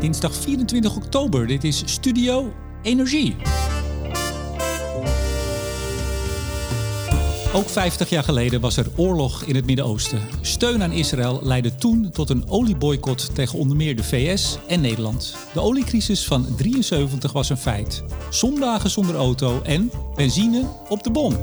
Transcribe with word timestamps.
Dinsdag 0.00 0.34
24 0.34 0.96
oktober. 0.96 1.46
Dit 1.46 1.64
is 1.64 1.82
Studio 1.84 2.52
Energie. 2.82 3.36
Ook 7.52 7.68
50 7.68 8.10
jaar 8.10 8.22
geleden 8.22 8.60
was 8.60 8.76
er 8.76 8.86
oorlog 8.96 9.42
in 9.42 9.54
het 9.54 9.66
Midden-Oosten. 9.66 10.20
Steun 10.40 10.82
aan 10.82 10.92
Israël 10.92 11.40
leidde 11.42 11.74
toen 11.74 12.10
tot 12.10 12.30
een 12.30 12.48
olieboycott 12.48 13.34
tegen 13.34 13.58
onder 13.58 13.76
meer 13.76 13.96
de 13.96 14.04
VS 14.04 14.58
en 14.66 14.80
Nederland. 14.80 15.36
De 15.52 15.60
oliecrisis 15.60 16.26
van 16.26 16.46
73 16.56 17.32
was 17.32 17.48
een 17.48 17.56
feit. 17.56 18.04
Zondagen 18.30 18.90
zonder 18.90 19.14
auto 19.14 19.62
en 19.62 19.90
benzine 20.14 20.64
op 20.88 21.02
de 21.02 21.10
bom. 21.10 21.36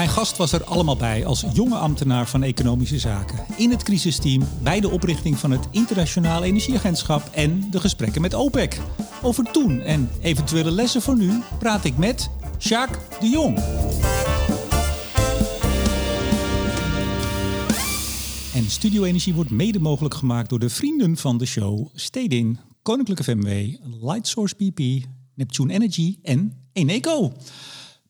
Mijn 0.00 0.12
gast 0.12 0.36
was 0.36 0.52
er 0.52 0.64
allemaal 0.64 0.96
bij 0.96 1.26
als 1.26 1.44
jonge 1.52 1.76
ambtenaar 1.76 2.28
van 2.28 2.42
Economische 2.42 2.98
Zaken. 2.98 3.44
In 3.56 3.70
het 3.70 3.82
crisisteam, 3.82 4.42
bij 4.62 4.80
de 4.80 4.90
oprichting 4.90 5.38
van 5.38 5.50
het 5.50 5.68
Internationaal 5.70 6.42
Energieagentschap 6.42 7.28
en 7.32 7.70
de 7.70 7.80
gesprekken 7.80 8.20
met 8.20 8.34
OPEC. 8.34 8.80
Over 9.22 9.44
toen 9.44 9.80
en 9.80 10.10
eventuele 10.20 10.70
lessen 10.70 11.02
voor 11.02 11.16
nu 11.16 11.40
praat 11.58 11.84
ik 11.84 11.96
met 11.96 12.30
Jacques 12.58 12.98
de 13.20 13.28
Jong. 13.28 13.56
En 18.54 18.70
Studio 18.70 19.04
Energie 19.04 19.34
wordt 19.34 19.50
mede 19.50 19.78
mogelijk 19.78 20.14
gemaakt 20.14 20.48
door 20.48 20.58
de 20.58 20.70
vrienden 20.70 21.16
van 21.16 21.38
de 21.38 21.46
show 21.46 21.88
Stedin, 21.94 22.58
Koninklijke 22.82 23.24
FMW, 23.24 23.48
Lightsource 24.02 24.54
BP, 24.56 25.06
Neptune 25.34 25.72
Energy 25.72 26.18
en 26.22 26.52
Eneco. 26.72 27.32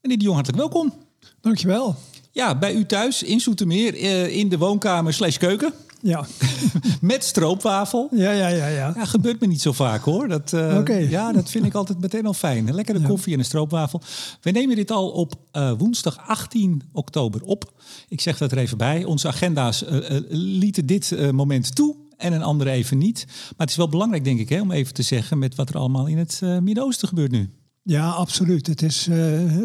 Meneer 0.01 0.19
de 0.19 0.25
Jong, 0.25 0.35
hartelijk 0.35 0.59
welkom. 0.59 1.09
Dankjewel. 1.41 1.97
Ja, 2.33 2.59
bij 2.59 2.75
u 2.75 2.87
thuis 2.87 3.23
in 3.23 3.41
Zoetermeer, 3.41 3.95
eh, 3.95 4.37
in 4.37 4.49
de 4.49 4.59
woonkamer 4.59 5.13
slash 5.13 5.37
keuken. 5.37 5.73
Ja. 6.03 6.27
Met 7.01 7.25
stroopwafel. 7.25 8.09
Ja, 8.11 8.31
ja, 8.31 8.49
ja, 8.49 8.67
ja. 8.67 8.93
Ja, 8.97 9.05
gebeurt 9.05 9.41
me 9.41 9.47
niet 9.47 9.61
zo 9.61 9.73
vaak 9.73 10.03
hoor. 10.03 10.29
Dat, 10.29 10.53
uh, 10.53 11.11
Ja, 11.11 11.33
dat 11.33 11.51
vind 11.51 11.67
ik 11.67 11.75
altijd 11.75 12.01
meteen 12.01 12.27
al 12.27 12.35
fijn. 12.35 12.69
Een 12.69 12.75
lekkere 12.75 13.01
koffie 13.01 13.33
en 13.33 13.39
een 13.39 13.45
stroopwafel. 13.45 14.01
We 14.41 14.51
nemen 14.51 14.77
dit 14.77 14.91
al 14.91 15.11
op 15.11 15.35
uh, 15.53 15.73
woensdag 15.79 16.19
18 16.27 16.83
oktober 16.93 17.43
op. 17.43 17.73
Ik 18.09 18.21
zeg 18.21 18.39
dat 18.39 18.53
er 18.53 18.59
even 18.59 18.79
bij. 18.79 19.05
Onze 19.05 19.29
agenda's 19.29 19.83
uh, 19.83 20.21
lieten 20.29 20.87
dit 20.87 21.33
moment 21.33 21.75
toe 21.75 21.97
en 22.17 22.33
een 22.33 22.43
andere 22.43 22.71
even 22.71 22.99
niet. 22.99 23.25
Maar 23.27 23.55
het 23.57 23.71
is 23.71 23.77
wel 23.77 23.89
belangrijk, 23.89 24.25
denk 24.25 24.41
ik, 24.41 24.49
hè, 24.49 24.61
om 24.61 24.71
even 24.71 24.95
te 24.95 25.03
zeggen 25.03 25.39
met 25.39 25.55
wat 25.55 25.69
er 25.69 25.77
allemaal 25.77 26.07
in 26.07 26.19
het 26.19 26.41
Midden-Oosten 26.61 27.09
gebeurt 27.09 27.31
nu. 27.31 27.51
Ja, 27.83 28.11
absoluut. 28.11 28.67
Het 28.67 28.83
is 28.83 29.09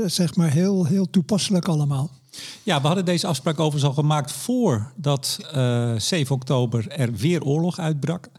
zeg 0.06 0.36
maar 0.36 0.52
heel, 0.52 0.86
heel 0.86 1.10
toepasselijk 1.10 1.68
allemaal. 1.68 2.12
Ja, 2.64 2.82
we 2.82 2.88
hadden 2.88 3.06
deze 3.06 3.28
afspraak 3.28 3.60
overigens 3.60 3.84
al 3.84 3.94
gemaakt 3.94 4.32
voordat 4.32 5.40
uh, 5.56 5.94
eh, 5.94 6.00
7 6.00 6.36
oktober 6.36 6.88
er 6.88 7.14
weer 7.14 7.44
oorlog 7.44 7.80
uitbrak. 7.80 8.30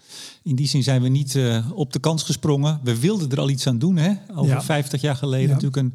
In 0.43 0.57
die 0.57 0.67
zin 0.67 0.83
zijn 0.83 1.03
we 1.03 1.09
niet 1.09 1.35
uh, 1.35 1.71
op 1.75 1.93
de 1.93 1.99
kans 1.99 2.23
gesprongen. 2.23 2.81
We 2.83 3.01
wilden 3.01 3.31
er 3.31 3.41
al 3.41 3.51
iets 3.51 3.67
aan 3.67 3.79
doen, 3.79 3.97
hè? 3.97 4.13
Over 4.35 4.55
ja. 4.55 4.63
50 4.63 5.01
jaar 5.01 5.17
geleden. 5.17 5.49
Ja. 5.49 5.53
Natuurlijk 5.53 5.77
een, 5.77 5.95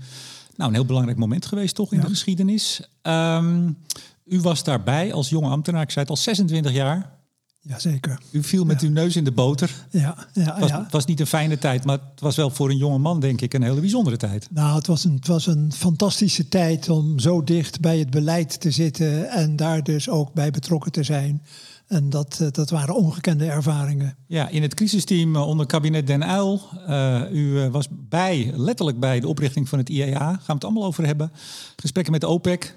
nou, 0.56 0.70
een 0.70 0.76
heel 0.76 0.86
belangrijk 0.86 1.18
moment 1.18 1.46
geweest, 1.46 1.76
toch, 1.76 1.92
in 1.92 1.98
ja. 1.98 2.04
de 2.04 2.10
geschiedenis. 2.10 2.82
Um, 3.02 3.78
u 4.26 4.42
was 4.42 4.64
daarbij 4.64 5.14
als 5.14 5.30
jonge 5.30 5.50
ambtenaar, 5.50 5.82
ik 5.82 5.92
zei 5.92 6.06
het 6.06 6.10
al 6.10 6.22
26 6.22 6.72
jaar. 6.72 7.20
Jazeker. 7.64 8.20
U 8.32 8.44
viel 8.44 8.66
met 8.66 8.82
ja. 8.82 8.88
uw 8.88 8.94
neus 8.94 9.16
in 9.16 9.24
de 9.24 9.32
boter. 9.32 9.86
Ja, 9.90 10.28
ja, 10.34 10.42
het 10.42 10.60
was, 10.60 10.70
ja. 10.70 10.84
Het 10.84 10.92
was 10.92 11.06
niet 11.06 11.20
een 11.20 11.28
fijne 11.28 11.58
tijd, 11.58 11.86
maar 11.86 11.98
het 12.12 12.20
was 12.20 12.36
wel 12.36 12.50
voor 12.50 12.70
een 12.70 12.78
jonge 12.78 12.98
man, 12.98 13.20
denk 13.20 13.42
ik, 13.42 13.54
een 13.54 13.64
hele 13.64 13.80
bijzondere 13.80 14.18
tijd. 14.18 14.48
Nou, 14.52 14.76
het 14.76 14.88
was 14.88 15.04
een, 15.04 15.16
het 15.16 15.28
was 15.28 15.48
een 15.48 15.72
fantastische 15.74 16.48
tijd 16.48 16.90
om 16.90 17.20
zo 17.20 17.44
dicht 17.44 17.80
bij 17.80 18.00
het 18.00 18.10
beleid 18.10 18.60
te 18.60 18.72
zitten 18.72 19.30
en 19.30 19.56
daar 19.56 19.84
dus 19.84 20.10
ook 20.10 20.34
bij 20.34 20.52
betrokken 20.52 20.92
te 20.92 21.04
zijn. 21.04 21.42
En 21.88 22.10
dat, 22.10 22.40
eh, 22.42 22.48
dat 22.52 22.70
waren 22.70 22.96
ongekende 22.96 23.46
ervaringen. 23.46 24.16
Ja, 24.28 24.50
in 24.50 24.62
het 24.62 24.74
crisisteam 24.74 25.36
eh, 25.36 25.48
onder 25.48 25.66
kabinet 25.66 26.08
Den 26.08 26.30
Uyl. 26.30 26.62
Uh, 26.90 27.22
u 27.32 27.70
was 27.70 27.88
bij, 27.92 28.54
letterlijk 28.56 29.00
bij 29.00 29.20
de 29.20 29.28
oprichting 29.28 29.70
van 29.70 29.78
het 29.78 29.90
IEA. 29.90 30.20
Gaan 30.20 30.44
we 30.46 30.54
het 30.54 30.64
allemaal 30.64 30.86
over 30.86 31.06
hebben. 31.06 31.32
Gesprekken 31.76 32.14
met 32.14 32.24
OPEC, 32.24 32.76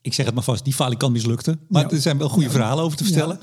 ik 0.00 0.14
zeg 0.14 0.26
het 0.26 0.34
maar 0.34 0.44
vast, 0.44 0.64
die 0.64 0.74
falikant 0.74 1.12
mislukte. 1.12 1.58
Maar 1.68 1.82
ja. 1.82 1.90
er 1.90 2.00
zijn 2.00 2.18
wel 2.18 2.28
goede 2.28 2.46
ja. 2.46 2.52
verhalen 2.52 2.84
over 2.84 2.96
te 2.96 3.04
vertellen. 3.04 3.38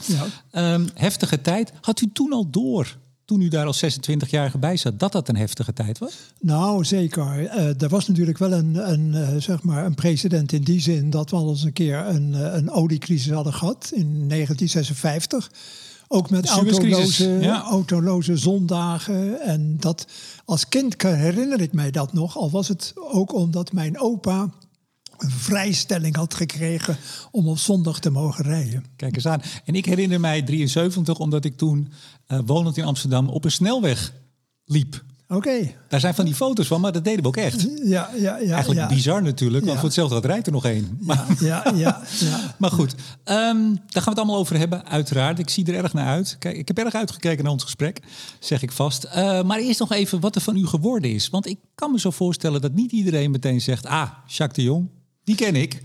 Ja. 0.51 0.73
Um, 0.73 0.89
heftige 0.93 1.41
tijd. 1.41 1.73
Had 1.81 2.01
u 2.01 2.09
toen 2.13 2.33
al 2.33 2.49
door, 2.49 2.97
toen 3.25 3.41
u 3.41 3.47
daar 3.47 3.65
als 3.65 3.83
26-jarige 3.83 4.57
bij 4.57 4.77
zat, 4.77 4.99
dat 4.99 5.11
dat 5.11 5.29
een 5.29 5.35
heftige 5.35 5.73
tijd 5.73 5.97
was? 5.97 6.13
Nou, 6.39 6.85
zeker. 6.85 7.41
Uh, 7.41 7.81
er 7.81 7.89
was 7.89 8.07
natuurlijk 8.07 8.37
wel 8.37 8.51
een, 8.51 8.91
een, 8.91 9.13
uh, 9.13 9.41
zeg 9.41 9.63
maar 9.63 9.85
een 9.85 9.95
precedent 9.95 10.51
in 10.51 10.63
die 10.63 10.81
zin 10.81 11.09
dat 11.09 11.29
we 11.29 11.35
al 11.35 11.49
eens 11.49 11.63
een 11.63 11.73
keer 11.73 11.97
een, 11.97 12.29
uh, 12.29 12.53
een 12.53 12.71
oliecrisis 12.71 13.31
hadden 13.31 13.53
gehad 13.53 13.91
in 13.93 14.27
1956. 14.27 15.51
Ook 16.11 16.29
met 16.29 16.47
autoloze, 16.47 17.37
ja. 17.41 17.63
autoloze 17.63 18.37
zondagen. 18.37 19.41
En 19.41 19.77
dat 19.79 20.07
als 20.45 20.67
kind 20.67 21.01
herinner 21.01 21.61
ik 21.61 21.73
mij 21.73 21.91
dat 21.91 22.13
nog. 22.13 22.37
Al 22.37 22.49
was 22.49 22.67
het 22.67 22.93
ook 22.95 23.33
omdat 23.33 23.71
mijn 23.73 23.99
opa 23.99 24.49
een 25.23 25.31
vrijstelling 25.31 26.15
had 26.15 26.33
gekregen 26.33 26.97
om 27.31 27.47
op 27.47 27.57
zondag 27.57 27.99
te 27.99 28.09
mogen 28.09 28.43
rijden. 28.43 28.85
Kijk 28.95 29.15
eens 29.15 29.27
aan. 29.27 29.41
En 29.65 29.75
ik 29.75 29.85
herinner 29.85 30.19
mij 30.19 30.41
73, 30.41 31.17
omdat 31.17 31.45
ik 31.45 31.57
toen 31.57 31.91
uh, 32.27 32.39
wonend 32.45 32.77
in 32.77 32.85
Amsterdam 32.85 33.29
op 33.29 33.45
een 33.45 33.51
snelweg 33.51 34.13
liep. 34.65 35.03
Oké. 35.31 35.37
Okay. 35.37 35.75
Daar 35.87 35.99
zijn 35.99 36.13
van 36.13 36.25
die 36.25 36.35
foto's 36.35 36.67
van, 36.67 36.81
maar 36.81 36.91
dat 36.91 37.03
deden 37.03 37.21
we 37.21 37.27
ook 37.27 37.37
echt. 37.37 37.67
Ja, 37.83 38.09
ja, 38.15 38.37
ja. 38.37 38.37
Eigenlijk 38.37 38.79
ja. 38.79 38.87
bizar 38.87 39.21
natuurlijk, 39.21 39.65
want 39.65 39.75
voor 39.75 39.85
hetzelfde 39.85 40.15
had 40.15 40.25
rijdt 40.25 40.45
er 40.45 40.51
nog 40.51 40.65
één. 40.65 40.97
Maar, 41.01 41.25
ja, 41.39 41.63
ja, 41.65 41.73
ja, 41.75 42.01
ja, 42.19 42.53
maar 42.57 42.71
goed, 42.71 42.91
um, 42.93 42.95
daar 43.25 44.03
gaan 44.03 44.03
we 44.03 44.09
het 44.09 44.17
allemaal 44.17 44.37
over 44.37 44.57
hebben, 44.57 44.85
uiteraard. 44.85 45.39
Ik 45.39 45.49
zie 45.49 45.65
er 45.65 45.83
erg 45.83 45.93
naar 45.93 46.07
uit. 46.07 46.35
Kijk, 46.39 46.57
ik 46.57 46.67
heb 46.67 46.77
erg 46.77 46.93
uitgekeken 46.93 47.43
naar 47.43 47.53
ons 47.53 47.63
gesprek, 47.63 47.99
zeg 48.39 48.61
ik 48.61 48.71
vast. 48.71 49.05
Uh, 49.05 49.41
maar 49.41 49.59
eerst 49.59 49.79
nog 49.79 49.91
even 49.91 50.19
wat 50.19 50.35
er 50.35 50.41
van 50.41 50.55
u 50.55 50.67
geworden 50.67 51.11
is. 51.11 51.29
Want 51.29 51.47
ik 51.47 51.59
kan 51.75 51.91
me 51.91 51.99
zo 51.99 52.11
voorstellen 52.11 52.61
dat 52.61 52.73
niet 52.73 52.91
iedereen 52.91 53.31
meteen 53.31 53.61
zegt... 53.61 53.85
ah, 53.85 54.09
Jacques 54.25 54.55
de 54.55 54.63
Jong, 54.63 54.89
die 55.29 55.37
ken 55.37 55.55
ik. 55.55 55.81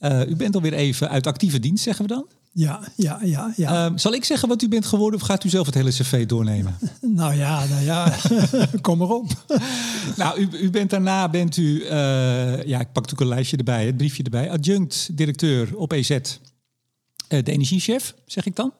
Uh, 0.00 0.28
u 0.28 0.36
bent 0.36 0.54
alweer 0.54 0.72
even 0.72 1.08
uit 1.08 1.26
actieve 1.26 1.58
dienst, 1.58 1.82
zeggen 1.82 2.06
we 2.06 2.14
dan? 2.14 2.26
Ja, 2.52 2.80
ja, 2.96 3.18
ja. 3.22 3.52
ja. 3.56 3.86
Uh, 3.86 3.92
zal 3.96 4.12
ik 4.12 4.24
zeggen 4.24 4.48
wat 4.48 4.62
u 4.62 4.68
bent 4.68 4.86
geworden 4.86 5.20
of 5.20 5.26
gaat 5.26 5.44
u 5.44 5.48
zelf 5.48 5.66
het 5.66 5.74
hele 5.74 5.90
cv 5.90 6.26
doornemen? 6.26 6.78
nou 7.00 7.34
ja, 7.34 7.64
nou 7.66 7.84
ja, 7.84 8.16
kom 8.80 9.00
erop. 9.00 9.44
nou, 10.16 10.40
u, 10.40 10.48
u, 10.60 10.70
bent 10.70 10.90
daarna, 10.90 11.28
bent 11.28 11.56
u, 11.56 11.82
uh, 11.82 11.88
ja, 12.64 12.80
ik 12.80 12.92
pak 12.92 13.02
natuurlijk 13.02 13.20
een 13.20 13.26
lijstje 13.28 13.56
erbij, 13.56 13.86
het 13.86 13.96
briefje 13.96 14.22
erbij, 14.22 14.50
adjunct 14.50 15.16
directeur 15.16 15.76
op 15.76 15.92
EZ. 15.92 16.18
de 17.28 17.42
energiechef, 17.42 18.14
zeg 18.26 18.46
ik 18.46 18.56
dan? 18.56 18.72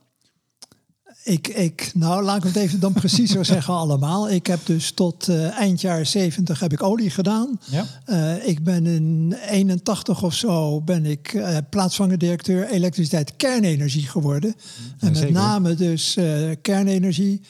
Ik, 1.27 1.49
ik, 1.49 1.91
nou, 1.95 2.23
laat 2.23 2.37
ik 2.37 2.43
het 2.43 2.57
even 2.57 2.81
dan 2.81 2.93
precies 2.93 3.31
zo 3.31 3.43
zeggen 3.55 3.75
allemaal. 3.75 4.31
Ik 4.31 4.47
heb 4.47 4.67
dus 4.67 4.91
tot 4.91 5.29
uh, 5.29 5.59
eind 5.59 5.81
jaren 5.81 6.07
70 6.07 6.61
heb 6.61 6.73
ik 6.73 6.83
olie 6.83 7.11
gedaan. 7.11 7.61
Ja. 7.65 7.87
Uh, 8.07 8.49
ik 8.49 8.65
ben 8.65 8.87
in 8.87 9.37
81 9.49 10.23
of 10.23 10.35
zo 10.35 10.81
ben 10.81 11.07
ik 11.07 11.33
uh, 11.33 11.57
plaatsvanger 11.71 12.19
directeur 12.19 12.69
elektriciteit 12.69 13.37
kernenergie 13.37 14.07
geworden. 14.07 14.55
Ja, 14.57 14.83
en 14.99 15.09
met 15.09 15.17
zeker. 15.17 15.33
name 15.33 15.75
dus 15.75 16.19
kernenergie. 16.63 17.41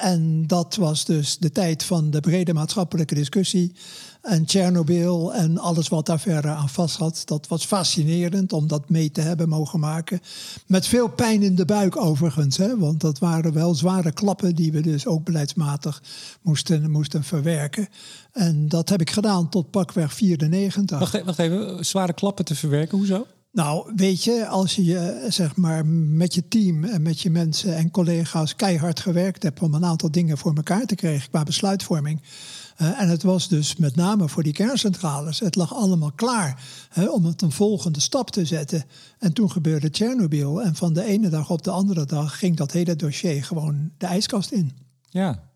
en 0.00 0.44
dat 0.46 0.74
was 0.74 1.04
dus 1.04 1.38
de 1.38 1.50
tijd 1.50 1.82
van 1.82 2.10
de 2.10 2.20
brede 2.20 2.52
maatschappelijke 2.54 3.14
discussie. 3.14 3.72
En 4.26 4.44
Tsjernobyl 4.44 5.34
en 5.34 5.58
alles 5.58 5.88
wat 5.88 6.06
daar 6.06 6.20
verder 6.20 6.50
aan 6.50 6.68
vast 6.68 6.96
had. 6.96 7.22
Dat 7.24 7.48
was 7.48 7.64
fascinerend 7.64 8.52
om 8.52 8.66
dat 8.66 8.88
mee 8.88 9.10
te 9.10 9.20
hebben 9.20 9.48
mogen 9.48 9.80
maken. 9.80 10.20
Met 10.66 10.86
veel 10.86 11.08
pijn 11.08 11.42
in 11.42 11.54
de 11.54 11.64
buik 11.64 11.96
overigens. 11.96 12.56
Hè? 12.56 12.78
Want 12.78 13.00
dat 13.00 13.18
waren 13.18 13.52
wel 13.52 13.74
zware 13.74 14.12
klappen 14.12 14.54
die 14.54 14.72
we 14.72 14.80
dus 14.80 15.06
ook 15.06 15.24
beleidsmatig 15.24 16.02
moesten, 16.42 16.90
moesten 16.90 17.24
verwerken. 17.24 17.88
En 18.32 18.68
dat 18.68 18.88
heb 18.88 19.00
ik 19.00 19.10
gedaan 19.10 19.48
tot 19.48 19.70
pakweg 19.70 20.12
94. 20.12 20.98
Wacht, 20.98 21.24
wacht 21.24 21.38
even, 21.38 21.86
zware 21.86 22.12
klappen 22.12 22.44
te 22.44 22.54
verwerken, 22.54 22.98
hoezo? 22.98 23.26
Nou, 23.52 23.92
weet 23.96 24.24
je, 24.24 24.46
als 24.46 24.74
je 24.74 25.26
zeg 25.28 25.56
maar 25.56 25.86
met 25.86 26.34
je 26.34 26.48
team 26.48 26.84
en 26.84 27.02
met 27.02 27.20
je 27.20 27.30
mensen 27.30 27.76
en 27.76 27.90
collega's 27.90 28.56
keihard 28.56 29.00
gewerkt 29.00 29.42
hebt 29.42 29.60
om 29.60 29.74
een 29.74 29.84
aantal 29.84 30.10
dingen 30.10 30.38
voor 30.38 30.54
elkaar 30.54 30.86
te 30.86 30.94
krijgen 30.94 31.30
qua 31.30 31.42
besluitvorming. 31.42 32.20
Uh, 32.80 33.00
en 33.00 33.08
het 33.08 33.22
was 33.22 33.48
dus 33.48 33.76
met 33.76 33.96
name 33.96 34.28
voor 34.28 34.42
die 34.42 34.52
kerncentrales. 34.52 35.40
Het 35.40 35.56
lag 35.56 35.74
allemaal 35.74 36.12
klaar 36.12 36.62
hè, 36.88 37.08
om 37.08 37.24
het 37.24 37.42
een 37.42 37.52
volgende 37.52 38.00
stap 38.00 38.30
te 38.30 38.44
zetten. 38.44 38.84
En 39.18 39.32
toen 39.32 39.50
gebeurde 39.50 39.90
Tsjernobyl. 39.90 40.62
En 40.62 40.74
van 40.74 40.92
de 40.92 41.04
ene 41.04 41.28
dag 41.28 41.50
op 41.50 41.62
de 41.62 41.70
andere 41.70 42.04
dag 42.04 42.38
ging 42.38 42.56
dat 42.56 42.72
hele 42.72 42.96
dossier 42.96 43.44
gewoon 43.44 43.90
de 43.98 44.06
ijskast 44.06 44.50
in. 44.50 44.72
Ja, 45.10 45.46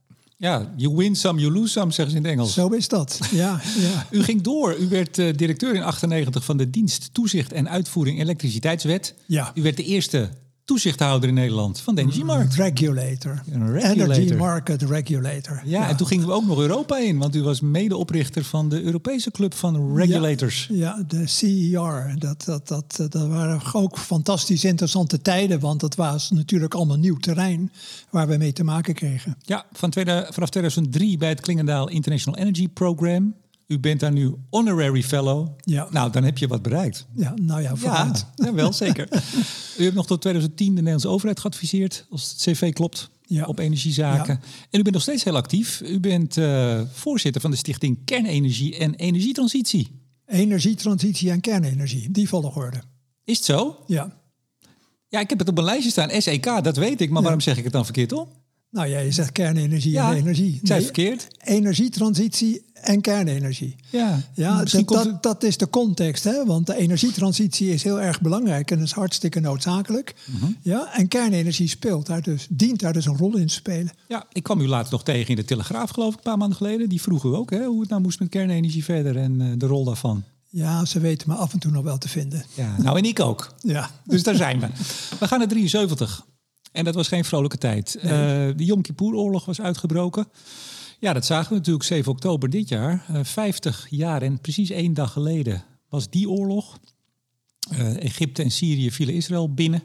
ja, 0.40 0.72
you 0.76 0.96
win 0.96 1.17
some, 1.17 1.40
you 1.40 1.52
lose 1.52 1.69
some, 1.69 1.93
zeggen 1.93 2.11
ze 2.11 2.17
in 2.17 2.25
het 2.25 2.32
Engels. 2.32 2.52
Zo 2.52 2.69
is 2.69 2.88
dat, 2.88 3.19
ja. 3.31 3.61
ja. 3.78 4.06
U 4.19 4.22
ging 4.22 4.43
door. 4.43 4.78
U 4.78 4.88
werd 4.88 5.19
uh, 5.19 5.37
directeur 5.37 5.75
in 5.75 5.82
98 5.82 6.44
van 6.44 6.56
de 6.56 6.70
dienst 6.70 7.14
Toezicht 7.14 7.52
en 7.52 7.69
Uitvoering 7.69 8.20
Elektriciteitswet. 8.20 9.14
Ja. 9.26 9.52
U 9.55 9.62
werd 9.62 9.76
de 9.76 9.84
eerste 9.84 10.31
toezichthouder 10.70 11.28
in 11.28 11.34
Nederland 11.34 11.81
van 11.81 11.94
de 11.94 12.00
energiemarkt. 12.00 12.55
Regulator. 12.55 13.43
Energy 13.76 14.34
Market 14.34 14.82
Regulator. 14.82 15.62
Ja, 15.64 15.88
en 15.88 15.96
toen 15.96 16.06
gingen 16.06 16.26
we 16.26 16.32
ook 16.32 16.46
nog 16.46 16.58
Europa 16.58 16.99
in, 16.99 17.19
want 17.19 17.37
u 17.37 17.43
was 17.43 17.61
medeoprichter 17.61 18.44
van 18.44 18.69
de 18.69 18.82
Europese 18.82 19.31
Club 19.31 19.55
van 19.55 19.96
Regulators. 19.96 20.67
Ja, 20.70 20.76
ja 20.76 21.05
de 21.06 21.26
CER. 21.26 22.14
Dat, 22.19 22.44
dat, 22.44 22.69
dat, 22.69 22.96
dat 22.96 23.26
waren 23.28 23.61
ook 23.72 23.99
fantastisch 23.99 24.64
interessante 24.64 25.22
tijden, 25.22 25.61
want 25.61 25.81
dat 25.81 25.94
was 25.94 26.31
natuurlijk 26.31 26.75
allemaal 26.75 26.99
nieuw 26.99 27.17
terrein 27.17 27.72
waar 28.11 28.28
we 28.28 28.37
mee 28.37 28.52
te 28.52 28.64
maken 28.64 28.94
kregen. 28.94 29.37
Ja, 29.43 29.64
van 29.72 29.90
tweede, 29.90 30.26
vanaf 30.31 30.49
2003 30.49 31.19
bij 31.19 31.28
het 31.28 31.40
Klingendaal 31.40 31.88
International 31.88 32.40
Energy 32.40 32.69
Program. 32.69 33.34
U 33.70 33.78
bent 33.78 34.00
daar 34.00 34.12
nu 34.12 34.34
honorary 34.50 35.02
fellow. 35.02 35.49
Ja. 35.64 35.88
Nou, 35.90 36.11
dan 36.11 36.25
heb 36.25 36.38
je 36.38 36.49
wat 36.49 36.62
bereikt. 36.62 37.06
Ja, 37.14 37.34
nou 37.43 37.62
ja, 37.62 37.76
vooruit. 37.76 38.26
Ja, 38.34 38.52
wel 38.62 38.72
zeker. 38.72 39.08
u 39.78 39.82
hebt 39.82 39.94
nog 39.94 40.06
tot 40.06 40.20
2010 40.20 40.67
de 40.67 40.75
Nederlandse 40.75 41.08
overheid 41.08 41.40
geadviseerd, 41.40 42.06
als 42.11 42.31
het 42.31 42.38
cv 42.38 42.72
klopt, 42.72 43.11
ja. 43.22 43.44
op 43.44 43.58
energiezaken. 43.58 44.40
En 44.70 44.81
u 44.81 44.82
bent 44.82 44.94
nog 44.94 45.02
steeds 45.02 45.25
heel 45.25 45.37
actief. 45.37 45.81
U 45.81 46.00
bent 46.00 46.37
uh, 46.37 46.81
voorzitter 46.93 47.40
van 47.40 47.50
de 47.50 47.56
stichting 47.56 48.05
Kernenergie 48.05 48.76
en 48.76 48.94
Energietransitie. 48.94 50.00
Energietransitie 50.26 51.31
en 51.31 51.40
kernenergie, 51.40 52.11
die 52.11 52.28
volgorde. 52.28 52.82
Is 53.25 53.37
het 53.37 53.46
zo? 53.46 53.84
Ja. 53.87 54.19
Ja, 55.08 55.20
ik 55.20 55.28
heb 55.28 55.38
het 55.38 55.49
op 55.49 55.55
mijn 55.55 55.67
lijstje 55.67 55.90
staan, 55.90 56.22
SEK, 56.22 56.44
dat 56.62 56.76
weet 56.76 57.00
ik. 57.00 57.11
Maar 57.11 57.22
waarom 57.22 57.40
zeg 57.40 57.58
ik 57.58 57.64
het 57.64 57.72
dan 57.72 57.84
verkeerd 57.84 58.12
om? 58.12 58.28
Nou 58.70 58.88
ja, 58.88 58.99
je 58.99 59.12
zegt 59.12 59.32
kernenergie 59.32 59.99
en 59.99 60.12
energie. 60.12 60.50
Nee, 60.50 60.61
zei 60.62 60.82
verkeerd. 60.82 61.26
Energietransitie 61.38 62.62
en 62.75 63.00
kernenergie. 63.00 63.76
Ja, 63.90 64.20
ja 64.34 64.64
dat, 64.64 64.88
dat, 64.88 65.22
dat, 65.22 65.43
is 65.43 65.56
de 65.56 65.70
context. 65.70 66.25
Hè? 66.25 66.44
Want 66.44 66.67
de 66.67 66.76
energietransitie 66.76 67.72
is 67.72 67.82
heel 67.82 68.00
erg 68.00 68.20
belangrijk 68.20 68.70
en 68.70 68.81
is 68.81 68.93
hartstikke 68.93 69.40
noodzakelijk. 69.40 70.14
Mhm. 70.25 70.52
ja, 70.62 70.94
en 70.94 71.08
kernenergie 71.08 71.69
speelt 71.69 72.06
daar 72.06 72.22
dus, 72.22 72.46
dient 72.50 72.81
daar 72.81 72.93
dus 72.93 73.06
een 73.06 73.17
rol 73.17 73.37
in 73.37 73.46
te 73.46 73.55
spelen. 73.55 73.93
Ja, 74.08 74.26
ik 74.32 74.43
kwam 74.43 74.61
u 74.61 74.69
laatst 74.69 74.93
nog 74.93 75.05
tegen 75.05 75.28
in 75.28 75.37
de 75.37 75.44
Telegraaf, 75.44 75.90
geloof 75.90 76.12
ik, 76.12 76.17
een 76.17 76.22
paar 76.22 76.38
maanden 76.38 76.56
geleden. 76.56 76.88
Die 76.88 77.02
vroeg 77.02 77.25
u 77.25 77.28
ook 77.28 77.50
hè, 77.50 77.64
hoe 77.64 77.81
het 77.81 77.90
nou 77.90 78.02
moest 78.02 78.20
met 78.20 78.28
kernenergie 78.28 78.84
verder 78.84 79.17
en 79.17 79.40
uh, 79.40 79.52
de 79.56 79.67
rol 79.67 79.84
daarvan. 79.84 80.25
Ja, 80.49 80.84
ze 80.84 81.00
weten 81.00 81.28
me 81.28 81.34
af 81.34 81.52
en 81.52 81.58
toe 81.58 81.70
nog 81.70 81.84
wel 81.84 81.99
te 81.99 82.08
vinden. 82.08 82.44
Ja, 82.55 82.75
nou 82.78 82.99
en 82.99 83.05
ik 83.05 83.20
ook. 83.20 83.55
ja. 83.62 83.90
Dus 84.05 84.22
daar 84.22 84.34
zijn 84.34 84.61
we. 84.61 84.67
We 85.19 85.26
gaan 85.26 85.38
naar 85.38 85.49
73. 85.49 86.25
En 86.72 86.84
dat 86.84 86.94
was 86.94 87.08
geen 87.08 87.25
vrolijke 87.25 87.58
tijd. 87.58 87.99
Nee. 88.02 88.49
Uh, 88.49 88.56
de 88.56 88.64
Yom 88.64 88.82
Kippur-oorlog 88.82 89.44
was 89.44 89.61
uitgebroken. 89.61 90.26
Ja, 90.99 91.12
dat 91.12 91.26
zagen 91.26 91.49
we 91.49 91.55
natuurlijk 91.55 91.84
7 91.84 92.12
oktober 92.12 92.50
dit 92.50 92.69
jaar. 92.69 93.06
Uh, 93.11 93.19
eh, 93.19 93.25
50 93.25 93.87
jaar 93.90 94.22
en 94.22 94.40
precies 94.40 94.70
één 94.70 94.94
dag 94.94 95.12
geleden 95.12 95.64
was 95.88 96.11
die 96.11 96.28
oorlog. 96.28 96.78
Uh, 97.72 98.02
Egypte 98.02 98.43
en 98.43 98.50
Syrië 98.50 98.90
vielen 98.90 99.14
Israël 99.14 99.55
binnen. 99.55 99.82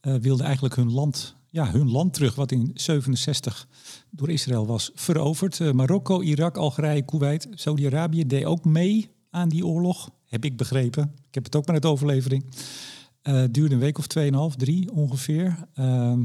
wilden 0.00 0.46
eigenlijk 0.46 0.76
hun 0.76 0.92
land, 0.92 1.34
ja, 1.50 1.70
hun 1.70 1.90
land 1.90 2.14
terug, 2.14 2.34
wat 2.34 2.52
in 2.52 2.70
67 2.74 3.68
door 4.10 4.30
Israël 4.30 4.66
was 4.66 4.90
veroverd. 4.94 5.72
Marokko, 5.72 6.20
Irak, 6.20 6.56
Algerije, 6.56 7.02
Kuwait, 7.02 7.48
Saudi-Arabië 7.54 8.26
deed 8.26 8.44
ook 8.44 8.64
mee 8.64 9.10
aan 9.30 9.48
die 9.48 9.66
oorlog. 9.66 10.10
Heb 10.26 10.44
ik 10.44 10.56
begrepen. 10.56 11.12
Ik 11.28 11.34
heb 11.34 11.44
het 11.44 11.56
ook 11.56 11.66
met 11.66 11.74
het 11.74 11.86
overlevering. 11.86 12.44
Uh, 13.28 13.44
duurde 13.50 13.74
een 13.74 13.80
week 13.80 13.98
of 13.98 14.06
tweeënhalf, 14.06 14.56
drie 14.56 14.92
ongeveer. 14.92 15.68
Uh, 15.74 16.18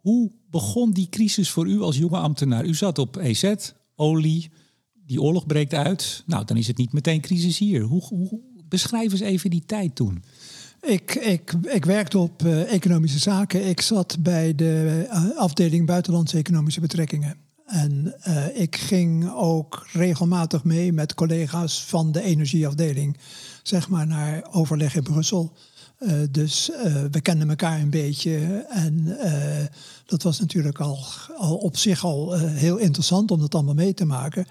hoe 0.00 0.32
begon 0.50 0.90
die 0.90 1.08
crisis 1.08 1.50
voor 1.50 1.68
u 1.68 1.80
als 1.80 1.96
jonge 1.96 2.16
ambtenaar? 2.16 2.64
U 2.64 2.74
zat 2.74 2.98
op 2.98 3.16
EZ, 3.16 3.54
olie, 3.96 4.50
die 4.92 5.22
oorlog 5.22 5.46
breekt 5.46 5.74
uit. 5.74 6.22
Nou, 6.26 6.44
dan 6.44 6.56
is 6.56 6.66
het 6.66 6.76
niet 6.76 6.92
meteen 6.92 7.20
crisis 7.20 7.58
hier. 7.58 7.82
Hoe, 7.82 8.02
hoe 8.02 8.40
beschrijf 8.68 9.12
eens 9.12 9.20
even 9.20 9.50
die 9.50 9.64
tijd 9.66 9.94
toen. 9.94 10.22
Ik, 10.80 11.14
ik, 11.14 11.54
ik 11.62 11.84
werkte 11.84 12.18
op 12.18 12.42
uh, 12.42 12.72
economische 12.72 13.18
zaken. 13.18 13.68
Ik 13.68 13.80
zat 13.80 14.16
bij 14.20 14.54
de 14.54 15.06
uh, 15.08 15.36
afdeling 15.36 15.86
buitenlandse 15.86 16.36
economische 16.36 16.80
betrekkingen. 16.80 17.36
En 17.64 18.14
ik 18.54 18.76
ging 18.76 19.30
ook 19.32 19.86
regelmatig 19.92 20.64
mee 20.64 20.92
met 20.92 21.14
collega's 21.14 21.84
van 21.84 22.12
de 22.12 22.22
energieafdeling 22.22 23.16
zeg 23.66 23.88
maar, 23.88 24.06
naar 24.06 24.46
overleg 24.50 24.96
in 24.96 25.02
Brussel. 25.02 25.52
Uh, 25.98 26.12
dus 26.30 26.70
uh, 26.70 27.04
we 27.10 27.20
kenden 27.20 27.48
elkaar 27.48 27.80
een 27.80 27.90
beetje. 27.90 28.64
En 28.68 29.04
uh, 29.06 29.66
dat 30.06 30.22
was 30.22 30.40
natuurlijk 30.40 30.80
al, 30.80 30.98
al 31.36 31.56
op 31.56 31.76
zich 31.76 32.04
al 32.04 32.32
heel 32.38 32.76
interessant 32.76 33.30
om 33.30 33.40
dat 33.40 33.54
allemaal 33.54 33.74
mee 33.74 33.94
te 33.94 34.04
maken. 34.04 34.46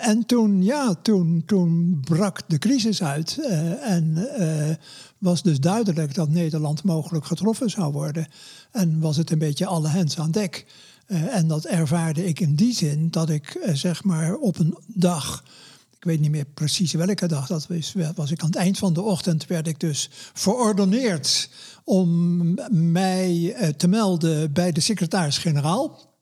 en 0.00 0.26
toen, 0.26 0.62
ja, 0.62 0.94
toen, 1.02 1.42
toen 1.46 2.00
brak 2.04 2.40
de 2.46 2.58
crisis 2.58 3.02
uit. 3.02 3.38
en 3.80 4.28
was 5.18 5.42
dus 5.42 5.60
duidelijk 5.60 6.14
dat 6.14 6.28
Nederland 6.28 6.82
mogelijk 6.82 7.24
getroffen 7.24 7.70
zou 7.70 7.92
worden. 7.92 8.26
En 8.72 9.00
was 9.00 9.16
het 9.16 9.30
een 9.30 9.38
beetje 9.38 9.66
alle 9.66 9.88
hens 9.88 10.18
aan 10.18 10.30
dek. 10.30 10.66
en 11.06 11.48
dat 11.48 11.64
ervaarde 11.64 12.26
ik 12.26 12.40
in 12.40 12.54
die 12.54 12.74
zin 12.74 13.10
dat 13.10 13.30
ik 13.30 13.68
zeg 13.72 14.04
maar 14.04 14.34
op 14.34 14.58
een 14.58 14.76
dag 14.86 15.44
weet 16.06 16.20
niet 16.20 16.30
meer 16.30 16.44
precies 16.54 16.92
welke 16.92 17.26
dag 17.26 17.46
dat 17.46 17.66
was, 17.66 17.94
was 18.14 18.30
ik 18.30 18.40
aan 18.42 18.46
het 18.46 18.56
eind 18.56 18.78
van 18.78 18.92
de 18.92 19.02
ochtend, 19.02 19.46
werd 19.46 19.66
ik 19.66 19.80
dus 19.80 20.10
verordoneerd 20.32 21.48
om 21.84 22.54
mij 22.70 23.54
eh, 23.54 23.68
te 23.68 23.88
melden 23.88 24.52
bij 24.52 24.72
de 24.72 24.80
secretaris-generaal. 24.80 26.14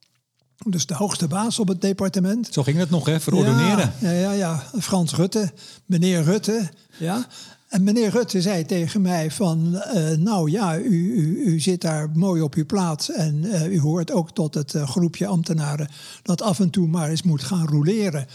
Dus 0.67 0.87
de 0.87 0.95
hoogste 0.95 1.27
baas 1.27 1.59
op 1.59 1.69
het 1.69 1.81
departement. 1.81 2.49
Zo 2.51 2.63
ging 2.63 2.79
het 2.79 2.91
nog, 2.91 3.07
hè? 3.07 3.21
Verordoneren. 3.21 3.93
Ja, 4.01 4.11
ja, 4.11 4.33
ja, 4.33 4.63
Frans 4.81 5.15
Rutte, 5.15 5.53
meneer 5.87 6.23
Rutte. 6.23 6.71
Ja. 6.99 7.27
En 7.75 7.83
meneer 7.83 8.11
Rutte 8.11 8.43
zei 8.43 8.65
tegen 8.65 9.03
mij 9.03 9.31
van, 9.31 9.83
uh, 9.95 10.11
nou 10.11 10.51
ja, 10.51 10.79
u, 10.79 11.15
u, 11.15 11.45
u, 11.45 11.61
zit 11.61 11.81
daar 11.81 12.11
mooi 12.15 12.43
op 12.43 12.55
uw 12.55 12.67
plaats 12.67 13.11
en 13.11 13.35
uh, 13.45 13.73
u 13.73 13.81
hoort 13.81 14.13
ook 14.13 14.31
tot 14.31 14.55
het 14.55 14.75
uh, 14.75 14.89
groepje 14.89 15.27
ambtenaren 15.27 15.89
dat 16.23 16.43
af 16.43 16.61
en 16.61 16.71
toe 16.71 16.89
maar 16.89 17.11
eens 17.11 17.23
moet 17.23 17.43
gaan 17.43 17.67
roleren. 17.67 18.27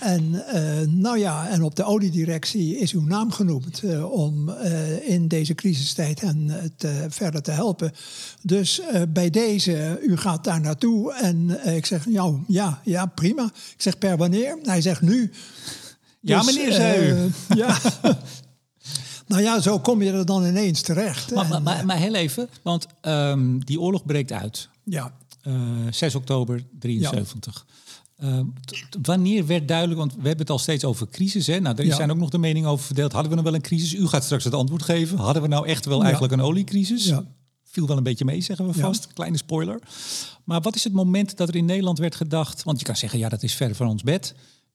En 0.00 0.44
nou 1.00 1.18
ja, 1.18 1.48
en 1.48 1.62
op 1.62 1.76
de 1.76 1.84
oliedirectie 1.84 2.78
is 2.78 2.92
uw 2.92 3.04
naam 3.04 3.30
genoemd 3.30 3.82
om 4.10 4.50
in 5.06 5.28
deze 5.28 5.54
crisistijd 5.54 6.20
hen 6.20 6.72
verder 7.08 7.42
te 7.42 7.50
helpen. 7.50 7.92
Dus 8.42 8.80
bij 9.08 9.30
deze, 9.30 9.98
u 10.02 10.16
gaat 10.16 10.44
daar 10.44 10.60
naartoe 10.60 11.14
en 11.14 11.66
ik 11.74 11.86
zeg, 11.86 12.06
nou 12.06 12.38
ja, 12.46 12.80
ja, 12.84 13.06
prima. 13.06 13.44
Ik 13.44 13.82
zeg 13.82 13.98
per 13.98 14.16
wanneer? 14.16 14.58
Hij 14.62 14.80
zegt 14.80 15.00
nu. 15.00 15.30
Ja, 16.20 16.40
dus, 16.40 16.54
meneer, 16.54 16.72
zei 16.72 17.10
u. 17.10 17.30
ja, 17.62 17.78
Nou 19.30 19.42
ja, 19.42 19.60
zo 19.60 19.78
kom 19.78 20.02
je 20.02 20.12
er 20.12 20.26
dan 20.26 20.46
ineens 20.46 20.80
terecht. 20.80 21.34
Maar, 21.34 21.62
maar, 21.62 21.86
maar, 21.86 21.96
heel 21.96 22.14
even, 22.14 22.48
want 22.62 22.86
um, 23.02 23.64
die 23.64 23.80
oorlog 23.80 24.04
breekt 24.04 24.32
uit. 24.32 24.68
Ja. 24.84 25.12
Uh, 25.42 25.86
eh, 25.86 25.92
6 25.92 26.14
oktober 26.14 26.64
73. 26.78 27.64
Ja. 27.66 27.74
Uh, 28.22 28.40
wanneer 29.02 29.46
werd 29.46 29.68
duidelijk, 29.68 29.98
want 29.98 30.12
we 30.12 30.18
hebben 30.20 30.38
het 30.38 30.50
al 30.50 30.58
steeds 30.58 30.84
over 30.84 31.08
crisis. 31.08 31.46
Hè? 31.46 31.60
Nou, 31.60 31.76
er 31.76 31.84
ja. 31.84 31.96
zijn 31.96 32.10
ook 32.10 32.16
nog 32.16 32.30
de 32.30 32.38
meningen 32.38 32.68
over 32.68 32.84
verdeeld. 32.84 33.12
Hadden 33.12 33.30
we 33.30 33.36
nou 33.36 33.48
wel 33.48 33.58
een 33.58 33.66
crisis? 33.66 33.94
U 33.94 34.06
gaat 34.06 34.24
straks 34.24 34.44
het 34.44 34.54
antwoord 34.54 34.82
geven. 34.82 35.18
Hadden 35.18 35.42
we 35.42 35.48
nou 35.48 35.66
echt 35.66 35.84
wel 35.84 36.02
eigenlijk 36.02 36.32
een 36.32 36.40
oliecrisis? 36.40 37.06
Ja. 37.06 37.24
Viel 37.64 37.86
wel 37.86 37.96
een 37.96 38.02
beetje 38.02 38.24
mee, 38.24 38.40
zeggen 38.40 38.66
we 38.66 38.72
vast. 38.72 39.12
Kleine 39.12 39.36
spoiler. 39.36 39.80
Maar 40.44 40.60
wat 40.60 40.74
is 40.74 40.84
het 40.84 40.92
moment 40.92 41.36
dat 41.36 41.48
er 41.48 41.56
in 41.56 41.64
Nederland 41.64 41.98
werd 41.98 42.14
gedacht... 42.14 42.62
want 42.62 42.78
je 42.78 42.84
kan 42.84 42.96
zeggen, 42.96 43.18
ja, 43.18 43.28
dat 43.28 43.42
is 43.42 43.54
ver 43.54 43.74
van 43.74 43.88
ons 43.88 44.02
bed. 44.02 44.34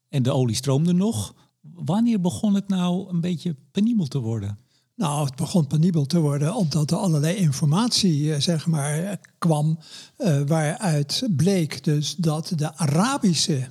En 0.10 0.24
de 0.24 0.32
olie 0.32 0.56
stroomde 0.56 0.94
nog. 0.94 1.34
Wanneer 1.62 2.22
begon 2.22 2.54
het 2.54 2.68
nou 2.68 3.10
een 3.10 3.22
beetje 3.22 3.56
penibel 3.72 4.08
te 4.08 4.20
worden? 4.20 4.60
Nou, 4.96 5.26
het 5.26 5.36
begon 5.36 5.68
penibel 5.68 6.06
te 6.06 6.20
worden 6.20 6.56
omdat 6.56 6.92
er 6.92 6.98
allerlei 6.98 7.36
informatie 7.36 8.34
eh, 8.34 8.42
zeg 8.42 8.68
maar, 8.68 9.20
kwam 9.38 9.80
uh, 10.18 10.42
waaruit 10.42 11.28
bleek 11.30 11.84
dus 11.84 12.16
dat 12.16 12.52
de 12.56 12.76
Arabische 12.76 13.68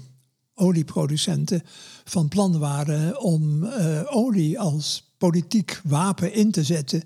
olieproducenten 0.54 1.62
van 2.04 2.28
plan 2.28 2.58
waren 2.58 3.20
om 3.20 3.62
uh, 3.62 4.00
olie 4.04 4.60
als 4.60 5.12
politiek 5.18 5.80
wapen 5.84 6.32
in 6.32 6.50
te 6.50 6.64
zetten, 6.64 7.02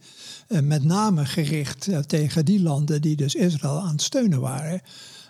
met 0.63 0.85
name 0.85 1.27
gericht 1.27 1.89
tegen 2.07 2.45
die 2.45 2.63
landen 2.63 3.03
die 3.03 3.17
dus 3.17 3.35
Israël 3.35 3.81
aan 3.81 3.93
het 3.93 4.03
steunen 4.03 4.41
waren. 4.41 4.81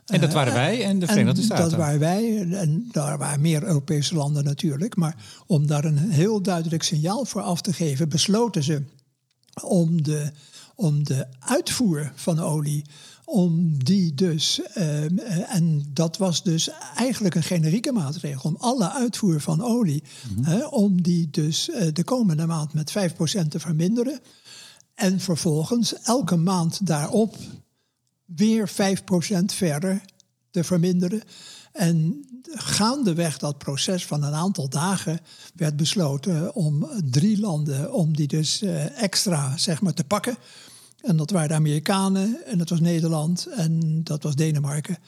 En 0.09 0.21
dat 0.21 0.33
waren 0.33 0.53
wij 0.53 0.85
en 0.85 0.99
de 0.99 1.07
Verenigde 1.07 1.43
Staten. 1.43 1.65
Dat 1.65 1.79
waren 1.79 2.01
wij 2.01 2.51
en 2.51 2.89
daar 2.93 3.19
waren 3.19 3.41
meer 3.41 3.63
Europese 3.63 4.15
landen 4.15 4.45
natuurlijk. 4.45 4.97
Maar 4.97 5.17
om 5.47 5.67
daar 5.67 5.85
een 5.85 5.99
heel 5.99 6.43
duidelijk 6.43 6.83
signaal 6.83 7.25
voor 7.25 7.43
af 7.43 7.61
te 7.61 7.73
geven, 7.73 8.09
besloten 8.09 8.63
ze 8.63 8.83
om 9.63 10.03
de, 10.03 10.31
om 10.75 11.05
de 11.05 11.27
uitvoer 11.39 12.13
van 12.15 12.41
olie 12.41 12.85
om 13.29 13.85
die 13.85 14.15
dus, 14.15 14.61
uh, 14.77 15.55
en 15.55 15.85
dat 15.93 16.17
was 16.17 16.43
dus 16.43 16.71
eigenlijk 16.97 17.35
een 17.35 17.43
generieke 17.43 17.93
maatregel, 17.93 18.51
om 18.51 18.57
alle 18.59 18.91
uitvoer 18.91 19.41
van 19.41 19.63
olie, 19.63 20.03
mm 20.37 20.47
om 20.71 21.03
die 21.03 21.31
dus 21.31 21.69
uh, 21.69 21.87
de 21.93 22.05
komende 22.05 22.47
maand 22.47 22.73
met 22.73 22.93
5% 22.99 23.49
te 23.49 23.61
verminderen. 23.61 24.21
En 24.95 25.21
vervolgens 25.21 26.03
elke 26.03 26.37
maand 26.37 26.87
daarop 26.87 27.37
weer 28.37 28.71
5% 28.71 28.73
verder 29.47 30.03
te 30.51 30.65
verminderen. 30.65 31.23
En 31.73 32.27
gaandeweg 32.43 33.39
dat 33.39 33.59
proces 33.59 34.07
van 34.07 34.23
een 34.23 34.35
aantal 34.35 34.69
dagen 34.69 35.21
werd 35.55 35.77
besloten 35.77 36.55
om 36.55 36.89
drie 37.05 37.41
landen, 37.41 37.93
om 37.93 38.17
die 38.17 38.29
dus 38.29 38.63
eh, 38.63 39.03
extra 39.03 39.57
zeg 39.57 39.81
maar, 39.81 39.95
te 39.95 40.05
pakken. 40.05 40.37
En 41.01 41.17
dat 41.17 41.31
waren 41.31 41.49
de 41.49 41.55
Amerikanen, 41.55 42.47
en 42.47 42.59
dat 42.59 42.69
was 42.69 42.81
Nederland 42.81 43.47
en 43.47 44.01
dat 44.05 44.23
was 44.23 44.35
Denemarken. 44.35 44.99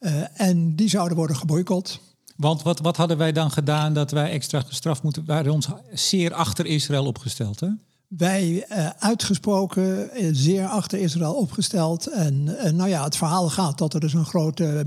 Uh, 0.00 0.40
en 0.40 0.76
die 0.76 0.88
zouden 0.88 1.16
worden 1.16 1.36
geboycott. 1.36 2.00
Want 2.36 2.62
wat, 2.62 2.78
wat 2.78 2.96
hadden 2.96 3.18
wij 3.18 3.32
dan 3.32 3.50
gedaan 3.50 3.94
dat 3.94 4.10
wij 4.10 4.30
extra 4.30 4.60
gestraft 4.60 5.02
moeten? 5.02 5.24
Waren 5.24 5.52
ons 5.52 5.68
zeer 5.92 6.34
achter 6.34 6.66
Israël 6.66 7.06
opgesteld, 7.06 7.60
hè? 7.60 7.68
Wij 8.16 8.66
uh, 8.70 8.90
uitgesproken 8.98 10.10
uh, 10.14 10.28
zeer 10.32 10.66
achter 10.66 10.98
Israël 10.98 11.34
opgesteld. 11.34 12.06
En 12.06 12.34
uh, 12.46 12.70
nou 12.70 12.88
ja, 12.88 13.04
het 13.04 13.16
verhaal 13.16 13.48
gaat 13.48 13.78
dat 13.78 13.94
er 13.94 14.00
dus 14.00 14.12
een 14.12 14.24
grote 14.24 14.84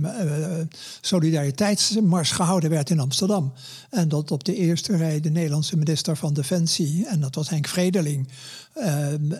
solidariteitsmars 1.01 2.32
gehouden 2.32 2.70
werd 2.70 2.89
in 2.89 3.00
Amsterdam. 3.00 3.53
En 3.89 4.10
dat 4.10 4.32
op 4.32 4.44
de 4.44 4.55
eerste 4.55 4.98
rij 4.98 5.20
de 5.20 5.29
Nederlandse 5.29 5.77
minister 5.77 6.17
van 6.17 6.34
Defensie, 6.34 7.08
en 7.08 7.20
dat 7.20 7.36
was 7.36 7.50
Henk 7.50 7.67
Vredeling, 7.67 8.27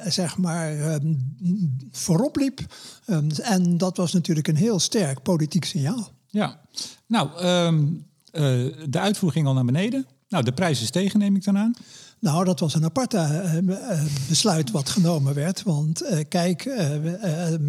zeg 0.06 0.38
maar 0.38 1.00
voorop 1.92 2.36
liep. 2.36 2.60
en 3.42 3.78
dat 3.78 3.98
was 3.98 4.14
natuurlijk 4.14 4.48
een 4.48 4.56
heel 4.56 4.80
sterk 4.80 5.22
politiek 5.22 5.66
signaal. 5.66 6.12
Ja, 6.28 6.60
nou, 7.08 7.46
um, 7.46 8.06
de 8.90 9.00
uitvoer 9.00 9.32
ging 9.32 9.48
al 9.48 9.54
naar 9.54 9.66
beneden. 9.66 10.06
Nou, 10.30 10.44
de 10.44 10.54
prijs 10.54 10.82
is 10.82 10.90
tegen, 10.90 11.20
neem 11.20 11.36
ik 11.36 11.44
dan 11.44 11.58
aan. 11.58 11.76
Nou, 12.20 12.46
dat 12.46 12.60
was 12.60 12.74
een 12.74 12.84
aparte 12.84 13.44
uh, 13.64 14.02
besluit 14.28 14.72
wat 14.72 14.90
genomen 14.90 15.34
werd. 15.34 15.64
Want 15.64 16.04
kijk, 16.28 16.64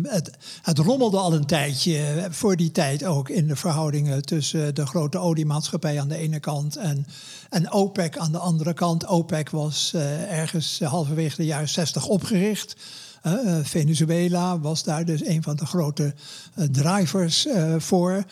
het, 0.03 0.31
het, 0.63 0.79
rommelde 0.79 1.17
al 1.17 1.35
een 1.35 1.47
tijdje 1.47 2.27
voor 2.31 2.57
die 2.57 2.73
tijd 2.73 3.05
ook 3.05 3.29
in 3.29 3.47
de 3.47 3.57
verhoudingen 3.57 4.23
tussen 4.23 4.75
de 4.75 4.87
grote 4.87 5.19
oliemaatschappij 5.19 6.01
aan 6.01 6.09
de 6.09 6.17
ene 6.17 6.41
kant 6.41 6.77
en, 6.77 7.07
en 7.51 7.73
OPEC 7.73 8.19
aan 8.19 8.33
de 8.33 8.39
andere 8.39 8.75
kant. 8.75 9.07
OPEC 9.07 9.51
was 9.51 9.95
ergens 10.29 10.81
halverwege 10.81 11.37
de 11.37 11.45
jaren 11.45 11.69
60 11.69 12.07
opgericht. 12.07 12.77
Uh, 13.27 13.57
Venezuela 13.63 14.61
was 14.61 14.85
daar 14.85 15.05
dus 15.05 15.27
een 15.27 15.43
van 15.43 15.57
de 15.57 15.67
grote 15.67 16.15
uh, 16.59 16.65
drivers 16.65 17.47
voor. 17.79 18.25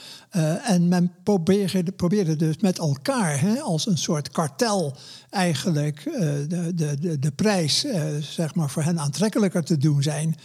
en 0.64 0.88
men 0.88 1.12
probeerde, 1.22 1.92
probeerde, 1.92 2.36
dus 2.36 2.58
met 2.58 2.78
elkaar 2.78 3.40
hè, 3.40 3.60
als 3.60 3.86
een 3.86 3.98
soort 3.98 4.30
kartel 4.30 4.96
eigenlijk 5.30 6.02
de, 6.48 6.72
de, 6.74 6.96
de, 7.00 7.18
de 7.18 7.30
prijs 7.30 7.86
zeg 8.20 8.54
maar 8.54 8.70
voor 8.70 8.82
hen 8.82 8.98
aantrekkelijker 8.98 9.64
te 9.64 9.76
doen 9.76 10.02
zijn. 10.02 10.36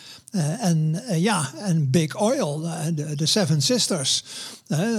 En 0.60 1.04
ja, 1.12 1.52
en 1.58 1.90
Big 1.90 2.16
Oil, 2.22 2.60
de, 2.94 3.16
de 3.16 3.26
Seven 3.26 3.62
Sisters, 3.62 4.24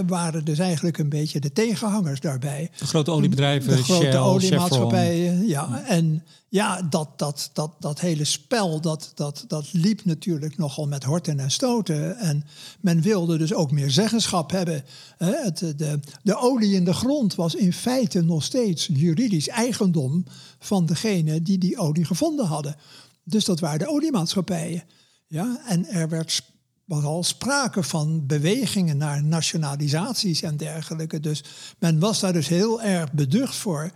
waren 0.06 0.44
dus 0.44 0.58
eigenlijk 0.58 0.99
een 0.99 1.08
beetje 1.08 1.40
de 1.40 1.52
tegenhangers 1.52 2.20
daarbij. 2.20 2.70
De 2.78 2.87
grote 2.87 3.10
oliebedrijven, 3.10 3.76
de 3.76 3.82
grote 3.82 4.04
Shell, 4.04 4.16
oliemaatschappijen, 4.16 5.46
ja. 5.46 5.82
En 5.87 6.22
ja, 6.49 6.82
dat, 6.82 7.18
dat, 7.18 7.50
dat, 7.52 7.70
dat 7.78 8.00
hele 8.00 8.25
spel, 8.25 8.80
dat, 8.80 9.12
dat, 9.14 9.44
dat 9.49 9.72
liep 9.72 10.04
natuurlijk 10.04 10.56
nogal 10.56 10.87
met 10.87 11.04
horten 11.04 11.40
en 11.40 11.50
stoten. 11.50 12.16
En 12.16 12.44
men 12.80 13.00
wilde 13.00 13.38
dus 13.38 13.54
ook 13.54 13.70
meer 13.70 13.90
zeggenschap 13.90 14.50
hebben. 14.50 14.84
Het, 15.16 15.58
de, 15.58 16.00
de 16.22 16.37
olie 16.37 16.75
in 16.75 16.84
de 16.84 16.94
grond 16.94 17.34
was 17.34 17.54
in 17.54 17.72
feite 17.72 18.22
nog 18.22 18.44
steeds 18.44 18.88
juridisch 18.92 19.49
eigendom 19.49 20.25
van 20.58 20.87
degene 20.87 21.42
die 21.42 21.58
die 21.58 21.78
olie 21.78 22.04
gevonden 22.04 22.46
hadden. 22.46 22.76
Dus 23.25 23.44
dat 23.44 23.60
waren 23.60 23.78
de 23.78 23.88
oliemaatschappijen. 23.88 24.82
Ja, 25.30 25.60
en 25.66 25.87
er 25.87 26.08
werd 26.08 26.42
was 26.84 27.04
al 27.04 27.25
sprake 27.25 27.82
van 27.82 28.26
bewegingen 28.26 28.96
naar 28.96 29.25
nationalisaties 29.25 30.42
en 30.42 30.56
dergelijke. 30.56 31.20
Dus 31.20 31.44
men 31.78 31.99
was 31.99 32.20
daar 32.20 32.32
dus 32.32 32.49
heel 32.49 32.82
erg 32.82 33.12
beducht 33.12 33.54
voor. 33.54 33.90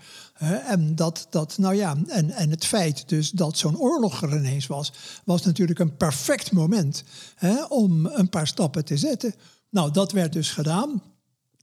en, 0.66 0.96
dat, 0.96 1.26
dat, 1.30 1.58
nou 1.58 1.74
ja, 1.74 1.96
en, 2.08 2.30
en 2.30 2.50
het 2.50 2.64
feit 2.66 3.08
dus 3.08 3.30
dat 3.30 3.58
zo'n 3.58 3.78
oorlog 3.78 4.22
er 4.22 4.36
ineens 4.36 4.66
was, 4.66 4.92
was 5.24 5.44
natuurlijk 5.44 5.78
een 5.78 5.96
perfect 5.96 6.52
moment 6.52 7.04
om 7.68 8.06
een 8.06 8.28
paar 8.28 8.46
stappen 8.46 8.84
te 8.84 8.96
zetten. 8.96 9.34
Nou, 9.70 9.90
dat 9.90 10.12
werd 10.12 10.32
dus 10.32 10.50
gedaan. 10.50 11.02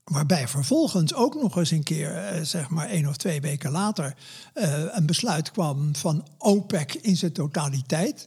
Waarbij 0.04 0.48
vervolgens 0.48 1.14
ook 1.14 1.34
nog 1.34 1.56
eens 1.56 1.70
een 1.70 1.82
keer, 1.82 2.16
eh, 2.16 2.42
zeg 2.42 2.68
maar 2.68 2.88
één 2.88 3.08
of 3.08 3.16
twee 3.16 3.40
weken 3.40 3.70
later, 3.70 4.14
eh, 4.54 4.84
een 4.90 5.06
besluit 5.06 5.50
kwam 5.50 5.94
van 5.94 6.26
OPEC 6.38 6.94
in 6.94 7.16
zijn 7.16 7.32
totaliteit. 7.32 8.26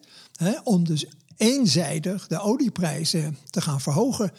om 0.63 0.83
dus 0.83 1.05
eenzijdig 1.37 2.27
de 2.27 2.39
olieprijzen 2.39 3.37
te 3.49 3.61
gaan 3.61 3.81
verhogen. 3.81 4.31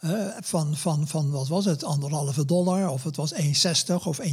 Uh, 0.00 0.26
van, 0.40 0.76
van, 0.76 1.08
van, 1.08 1.30
wat 1.30 1.48
was 1.48 1.64
het, 1.64 1.84
anderhalve 1.84 2.44
dollar, 2.44 2.90
of 2.90 3.04
het 3.04 3.16
was 3.16 3.34
1,60 3.34 3.40
of 4.04 4.20
1,80 4.20 4.28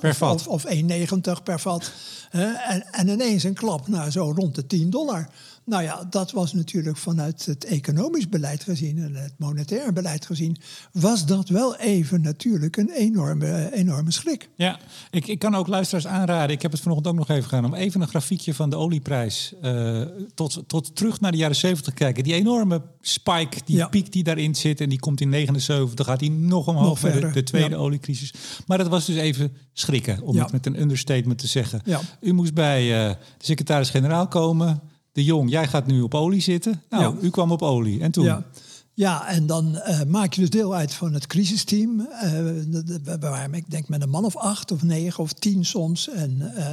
per 0.00 0.14
vat. 0.14 0.46
Of, 0.46 0.46
of 0.46 0.74
1,90 0.74 1.42
per 1.44 1.60
vat. 1.60 1.92
Uh, 2.32 2.70
en, 2.70 2.84
en 2.92 3.08
ineens 3.08 3.42
een 3.42 3.54
klap 3.54 3.88
naar 3.88 4.12
zo 4.12 4.32
rond 4.36 4.54
de 4.54 4.66
10 4.66 4.90
dollar. 4.90 5.28
Nou 5.66 5.82
ja, 5.82 6.06
dat 6.10 6.30
was 6.30 6.52
natuurlijk 6.52 6.96
vanuit 6.96 7.46
het 7.46 7.64
economisch 7.64 8.28
beleid 8.28 8.62
gezien 8.62 8.98
en 8.98 9.14
het 9.14 9.34
monetair 9.38 9.92
beleid 9.92 10.26
gezien, 10.26 10.56
was 10.92 11.26
dat 11.26 11.48
wel 11.48 11.76
even 11.76 12.20
natuurlijk 12.20 12.76
een 12.76 12.90
enorme, 12.90 13.72
enorme 13.72 14.10
schrik. 14.10 14.48
Ja, 14.56 14.78
ik, 15.10 15.26
ik 15.26 15.38
kan 15.38 15.54
ook 15.54 15.66
luisteraars 15.66 16.06
aanraden, 16.06 16.56
ik 16.56 16.62
heb 16.62 16.72
het 16.72 16.80
vanochtend 16.80 17.08
ook 17.08 17.18
nog 17.18 17.28
even 17.28 17.48
gedaan, 17.48 17.64
om 17.64 17.74
even 17.74 18.00
een 18.00 18.08
grafiekje 18.08 18.54
van 18.54 18.70
de 18.70 18.76
olieprijs 18.76 19.54
uh, 19.62 20.02
tot, 20.34 20.62
tot 20.66 20.96
terug 20.96 21.20
naar 21.20 21.32
de 21.32 21.38
jaren 21.38 21.56
70 21.56 21.84
te 21.86 21.98
kijken. 21.98 22.24
Die 22.24 22.34
enorme 22.34 22.82
spike, 23.00 23.58
die 23.64 23.88
piek 23.88 24.12
die 24.12 24.24
daarin 24.24 24.54
zit 24.54 24.80
en 24.80 24.88
die 24.88 24.98
komt 24.98 25.20
in 25.20 25.28
79, 25.28 26.06
gaat 26.06 26.18
die 26.18 26.30
nog 26.30 26.66
omhoog 26.66 27.02
nog 27.02 27.12
de, 27.12 27.30
de, 27.30 27.42
tweede 27.42 27.76
oliecrisis. 27.76 28.34
Maar 28.66 28.78
dat 28.78 28.88
was 28.88 29.06
dus 29.06 29.16
even 29.16 29.56
schrikken, 29.72 30.22
om 30.22 30.36
het 30.36 30.52
met 30.52 30.66
een 30.66 30.80
understatement 30.80 31.38
te 31.38 31.46
zeggen. 31.46 31.82
U 32.20 32.32
moest 32.32 32.54
bij 32.54 32.82
uh, 32.82 33.10
de 33.38 33.44
secretaris-generaal 33.44 34.28
komen 34.28 34.92
de 35.14 35.24
Jong, 35.24 35.50
jij 35.50 35.66
gaat 35.66 35.86
nu 35.86 36.00
op 36.00 36.14
olie 36.14 36.40
zitten. 36.40 36.82
Nou, 36.90 37.16
u 37.20 37.30
kwam 37.30 37.52
op 37.52 37.62
olie. 37.62 38.00
En 38.00 38.10
toen? 38.10 38.24
Ja. 38.24 38.44
Ja, 38.96 39.26
en 39.26 39.46
dan 39.46 39.74
uh, 39.74 40.00
maak 40.08 40.32
je 40.32 40.40
dus 40.40 40.50
deel 40.50 40.74
uit 40.74 40.94
van 40.94 41.12
het 41.12 41.26
crisisteam. 41.26 42.00
Uh, 42.00 42.30
we 43.04 43.16
waren, 43.20 43.54
ik 43.54 43.70
denk, 43.70 43.88
met 43.88 44.02
een 44.02 44.10
man 44.10 44.24
of 44.24 44.36
acht 44.36 44.72
of 44.72 44.82
negen 44.82 45.22
of 45.22 45.32
tien 45.32 45.64
soms. 45.64 46.08
En 46.08 46.52
uh, 46.56 46.66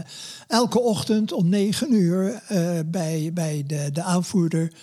elke 0.48 0.80
ochtend 0.80 1.32
om 1.32 1.50
negen 1.50 1.94
uur 1.94 2.42
bij, 2.86 3.32
bij 3.34 3.64
de, 3.68 3.90
de 3.94 4.04
aanvoerder, 4.04 4.74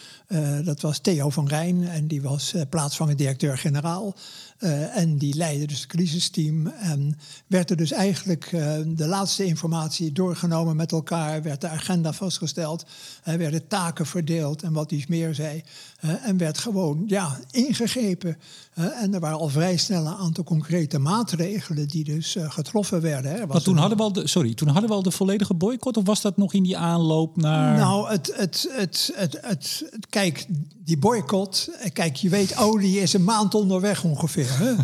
dat 0.65 0.81
was 0.81 0.99
Theo 0.99 1.31
van 1.31 1.49
Rijn, 1.49 1.89
en 1.89 2.07
die 2.07 2.23
was 2.23 2.55
plaatsvangend 2.69 3.19
directeur-generaal. 3.19 4.15
Uh, 4.61 4.97
en 4.97 5.17
die 5.17 5.35
leidde 5.35 5.67
dus 5.67 5.81
het 5.81 5.89
crisisteam. 5.89 6.67
En 6.67 7.19
werd 7.47 7.71
er 7.71 7.77
dus 7.77 7.93
eigenlijk 7.93 8.53
uh, 8.53 8.75
de 8.87 9.07
laatste 9.07 9.45
informatie 9.45 10.13
doorgenomen 10.13 10.77
met 10.77 10.93
elkaar. 10.93 11.43
Werd 11.43 11.61
de 11.61 11.69
agenda 11.69 12.13
vastgesteld. 12.13 12.87
Uh, 13.29 13.35
werden 13.35 13.67
taken 13.67 14.07
verdeeld 14.07 14.63
en 14.63 14.73
wat 14.73 14.93
iets 14.93 15.07
meer 15.07 15.35
zei. 15.35 15.63
En 15.99 16.37
werd 16.37 16.59
gewoon 16.59 17.03
ja, 17.07 17.39
ingegrepen. 17.51 18.37
en 18.75 19.15
er 19.15 19.21
waren 19.21 19.39
al 19.39 19.49
vrij 19.49 19.77
snel 19.77 20.07
een 20.07 20.15
aantal 20.15 20.45
concrete 20.45 20.99
maatregelen 20.99 21.89
die 21.89 22.05
dus 22.05 22.37
getroffen 22.41 23.01
werden. 23.01 23.31
Hè. 23.31 23.47
Maar 23.47 23.63
toen 23.63 23.77
hadden, 23.77 23.97
we 23.97 24.03
al 24.03 24.13
de, 24.13 24.29
sorry, 24.29 24.55
toen 24.55 24.69
hadden 24.69 24.89
we 24.89 24.97
al 24.97 25.03
de 25.03 25.11
volledige 25.11 25.55
boycott 25.55 25.97
of 25.97 26.05
was 26.05 26.21
dat 26.21 26.37
nog 26.37 26.53
in 26.53 26.63
die 26.63 26.77
aanloop 26.77 27.37
naar... 27.37 27.79
Nou, 27.79 28.11
het, 28.11 28.33
het, 28.37 28.69
het, 28.71 29.13
het, 29.15 29.39
het, 29.41 29.85
kijk, 30.09 30.47
die 30.85 30.99
boycott... 30.99 31.71
Kijk, 31.93 32.17
je 32.17 32.29
weet, 32.29 32.57
olie 32.57 33.01
is 33.01 33.13
een 33.13 33.25
maand 33.25 33.55
onderweg 33.55 34.05
ongeveer. 34.05 34.47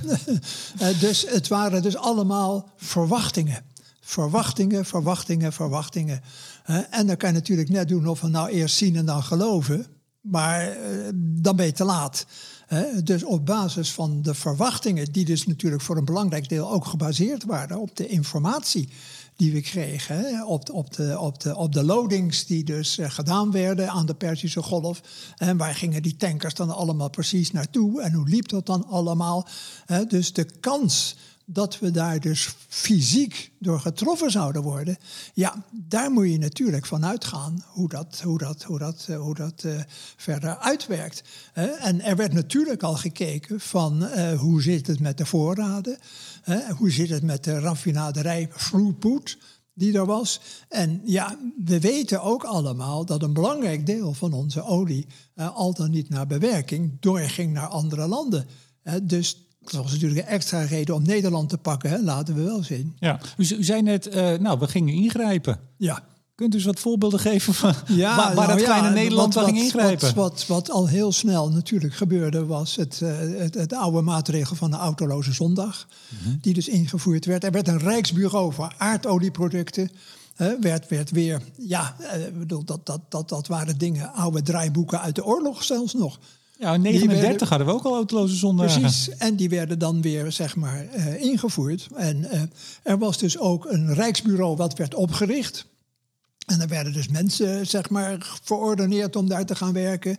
Eh, 0.79 1.01
dus 1.01 1.27
het 1.29 1.49
waren 1.49 1.83
dus 1.83 1.97
allemaal 1.97 2.69
verwachtingen. 2.77 3.63
Verwachtingen, 4.01 4.85
verwachtingen, 4.85 5.53
verwachtingen. 5.53 6.21
en 6.91 7.07
dan 7.07 7.17
kan 7.17 7.29
je 7.29 7.35
natuurlijk 7.35 7.69
net 7.69 7.89
doen 7.89 8.07
of 8.07 8.21
we 8.21 8.29
nou 8.29 8.49
eerst 8.49 8.77
zien 8.77 8.97
en 8.97 9.07
dan 9.07 9.23
geloven. 9.23 9.87
Maar 10.25 10.69
eh, 10.69 11.09
dan 11.15 11.57
ben 11.57 11.67
je 11.67 11.73
te 11.73 11.85
laat. 11.85 12.27
Dus 13.05 13.25
op 13.25 13.47
basis 13.47 13.93
van 13.93 14.23
de 14.23 14.35
verwachtingen, 14.35 15.13
die 15.13 15.25
dus 15.25 15.47
natuurlijk 15.47 15.83
voor 15.83 15.97
een 15.97 16.05
belangrijk 16.05 16.49
deel 16.49 16.71
ook 16.71 16.87
gebaseerd 16.87 17.45
waren 17.45 17.81
op 17.81 17.97
de 17.97 18.07
informatie 18.07 18.89
die 19.37 19.53
we 19.53 19.61
kregen. 19.61 20.47
Op, 20.47 20.71
op, 20.71 20.95
de, 20.95 21.19
op, 21.19 21.41
de, 21.41 21.57
op 21.57 21.73
de 21.73 21.85
loadings 21.85 22.47
die 22.47 22.65
dus 22.65 22.99
uh, 22.99 23.11
gedaan 23.11 23.51
werden 23.51 23.91
aan 23.91 24.07
de 24.07 24.15
Perzische 24.15 24.63
Golf. 24.63 25.01
En 25.37 25.57
waar 25.57 25.75
gingen 25.75 26.03
die 26.03 26.17
tankers 26.17 26.55
dan 26.55 26.71
allemaal 26.71 27.11
precies 27.11 27.51
naartoe? 27.51 28.03
En 28.03 28.13
hoe 28.13 28.29
liep 28.29 28.49
dat 28.49 28.67
dan 28.67 28.87
allemaal? 28.87 29.47
Dus 30.09 30.33
de 30.33 30.47
kans 30.61 31.17
dat 31.47 31.79
we 31.79 31.91
daar 31.91 32.21
dus 32.21 32.55
fysiek 32.69 33.53
door 33.59 33.81
getroffen 33.81 34.31
zouden 34.31 34.63
worden, 34.63 34.97
ja, 35.35 35.65
daar 35.73 36.11
moet 36.11 36.31
je 36.31 36.39
natuurlijk 36.39 36.87
van 36.87 37.05
uitgaan 37.05 37.65
hoe 37.67 37.89
dat, 37.89 38.21
hoe 38.25 38.39
dat, 38.39 38.63
hoe 38.63 38.79
dat, 38.79 39.07
uh, 39.11 39.21
hoe 39.21 39.35
dat 39.35 39.63
uh, 39.67 39.81
verder 40.17 40.59
uitwerkt. 40.59 41.23
En 41.79 42.01
er 42.01 42.17
werd 42.17 42.33
natuurlijk 42.33 42.83
al 42.83 42.95
gekeken 42.95 43.61
van 43.61 44.05
hoe 44.37 44.63
zit 44.63 44.87
het 44.87 45.01
met 45.01 45.19
de 45.19 45.27
voorraden, 45.27 45.99
hoe 46.77 46.91
zit 46.91 47.09
het 47.09 47.23
met 47.23 47.45
de 47.45 47.59
raffinaderij 47.59 48.47
throughput 48.57 49.39
die 49.75 49.95
er 49.99 50.07
was. 50.07 50.41
En 50.69 51.01
ja, 51.05 51.39
we 51.65 51.81
weten 51.81 52.23
ook 52.23 52.45
allemaal 52.45 53.05
dat 53.05 53.23
een 53.23 53.33
belangrijk 53.33 53.87
deel 53.87 54.13
van 54.13 54.33
onze 54.33 54.63
olie 54.63 55.07
al 55.35 55.75
dan 55.75 55.91
niet 55.91 56.09
naar 56.09 56.27
bewerking 56.27 56.97
doorging 57.01 57.53
naar 57.53 57.69
andere 57.69 58.07
landen. 58.07 58.47
dus 59.03 59.44
Dat 59.71 59.83
was 59.83 59.93
natuurlijk 59.93 60.21
een 60.21 60.33
extra 60.33 60.63
reden 60.63 60.95
om 60.95 61.03
Nederland 61.03 61.49
te 61.49 61.59
pakken, 61.59 61.91
hè? 61.91 62.03
laten 62.03 62.35
we 62.35 62.43
wel 62.43 62.63
zien. 62.63 62.97
Ja, 62.99 63.21
u, 63.37 63.55
u 63.59 63.65
zei 63.65 63.83
net, 63.83 64.07
uh, 64.07 64.33
nou, 64.33 64.59
we 64.59 64.69
gingen 64.69 64.95
ingrijpen. 64.95 65.59
Ja. 65.77 66.05
Kunt 66.35 66.53
u 66.53 66.57
eens 66.57 66.67
wat 66.67 66.81
voorbeelden 66.81 67.21
geven 67.21 67.55
van 67.55 67.75
ja, 67.87 68.17
waar, 68.17 68.35
waar 68.35 68.47
nou, 68.47 68.59
het 68.59 68.69
kleine 68.69 68.91
Nederland 68.91 69.35
wat, 69.35 69.45
ging 69.45 69.59
ingrijpen? 69.59 70.15
Wat, 70.15 70.15
wat, 70.15 70.47
wat, 70.47 70.71
al 70.71 70.89
heel 70.89 71.13
snel 71.13 71.51
natuurlijk 71.51 71.95
gebeurde, 71.95 72.47
was 72.47 72.77
het, 72.77 73.01
uh, 73.03 73.19
het, 73.19 73.55
het, 73.55 73.73
oude 73.73 74.01
maatregel 74.01 74.57
van 74.57 74.71
de 74.71 74.77
autoloze 74.77 75.33
zondag. 75.33 75.87
Mhm. 76.09 76.37
Die 76.41 76.55
dus 76.55 76.69
ingevoerd 76.69 77.25
werd. 77.25 77.45
Er 77.45 77.51
werd 77.51 77.69
een 77.69 77.79
Rijksbureau 77.79 78.53
voor 78.53 78.75
aardolieproducten. 78.79 79.91
Uh, 80.37 80.53
werd, 80.61 80.89
werd 80.89 81.11
weer, 81.11 81.43
ja, 81.57 81.97
uh, 82.01 82.39
bedoel, 82.39 82.65
dat, 82.65 82.87
dat, 82.87 83.01
dat, 83.09 83.29
dat 83.29 83.47
waren 83.47 83.79
dingen, 83.79 84.13
oude 84.13 84.43
draaiboeken 84.43 85.01
uit 85.01 85.15
de 85.15 85.25
oorlog 85.25 85.63
zelfs 85.63 85.95
nog. 85.95 86.19
Ja, 86.59 86.75
in 86.75 86.83
1939 86.83 87.49
hadden 87.49 87.67
we 87.67 87.73
ook 87.73 87.85
al 87.85 87.95
autoloze 87.95 88.37
zondagen. 88.37 88.81
Precies, 88.81 89.09
en 89.09 89.37
die 89.37 89.49
werden 89.49 89.79
dan 89.79 90.03
weer 90.03 90.33
zeg 90.33 90.57
maar 90.57 90.87
uh, 90.97 91.23
ingevoerd. 91.23 91.89
En 91.95 92.51
er 92.83 92.99
was 92.99 93.19
dus 93.19 93.39
ook 93.39 93.65
een 93.65 93.95
rijksbureau 93.95 94.57
wat 94.57 94.79
werd 94.79 94.95
opgericht. 94.95 95.67
En 96.47 96.61
er 96.61 96.69
werden 96.69 96.93
dus 96.93 97.09
mensen, 97.09 97.67
zeg 97.67 97.91
maar, 97.91 98.39
verordeneerd 98.43 99.17
om 99.17 99.29
daar 99.29 99.47
te 99.47 99.55
gaan 99.55 99.73
werken. 99.73 100.17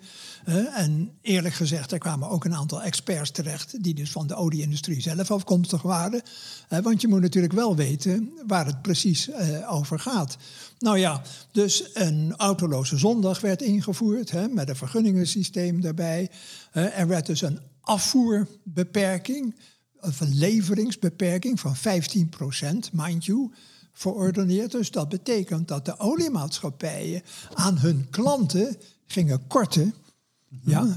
en 0.73 1.11
eerlijk 1.21 1.55
gezegd, 1.55 1.91
er 1.91 1.97
kwamen 1.97 2.29
ook 2.29 2.45
een 2.45 2.55
aantal 2.55 2.81
experts 2.81 3.31
terecht... 3.31 3.83
die 3.83 3.93
dus 3.93 4.11
van 4.11 4.27
de 4.27 4.35
olieindustrie 4.35 5.01
zelf 5.01 5.31
afkomstig 5.31 5.81
waren. 5.81 6.21
want 6.69 7.01
je 7.01 7.07
moet 7.07 7.21
natuurlijk 7.21 7.53
wel 7.53 7.75
weten 7.75 8.31
waar 8.47 8.65
het 8.65 8.81
precies 8.81 9.29
uh, 9.29 9.73
over 9.73 9.99
gaat. 9.99 10.37
Nou 10.79 10.97
ja, 10.97 11.21
dus 11.51 11.89
een 11.93 12.33
autoloze 12.37 12.97
zondag 12.97 13.41
werd 13.41 13.61
ingevoerd... 13.61 14.31
Hè, 14.31 14.47
met 14.47 14.69
een 14.69 14.75
vergunningensysteem 14.75 15.81
daarbij. 15.81 16.29
er 16.71 17.07
werd 17.07 17.25
dus 17.25 17.41
een 17.41 17.59
afvoerbeperking, 17.81 19.55
een 19.99 20.35
leveringsbeperking 20.35 21.59
van 21.59 21.75
15 21.75 22.29
procent, 22.29 22.89
mind 22.93 23.25
you 23.25 23.51
verordeneerd. 23.95 24.71
Dus 24.71 24.91
dat 24.91 25.09
betekent 25.09 25.67
dat 25.67 25.85
de 25.85 25.99
oliemaatschappijen 25.99 27.21
aan 27.53 27.77
hun 27.77 28.07
klanten 28.09 28.77
gingen 29.05 29.47
korten. 29.47 29.93
Ja, 30.63 30.95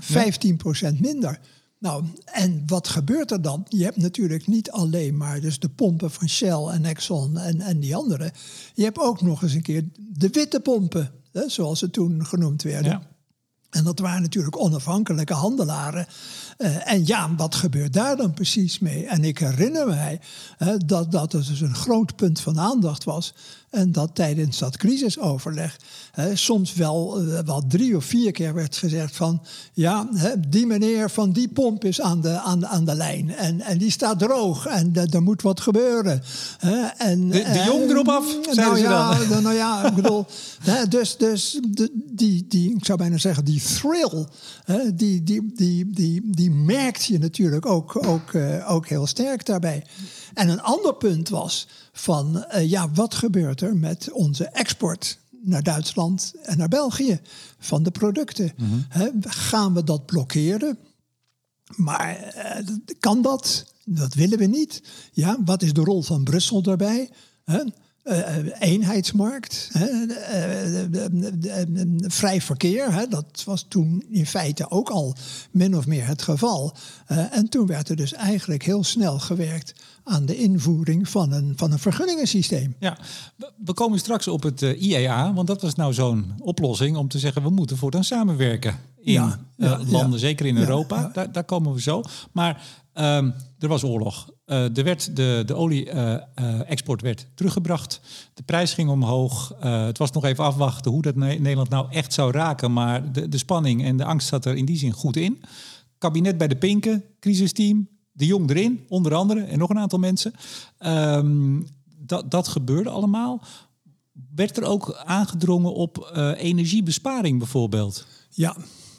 15% 0.94 1.00
minder. 1.00 1.40
Nou, 1.78 2.04
en 2.24 2.62
wat 2.66 2.88
gebeurt 2.88 3.30
er 3.30 3.42
dan? 3.42 3.66
Je 3.68 3.84
hebt 3.84 3.96
natuurlijk 3.96 4.46
niet 4.46 4.70
alleen 4.70 5.16
maar 5.16 5.40
dus 5.40 5.58
de 5.58 5.68
pompen 5.68 6.10
van 6.10 6.28
Shell 6.28 6.66
en 6.66 6.84
Exxon 6.84 7.38
en, 7.38 7.60
en 7.60 7.80
die 7.80 7.96
andere. 7.96 8.32
Je 8.74 8.84
hebt 8.84 8.98
ook 8.98 9.22
nog 9.22 9.42
eens 9.42 9.54
een 9.54 9.62
keer 9.62 9.84
de 9.98 10.28
witte 10.28 10.60
pompen, 10.60 11.12
hè, 11.32 11.48
zoals 11.48 11.78
ze 11.78 11.90
toen 11.90 12.26
genoemd 12.26 12.62
werden. 12.62 12.90
Ja. 12.90 13.02
En 13.70 13.84
dat 13.84 13.98
waren 13.98 14.22
natuurlijk 14.22 14.58
onafhankelijke 14.58 15.34
handelaren. 15.34 16.06
Uh, 16.58 16.92
en 16.92 17.06
ja, 17.06 17.34
wat 17.36 17.54
gebeurt 17.54 17.92
daar 17.92 18.16
dan 18.16 18.34
precies 18.34 18.78
mee? 18.78 19.06
En 19.06 19.24
ik 19.24 19.38
herinner 19.38 19.86
mij 19.86 20.20
uh, 20.58 20.68
dat 20.86 21.12
dat 21.12 21.30
dus 21.30 21.60
een 21.60 21.74
groot 21.74 22.16
punt 22.16 22.40
van 22.40 22.60
aandacht 22.60 23.04
was. 23.04 23.34
En 23.70 23.92
dat 23.92 24.14
tijdens 24.14 24.58
dat 24.58 24.76
crisisoverleg 24.76 25.76
soms 26.34 26.74
wel, 26.74 27.24
wel 27.44 27.66
drie 27.66 27.96
of 27.96 28.04
vier 28.04 28.32
keer 28.32 28.54
werd 28.54 28.76
gezegd 28.76 29.16
van... 29.16 29.42
ja, 29.72 30.08
die 30.48 30.66
meneer 30.66 31.10
van 31.10 31.32
die 31.32 31.48
pomp 31.48 31.84
is 31.84 32.00
aan 32.00 32.20
de, 32.20 32.40
aan, 32.40 32.66
aan 32.66 32.84
de 32.84 32.94
lijn. 32.94 33.34
En, 33.34 33.60
en 33.60 33.78
die 33.78 33.90
staat 33.90 34.18
droog 34.18 34.66
en 34.66 34.94
er 35.10 35.22
moet 35.22 35.42
wat 35.42 35.60
gebeuren. 35.60 36.22
en, 36.96 37.28
de, 37.28 37.42
de 37.42 37.62
jong 37.66 37.90
erop 37.90 38.08
af, 38.08 38.54
nou 38.54 38.78
ja, 38.78 39.24
dan. 39.28 39.42
Nou 39.42 39.54
ja, 39.54 39.86
ik 39.86 39.94
bedoel... 39.94 40.26
dus 40.88 41.16
dus 41.16 41.60
de, 41.68 41.90
die, 41.94 42.46
die, 42.48 42.74
ik 42.76 42.84
zou 42.84 42.98
bijna 42.98 43.18
zeggen, 43.18 43.44
die 43.44 43.57
thrill... 43.60 44.26
die, 44.94 45.22
die, 45.22 45.52
die, 45.54 45.90
die, 45.90 46.30
die 46.30 46.50
merkt 46.50 47.04
je 47.04 47.18
natuurlijk 47.18 47.66
ook, 47.66 48.06
ook, 48.06 48.32
uh, 48.32 48.70
ook 48.70 48.88
heel 48.88 49.06
sterk 49.06 49.46
daarbij. 49.46 49.84
En 50.34 50.48
een 50.48 50.62
ander 50.62 50.94
punt 50.94 51.28
was 51.28 51.68
van, 51.92 52.44
uh, 52.54 52.70
ja, 52.70 52.90
wat 52.90 53.14
gebeurt 53.14 53.60
er 53.60 53.76
met 53.76 54.10
onze 54.12 54.48
export 54.48 55.18
naar 55.40 55.62
Duitsland 55.62 56.32
en 56.42 56.58
naar 56.58 56.68
België 56.68 57.20
van 57.58 57.82
de 57.82 57.90
producten? 57.90 58.52
Mm 58.56 58.84
-hmm. 58.88 59.12
gaan 59.20 59.74
we 59.74 59.84
dat 59.84 60.06
blokkeren? 60.06 60.78
Maar 61.76 62.34
uh, 62.36 62.76
kan 63.00 63.22
dat? 63.22 63.72
Dat 63.84 64.14
willen 64.14 64.38
we 64.38 64.46
niet. 64.46 64.82
Ja, 65.12 65.36
wat 65.44 65.62
is 65.62 65.72
de 65.72 65.80
rol 65.80 66.02
van 66.02 66.24
Brussel 66.24 66.62
daarbij? 66.62 67.10
Eenheidsmarkt, 68.58 69.70
vrij 72.00 72.40
verkeer. 72.40 73.06
dat 73.08 73.42
was 73.44 73.66
toen 73.68 74.04
in 74.10 74.26
feite 74.26 74.70
ook 74.70 74.88
al 74.88 75.16
min 75.50 75.76
of 75.76 75.86
meer 75.86 76.06
het 76.06 76.22
geval. 76.22 76.74
en 77.06 77.48
toen 77.48 77.66
werd 77.66 77.88
er 77.88 77.96
dus 77.96 78.12
eigenlijk 78.12 78.62
heel 78.62 78.84
snel 78.84 79.18
gewerkt 79.18 79.74
aan 80.04 80.26
de 80.26 80.36
invoering 80.36 81.08
van 81.08 81.32
een, 81.32 81.52
van 81.56 81.72
een 81.72 81.78
vergunningensysteem. 81.78 82.74
Ja, 82.78 82.98
we 83.64 83.72
komen 83.72 83.98
straks 83.98 84.28
op 84.28 84.42
het 84.42 84.60
IEA, 84.60 85.32
want 85.32 85.46
dat 85.46 85.62
was 85.62 85.74
nou 85.74 85.94
zo'n 85.94 86.32
oplossing 86.38 86.96
om 86.96 87.08
te 87.08 87.18
zeggen 87.18 87.42
we 87.42 87.50
moeten 87.50 87.76
voortaan 87.76 88.04
samenwerken 88.04 88.78
in 89.00 89.12
ja, 89.12 89.38
landen, 89.86 90.20
zeker 90.20 90.46
in 90.46 90.56
Europa. 90.56 91.10
Daar, 91.12 91.32
daar 91.32 91.44
komen 91.44 91.74
we 91.74 91.80
zo. 91.80 92.02
Maar 92.32 92.62
um, 93.00 93.34
er 93.58 93.68
was 93.68 93.84
oorlog. 93.84 94.30
Uh, 94.46 94.76
er 94.76 94.84
werd 94.84 95.16
de, 95.16 95.42
de 95.46 95.54
olie-export 95.54 97.02
uh, 97.02 97.08
uh, 97.08 97.14
werd 97.14 97.26
teruggebracht. 97.34 98.00
De 98.34 98.42
prijs 98.42 98.74
ging 98.74 98.90
omhoog. 98.90 99.54
het 99.60 99.98
was 99.98 100.10
nog 100.10 100.24
even 100.24 100.44
afwachten 100.44 100.90
hoe 100.90 101.02
dat 101.02 101.14
Nederland 101.14 101.68
nou 101.68 101.86
echt 101.90 102.12
zou 102.12 102.32
raken. 102.32 102.72
Maar 102.72 103.12
de, 103.12 103.28
de 103.28 103.38
spanning 103.38 103.84
en 103.84 103.96
de 103.96 104.04
angst 104.04 104.28
zat 104.28 104.44
er 104.44 104.56
in 104.56 104.64
die 104.64 104.78
zin 104.78 104.92
goed 104.92 105.16
in. 105.16 105.42
Kabinet 105.98 106.38
bij 106.38 106.48
de 106.48 106.56
pinken, 106.56 107.04
crisisteam, 107.20 107.88
de 108.12 108.26
jong 108.26 108.50
erin, 108.50 108.84
onder 108.88 109.14
andere, 109.14 109.40
en 109.40 109.58
nog 109.58 109.70
een 109.70 109.78
aantal 109.78 109.98
mensen. 109.98 110.32
Um, 110.78 111.66
dat, 111.98 112.30
dat 112.30 112.48
gebeurde 112.48 112.90
allemaal. 112.90 113.42
Werd 114.34 114.56
er 114.56 114.64
ook 114.64 115.02
aangedrongen 115.04 115.74
op 115.74 116.10
energiebesparing 116.36 117.38
bijvoorbeeld? 117.38 118.06
Ja, 118.30 118.56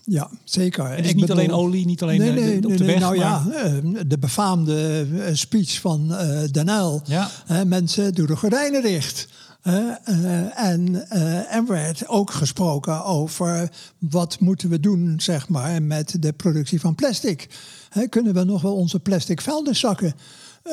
ja, 0.09 0.29
zeker. 0.43 0.89
Het 0.89 1.05
is 1.05 1.13
niet 1.13 1.31
alleen 1.31 1.51
olie, 1.51 1.85
niet 1.85 2.01
alleen 2.01 2.19
nee, 2.19 2.31
nee, 2.31 2.67
op 2.67 2.77
de 2.77 2.85
weg. 2.85 2.99
Nou 2.99 3.17
ja, 3.17 3.45
eh, 3.53 3.73
de 4.07 4.17
befaamde 4.17 5.07
eh, 5.25 5.33
speech 5.33 5.79
van 5.79 6.07
uh, 6.11 7.01
Ja. 7.05 7.29
mensen, 7.65 8.13
doe 8.13 8.27
de 8.27 8.35
gordijnen 8.35 8.81
dicht. 8.81 9.27
en 10.55 11.09
er 11.49 11.65
werd 11.67 12.07
ook 12.07 12.31
gesproken 12.31 13.05
over 13.05 13.71
wat 13.97 14.39
moeten 14.39 14.69
we 14.69 14.79
doen 14.79 15.13
zeg 15.17 15.49
maar, 15.49 15.81
met 15.81 16.15
de 16.19 16.33
productie 16.33 16.79
van 16.79 16.95
plastic. 16.95 17.47
kunnen 18.09 18.33
we 18.33 18.43
nog 18.43 18.61
wel 18.61 18.75
onze 18.75 18.99
plastic 18.99 19.41
vuilniszakken 19.41 20.13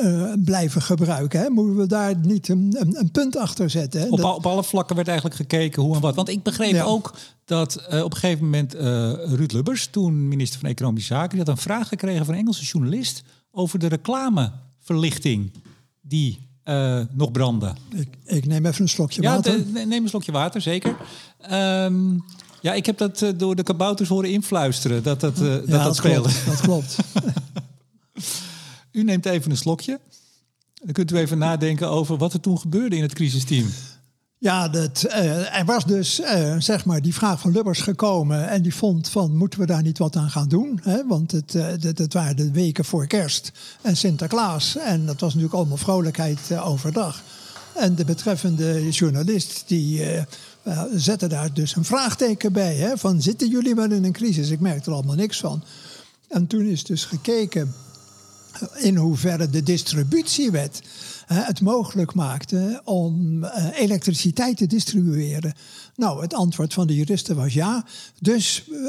uh, 0.02 0.32
blijven 0.44 0.82
gebruiken. 0.82 1.40
Hè? 1.40 1.50
Moeten 1.50 1.76
we 1.76 1.86
daar 1.86 2.16
niet 2.16 2.48
een, 2.48 2.76
een, 2.78 2.98
een 2.98 3.10
punt 3.10 3.36
achter 3.36 3.70
zetten? 3.70 4.00
Hè? 4.00 4.08
Op, 4.08 4.24
op, 4.24 4.46
alle 4.46 4.64
vlakken 4.64 4.96
werd 4.96 5.08
eigenlijk 5.08 5.36
gekeken 5.36 5.82
hoe 5.82 5.94
en 5.94 6.00
wat. 6.00 6.14
Want 6.14 6.28
ik 6.28 6.42
begreep 6.42 6.82
ook 6.82 7.14
dat 7.44 7.86
uh, 7.90 8.04
op 8.04 8.12
een 8.12 8.18
gegeven 8.18 8.44
moment 8.44 8.74
uh, 8.74 8.80
Ruud 9.12 9.52
Lubbers, 9.52 9.86
toen 9.86 10.28
minister 10.28 10.60
van 10.60 10.68
Economische 10.68 11.14
Zaken, 11.14 11.28
die 11.28 11.38
had 11.38 11.48
een 11.48 11.56
vraag 11.56 11.88
gekregen 11.88 12.24
van 12.24 12.34
een 12.34 12.40
Engelse 12.40 12.64
journalist 12.64 13.22
over 13.50 13.78
de 13.78 13.86
reclameverlichting 13.86 15.50
die 16.00 16.44
nog 17.12 17.32
brandde. 17.32 17.72
Ik, 17.94 18.08
ik, 18.24 18.46
neem 18.46 18.66
even 18.66 18.82
een 18.82 18.88
slokje 18.88 19.22
water. 19.22 19.58
Ja, 19.58 19.84
neem 19.84 20.02
een 20.02 20.08
slokje 20.08 20.32
water, 20.32 20.60
zeker. 20.60 20.96
Um, 21.52 22.24
ja, 22.60 22.74
ik 22.74 22.86
heb 22.86 22.98
dat 22.98 23.24
door 23.36 23.54
de 23.54 23.62
kabouters 23.62 24.08
horen 24.08 24.30
influisteren, 24.30 25.02
dat 25.02 25.20
dat, 25.20 25.36
dat, 25.36 25.68
dat, 25.68 25.96
speelde. 25.96 26.28
Klopt, 26.28 26.46
dat 26.46 26.60
klopt. 26.60 26.96
U 28.96 29.02
neemt 29.02 29.26
even 29.26 29.50
een 29.50 29.56
slokje. 29.56 30.00
Dan 30.82 30.92
kunt 30.92 31.10
u 31.10 31.16
even 31.16 31.38
nadenken 31.38 31.88
over 31.88 32.16
wat 32.16 32.32
er 32.32 32.40
toen 32.40 32.58
gebeurde 32.58 32.96
in 32.96 33.02
het 33.02 33.14
crisisteam. 33.14 33.68
Ja, 34.38 34.68
dat, 34.68 35.04
uh, 35.06 35.58
er 35.58 35.64
was 35.64 35.84
dus 35.84 36.20
uh, 36.20 36.56
zeg 36.58 36.84
maar 36.84 37.02
die 37.02 37.14
vraag 37.14 37.40
van 37.40 37.52
Lubbers 37.52 37.80
gekomen. 37.80 38.48
En 38.48 38.62
die 38.62 38.74
vond 38.74 39.08
van 39.08 39.36
moeten 39.36 39.58
we 39.58 39.66
daar 39.66 39.82
niet 39.82 39.98
wat 39.98 40.16
aan 40.16 40.30
gaan 40.30 40.48
doen? 40.48 40.80
Hè? 40.82 41.06
Want 41.06 41.32
het, 41.32 41.54
uh, 41.54 41.66
dat 41.94 42.12
waren 42.12 42.36
de 42.36 42.50
weken 42.50 42.84
voor 42.84 43.06
kerst 43.06 43.52
en 43.82 43.96
Sinterklaas. 43.96 44.76
En 44.76 45.06
dat 45.06 45.20
was 45.20 45.34
natuurlijk 45.34 45.54
allemaal 45.54 45.76
vrolijkheid 45.76 46.58
overdag. 46.58 47.22
En 47.74 47.94
de 47.94 48.04
betreffende 48.04 48.90
journalist 48.90 49.64
die 49.66 50.02
zette 50.94 51.26
daar 51.26 51.52
dus 51.52 51.76
een 51.76 51.84
vraagteken 51.84 52.52
bij. 52.52 52.74
Hè? 52.74 52.96
Van 52.96 53.22
zitten 53.22 53.48
jullie 53.48 53.74
wel 53.74 53.90
in 53.90 54.04
een 54.04 54.12
crisis? 54.12 54.50
Ik 54.50 54.60
merkte 54.60 54.90
er 54.90 54.96
allemaal 54.96 55.16
niks 55.16 55.40
van. 55.40 55.62
En 56.28 56.46
toen 56.46 56.64
is 56.64 56.84
dus 56.84 57.04
gekeken 57.04 57.74
in 58.74 58.96
hoeverre 58.96 59.50
de 59.50 59.62
distributiewet 59.62 60.82
het 61.26 61.60
mogelijk 61.60 62.14
maakte 62.14 62.80
om 62.84 63.44
eh, 63.44 63.80
elektriciteit 63.80 64.56
te 64.56 64.66
distribueren. 64.66 65.54
Nou, 65.96 66.22
het 66.22 66.34
antwoord 66.34 66.74
van 66.74 66.86
de 66.86 66.94
juristen 66.94 67.36
was 67.36 67.52
ja. 67.52 67.84
Dus 68.20 68.64
uh, 68.68 68.82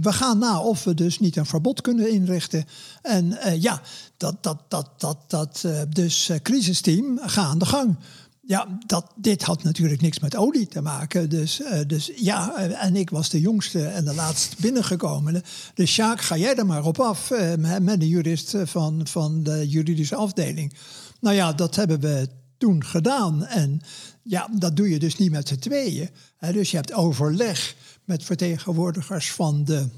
we 0.00 0.12
gaan 0.12 0.38
na 0.38 0.60
of 0.60 0.84
we 0.84 0.94
dus 0.94 1.18
niet 1.18 1.36
een 1.36 1.46
verbod 1.46 1.80
kunnen 1.80 2.10
inrichten. 2.10 2.64
En 3.02 3.24
uh, 3.24 3.62
ja, 3.62 3.80
dat, 4.16 4.36
dat, 4.40 4.58
dat, 4.68 4.90
dat, 4.98 5.18
dat 5.26 5.62
uh, 5.66 5.80
dus 5.88 6.30
crisisteam, 6.42 7.18
ga 7.22 7.42
aan 7.42 7.58
de 7.58 7.66
gang. 7.66 7.96
Ja, 8.48 8.78
dat, 8.86 9.12
dit 9.16 9.42
had 9.42 9.62
natuurlijk 9.62 10.00
niks 10.00 10.18
met 10.18 10.36
olie 10.36 10.66
te 10.66 10.80
maken. 10.80 11.30
Dus, 11.30 11.60
uh, 11.60 11.80
dus 11.86 12.10
ja, 12.16 12.56
en 12.56 12.96
ik 12.96 13.10
was 13.10 13.28
de 13.28 13.40
jongste 13.40 13.86
en 13.86 14.04
de 14.04 14.14
laatst 14.14 14.60
binnengekomene. 14.60 15.42
Dus 15.74 15.92
Sjaak, 15.92 16.20
ga 16.20 16.36
jij 16.36 16.54
er 16.56 16.66
maar 16.66 16.84
op 16.84 17.00
af 17.00 17.30
uh, 17.30 17.54
met 17.80 18.00
de 18.00 18.08
jurist 18.08 18.54
van, 18.64 19.06
van 19.06 19.42
de 19.42 19.68
juridische 19.68 20.14
afdeling. 20.14 20.74
Nou 21.20 21.36
ja, 21.36 21.52
dat 21.52 21.76
hebben 21.76 22.00
we 22.00 22.28
toen 22.58 22.84
gedaan. 22.84 23.44
En 23.44 23.80
ja, 24.22 24.48
dat 24.58 24.76
doe 24.76 24.90
je 24.90 24.98
dus 24.98 25.16
niet 25.16 25.30
met 25.30 25.48
z'n 25.48 25.58
tweeën. 25.58 26.10
Dus 26.52 26.70
je 26.70 26.76
hebt 26.76 26.92
overleg 26.92 27.74
met 28.04 28.24
vertegenwoordigers 28.24 29.32
van 29.32 29.64
de 29.64 29.88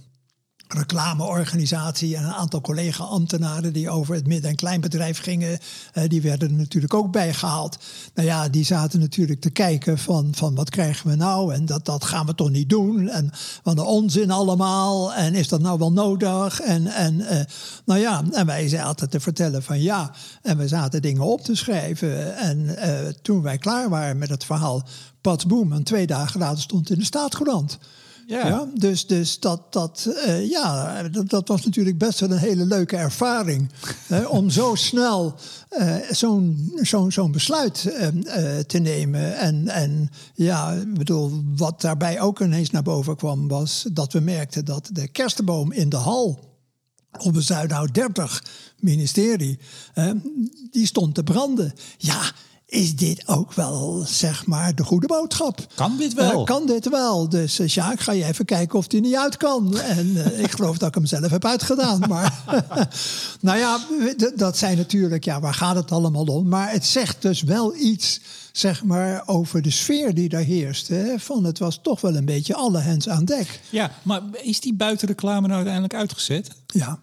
reclameorganisatie 0.69 2.17
en 2.17 2.25
een 2.25 2.33
aantal 2.33 2.61
collega-ambtenaren 2.61 3.73
die 3.73 3.91
over 3.91 4.15
het 4.15 4.27
midden- 4.27 4.51
en 4.51 4.57
kleinbedrijf 4.57 5.19
gingen, 5.21 5.59
uh, 5.95 6.05
die 6.09 6.23
werden 6.23 6.49
er 6.49 6.55
natuurlijk 6.55 6.95
ook 6.95 7.13
bijgehaald. 7.13 7.79
Nou 8.15 8.29
ja, 8.29 8.49
die 8.49 8.65
zaten 8.65 9.01
natuurlijk 9.01 9.41
te 9.41 9.51
kijken 9.51 9.99
van, 9.99 10.29
van 10.35 10.55
wat 10.55 10.71
krijgen 10.71 11.11
we 11.11 11.17
nou? 11.17 11.55
En 11.55 11.67
dat, 11.67 11.85
dat 11.85 12.05
gaan 12.05 12.27
we 12.27 12.35
toch 12.35 12.51
niet 12.51 12.69
doen? 12.69 13.09
En 13.09 13.31
wat 13.63 13.77
de 13.77 13.85
onzin 13.85 14.31
allemaal. 14.31 15.15
En 15.15 15.35
is 15.35 15.49
dat 15.49 15.61
nou 15.61 15.79
wel 15.79 15.93
nodig? 15.93 16.61
En, 16.61 16.87
en 16.87 17.15
uh, 17.15 17.41
nou 17.85 18.01
ja, 18.01 18.23
en 18.33 18.47
wij 18.47 18.69
zaten 18.69 19.11
te 19.11 19.21
vertellen 19.21 19.63
van 19.63 19.81
ja 19.81 20.13
en 20.43 20.57
we 20.59 20.69
zaten 20.69 21.03
dingen 21.03 21.23
op 21.23 21.41
te 21.41 21.55
schrijven. 21.55 22.37
En 22.37 22.59
uh, 22.59 23.09
toen 23.23 23.43
wij 23.43 23.59
klaar 23.59 23.89
waren 23.89 24.19
met 24.19 24.29
het 24.29 24.45
verhaal, 24.45 24.87
Pats 25.21 25.47
Boom, 25.47 25.73
en 25.73 25.83
twee 25.83 26.07
dagen 26.07 26.41
later 26.41 26.63
stond 26.63 26.91
in 26.91 26.99
de 26.99 27.05
staatscourant. 27.05 27.79
Ja. 28.29 28.69
dus, 28.75 29.07
dus 29.07 29.41
dat, 29.41 29.73
dat, 29.73 30.09
uh, 30.27 30.51
ja, 30.51 31.03
dat, 31.03 31.31
dat, 31.31 31.49
was 31.49 31.65
natuurlijk 31.65 31.99
best 31.99 32.21
wel 32.21 32.31
een 32.31 32.39
hele 32.39 32.67
leuke 32.67 32.97
ervaring. 32.97 33.71
om 34.29 34.51
zo 34.51 34.75
snel 34.75 35.35
uh, 35.79 35.95
zo'n 36.11 36.73
zo'n 36.75 37.13
zo'n 37.13 37.33
besluit 37.33 37.85
uh, 37.85 38.59
te 38.59 38.79
nemen. 38.79 39.37
En, 39.37 39.69
en 39.69 40.11
ja, 40.35 40.83
bedoel, 40.87 41.43
wat 41.57 41.81
daarbij 41.81 42.21
ook 42.21 42.41
ineens 42.41 42.71
naar 42.71 42.83
boven 42.83 43.17
kwam, 43.17 43.49
was 43.49 43.87
dat 43.93 44.13
we 44.13 44.21
merkten 44.21 44.65
dat 44.65 44.91
de 44.93 45.09
kerstboom 45.09 45.73
in 45.73 45.89
de 45.89 45.97
hal 45.97 46.57
op 47.19 47.35
de 47.35 47.41
Zuidhout 47.41 47.95
30 47.95 48.45
ministerie, 48.81 49.59
die 50.71 50.87
stond 50.87 51.15
te 51.15 51.23
branden. 51.23 51.73
Ja, 51.99 52.33
is 52.69 52.97
dit 52.97 53.23
ook 53.27 53.53
wel, 53.53 54.05
zeg 54.07 54.47
maar, 54.47 54.75
de 54.75 54.85
goede 54.85 55.07
boodschap. 55.07 55.67
Kan 55.75 55.97
dit 55.97 56.15
wel? 56.15 56.39
Uh, 56.41 56.45
kan 56.45 56.67
dit 56.67 56.89
wel. 56.89 57.29
Dus 57.29 57.61
uh, 57.61 57.69
Sjaak, 57.69 58.01
ga 58.01 58.13
je 58.13 58.25
even 58.25 58.45
kijken 58.45 58.79
of 58.79 58.87
die 58.87 59.01
niet 59.01 59.17
uit 59.17 59.37
kan. 59.37 59.79
En 59.79 60.07
uh, 60.07 60.39
ik 60.39 60.51
geloof 60.51 60.79
dat 60.79 60.89
ik 60.89 60.95
hem 60.95 61.07
zelf 61.07 61.31
heb 61.31 61.45
uitgedaan. 61.45 62.01
Maar 62.09 62.43
nou 63.41 63.59
ja, 63.59 63.79
dat 64.37 64.57
zijn 64.57 64.77
natuurlijk, 64.77 65.25
ja, 65.25 65.41
waar 65.41 65.55
gaat 65.55 65.75
het 65.75 65.93
allemaal 65.93 66.25
om? 66.25 66.49
Maar 66.49 66.73
het 66.73 66.85
zegt 66.85 67.23
dus 67.23 67.43
wel 67.43 67.77
iets, 67.77 68.21
zeg 68.53 68.85
maar, 68.85 69.23
over 69.27 69.63
de 69.63 69.71
sfeer 69.71 70.15
die 70.15 70.29
daar 70.29 70.43
heerst. 70.43 70.89
Hè? 70.89 71.19
Van 71.19 71.45
het 71.45 71.59
was 71.59 71.79
toch 71.83 72.01
wel 72.01 72.17
een 72.17 72.25
beetje 72.25 72.55
alle 72.55 72.79
hens 72.79 73.09
aan 73.09 73.25
dek. 73.25 73.61
Ja, 73.71 73.91
maar 74.03 74.23
is 74.43 74.61
die 74.61 74.75
buitenreclame 74.75 75.41
nou 75.41 75.53
uiteindelijk 75.55 75.95
uitgezet? 75.95 76.51
Ja. 76.67 76.99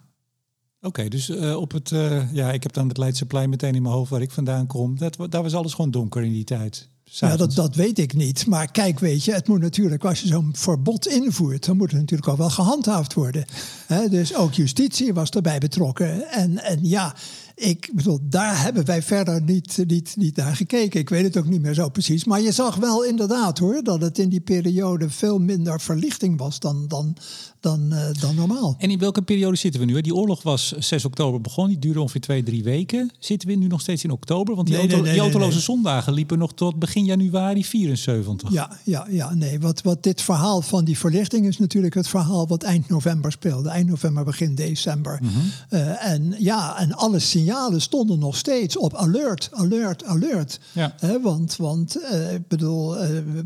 Oké, 0.86 1.08
dus 1.08 1.28
uh, 1.28 1.56
op 1.56 1.72
het, 1.72 1.90
uh, 1.90 2.32
ja, 2.32 2.52
ik 2.52 2.62
heb 2.62 2.72
dan 2.72 2.88
het 2.88 2.98
Leidseplein 2.98 3.50
meteen 3.50 3.74
in 3.74 3.82
mijn 3.82 3.94
hoofd 3.94 4.10
waar 4.10 4.22
ik 4.22 4.30
vandaan 4.30 4.66
kom. 4.66 4.98
Dat, 4.98 5.16
daar 5.28 5.42
was 5.42 5.54
alles 5.54 5.74
gewoon 5.74 5.90
donker 5.90 6.22
in 6.22 6.32
die 6.32 6.44
tijd. 6.44 6.88
Ja, 7.04 7.36
dat, 7.36 7.54
dat 7.54 7.74
weet 7.74 7.98
ik 7.98 8.14
niet. 8.14 8.46
Maar 8.46 8.70
kijk, 8.70 9.00
weet 9.00 9.24
je, 9.24 9.32
het 9.32 9.48
moet 9.48 9.60
natuurlijk, 9.60 10.04
als 10.04 10.20
je 10.20 10.26
zo'n 10.26 10.50
verbod 10.52 11.06
invoert, 11.08 11.66
dan 11.66 11.76
moet 11.76 11.90
het 11.90 12.00
natuurlijk 12.00 12.28
ook 12.28 12.36
wel 12.36 12.50
gehandhaafd 12.50 13.14
worden. 13.14 13.44
He, 13.86 14.08
dus 14.08 14.34
ook 14.34 14.52
justitie 14.52 15.14
was 15.14 15.30
erbij 15.30 15.58
betrokken. 15.58 16.30
En, 16.30 16.58
en 16.62 16.78
ja, 16.82 17.14
ik 17.56 17.90
bedoel, 17.94 18.18
daar 18.22 18.62
hebben 18.62 18.84
wij 18.84 19.02
verder 19.02 19.42
niet, 19.42 19.84
niet, 19.86 20.16
niet 20.16 20.36
naar 20.36 20.56
gekeken. 20.56 21.00
Ik 21.00 21.08
weet 21.08 21.24
het 21.24 21.36
ook 21.36 21.46
niet 21.46 21.62
meer 21.62 21.74
zo 21.74 21.88
precies. 21.88 22.24
Maar 22.24 22.40
je 22.40 22.52
zag 22.52 22.76
wel 22.76 23.04
inderdaad 23.04 23.58
hoor, 23.58 23.82
dat 23.82 24.00
het 24.00 24.18
in 24.18 24.28
die 24.28 24.40
periode 24.40 25.10
veel 25.10 25.38
minder 25.38 25.80
verlichting 25.80 26.38
was 26.38 26.60
dan, 26.60 26.88
dan, 26.88 27.16
dan, 27.60 27.92
uh, 27.92 28.00
dan 28.20 28.34
normaal. 28.34 28.74
En 28.78 28.90
in 28.90 28.98
welke 28.98 29.22
periode 29.22 29.56
zitten 29.56 29.80
we 29.80 29.86
nu? 29.86 30.00
Die 30.00 30.14
oorlog 30.14 30.42
was 30.42 30.72
6 30.78 31.04
oktober 31.04 31.40
begonnen, 31.40 31.72
die 31.72 31.82
duurde 31.82 32.00
ongeveer 32.00 32.20
twee, 32.20 32.42
drie 32.42 32.62
weken. 32.62 33.10
Zitten 33.18 33.48
we 33.48 33.54
nu 33.54 33.66
nog 33.66 33.80
steeds 33.80 34.04
in 34.04 34.10
oktober? 34.10 34.54
Want 34.54 34.66
die, 34.66 34.76
nee, 34.76 34.84
auto, 34.84 34.96
nee, 34.96 35.04
nee, 35.04 35.22
die 35.22 35.32
autoloze 35.32 35.60
zondagen 35.60 36.12
liepen 36.12 36.38
nog 36.38 36.54
tot 36.54 36.78
begin 36.78 37.04
januari 37.04 37.64
74. 37.64 38.52
Ja, 38.52 38.78
ja, 38.84 39.06
ja 39.10 39.34
nee. 39.34 39.60
Wat, 39.60 39.82
wat 39.82 40.02
dit 40.02 40.22
verhaal 40.22 40.62
van 40.62 40.84
die 40.84 40.98
verlichting 40.98 41.46
is 41.46 41.58
natuurlijk 41.58 41.94
het 41.94 42.08
verhaal 42.08 42.46
wat 42.46 42.62
eind 42.62 42.88
november 42.88 43.32
speelde. 43.32 43.68
Eind 43.68 43.88
november, 43.88 44.24
begin 44.24 44.54
december. 44.54 45.18
Mm 45.22 45.28
-hmm. 45.28 45.50
uh, 45.70 46.06
en 46.06 46.34
ja, 46.38 46.78
en 46.78 46.92
alle 46.92 47.18
signalen 47.46 47.80
stonden 47.80 48.18
nog 48.18 48.36
steeds 48.36 48.76
op 48.76 48.94
alert, 48.94 49.48
alert, 49.52 50.04
alert. 50.04 50.60
Ja. 50.72 50.94
Want, 51.22 51.56
want 51.56 51.96
uh, 52.12 52.34
ik 52.34 52.48
bedoel, 52.48 52.94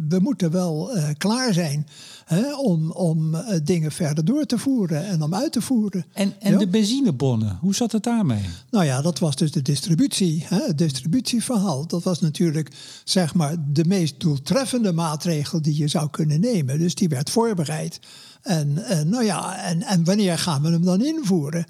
we 0.09 0.19
moeten 0.21 0.51
wel 0.51 0.91
klaar 1.19 1.53
zijn 1.53 1.87
om, 2.63 2.91
om 2.91 3.37
dingen 3.65 3.93
verder 3.93 4.25
door 4.25 4.45
te 4.45 4.59
voeren 4.59 5.07
en 5.07 5.23
om 5.23 5.35
uit 5.35 5.53
te 5.53 5.61
voeren. 5.61 6.05
En, 6.13 6.35
en 6.39 6.53
ja? 6.53 6.59
de 6.59 6.69
benzinebonnen, 6.69 7.59
hoe 7.61 7.75
zat 7.75 7.93
het 7.93 8.03
daarmee? 8.03 8.45
Nou 8.71 8.85
ja, 8.85 9.03
dat 9.03 9.19
was 9.19 9.37
dus 9.37 9.53
de 9.53 9.63
distributie, 9.63 10.45
hè, 10.49 10.67
het 10.67 10.79
distributieverhaal. 10.79 11.87
Dat 11.87 12.03
was 12.03 12.21
natuurlijk 12.21 12.71
zeg 13.05 13.35
maar 13.35 13.57
de 13.73 13.85
meest 13.85 14.21
doeltreffende 14.21 14.93
maatregel 14.93 15.63
die 15.63 15.77
je 15.77 15.89
zou 15.89 16.11
kunnen 16.11 16.41
nemen. 16.41 16.79
Dus 16.79 16.95
die 16.95 17.09
werd 17.09 17.31
voorbereid. 17.31 18.01
En, 18.43 18.85
en 18.85 19.09
nou 19.09 19.25
ja, 19.25 19.65
en, 19.65 19.83
en 19.83 20.05
wanneer 20.05 20.39
gaan 20.39 20.63
we 20.63 20.71
hem 20.71 20.85
dan 20.85 21.05
invoeren? 21.05 21.67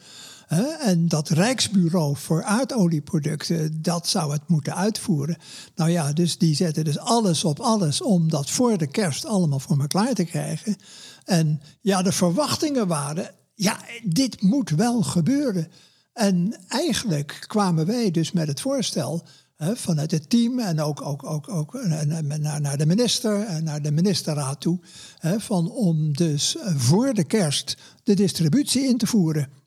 En 0.81 1.09
dat 1.09 1.29
Rijksbureau 1.29 2.17
voor 2.17 2.45
aardolieproducten, 2.45 3.83
dat 3.83 4.09
zou 4.09 4.33
het 4.33 4.49
moeten 4.49 4.77
uitvoeren. 4.77 5.37
Nou 5.75 5.91
ja, 5.91 6.13
dus 6.13 6.39
die 6.39 6.55
zetten 6.55 6.85
dus 6.85 6.99
alles 6.99 7.45
op 7.45 7.61
alles 7.61 8.03
om 8.03 8.31
dat 8.31 8.51
voor 8.51 8.79
de 8.79 8.87
kerst 8.87 9.25
allemaal 9.25 9.59
voor 9.59 9.81
elkaar 9.81 10.15
te 10.15 10.25
krijgen. 10.25 10.77
En 11.25 11.61
ja, 11.81 12.03
de 12.03 12.13
verwachtingen 12.13 12.87
waren, 12.87 13.31
ja, 13.55 13.81
dit 14.03 14.43
moet 14.43 14.71
wel 14.71 15.03
gebeuren. 15.03 15.69
En 16.13 16.57
eigenlijk 16.69 17.45
kwamen 17.47 17.87
wij 17.87 18.11
dus 18.11 18.33
met 18.33 18.49
het 18.49 18.61
voorstel 18.61 19.27
hè, 19.57 19.77
vanuit 19.77 20.11
het 20.11 20.31
team 20.31 20.59
en 20.59 20.81
ook, 20.81 21.03
ook, 21.03 21.27
ook, 21.27 21.49
ook 21.49 21.85
naar, 21.85 22.61
naar 22.61 22.77
de 22.77 22.87
minister 22.87 23.43
en 23.43 23.65
naar 23.65 23.83
de 23.83 23.93
ministerraad 23.93 24.61
toe, 24.61 24.81
hè, 25.19 25.41
van 25.41 25.71
om 25.71 26.13
dus 26.13 26.57
voor 26.77 27.15
de 27.15 27.25
kerst 27.25 27.77
de 28.03 28.15
distributie 28.15 28.87
in 28.87 28.99
te 28.99 29.07
voeren. 29.07 29.60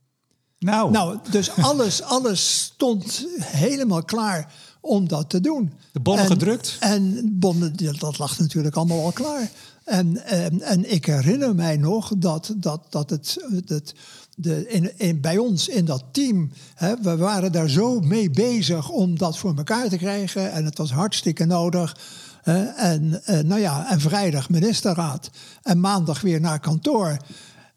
Nou. 0.63 0.91
nou, 0.91 1.17
dus 1.31 1.51
alles, 1.51 2.01
alles 2.17 2.63
stond 2.63 3.27
helemaal 3.41 4.03
klaar 4.03 4.53
om 4.81 5.07
dat 5.07 5.29
te 5.29 5.39
doen. 5.39 5.73
De 5.91 5.99
bonnen 5.99 6.25
gedrukt? 6.25 6.77
En 6.79 7.29
bonnen, 7.39 7.75
dat 7.99 8.17
lag 8.17 8.39
natuurlijk 8.39 8.75
allemaal 8.75 9.03
al 9.03 9.11
klaar. 9.11 9.49
En, 9.83 10.25
en, 10.25 10.61
en 10.61 10.91
ik 10.93 11.05
herinner 11.05 11.55
mij 11.55 11.77
nog 11.77 12.11
dat, 12.17 12.53
dat, 12.57 12.81
dat 12.89 13.09
het, 13.09 13.37
het 13.65 13.93
de, 14.35 14.67
in, 14.67 14.99
in, 14.99 15.21
bij 15.21 15.37
ons 15.37 15.67
in 15.67 15.85
dat 15.85 16.03
team, 16.11 16.51
hè, 16.75 16.93
we 17.01 17.17
waren 17.17 17.51
daar 17.51 17.69
zo 17.69 17.99
mee 17.99 18.29
bezig 18.29 18.89
om 18.89 19.17
dat 19.17 19.37
voor 19.37 19.53
elkaar 19.57 19.89
te 19.89 19.97
krijgen. 19.97 20.51
En 20.51 20.65
het 20.65 20.77
was 20.77 20.91
hartstikke 20.91 21.45
nodig. 21.45 21.97
Hè, 22.41 22.63
en, 22.63 23.25
en, 23.25 23.47
nou 23.47 23.61
ja, 23.61 23.91
en 23.91 23.99
vrijdag 23.99 24.49
ministerraad. 24.49 25.29
En 25.63 25.79
maandag 25.79 26.21
weer 26.21 26.41
naar 26.41 26.59
kantoor. 26.59 27.17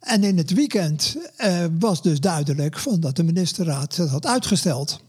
En 0.06 0.24
in 0.24 0.38
het 0.38 0.52
weekend 0.52 1.16
uh, 1.38 1.64
was 1.78 2.02
dus 2.02 2.20
duidelijk 2.20 2.78
van 2.78 3.00
dat 3.00 3.16
de 3.16 3.22
ministerraad 3.22 3.96
het 3.96 4.08
had 4.08 4.26
uitgesteld. 4.26 5.00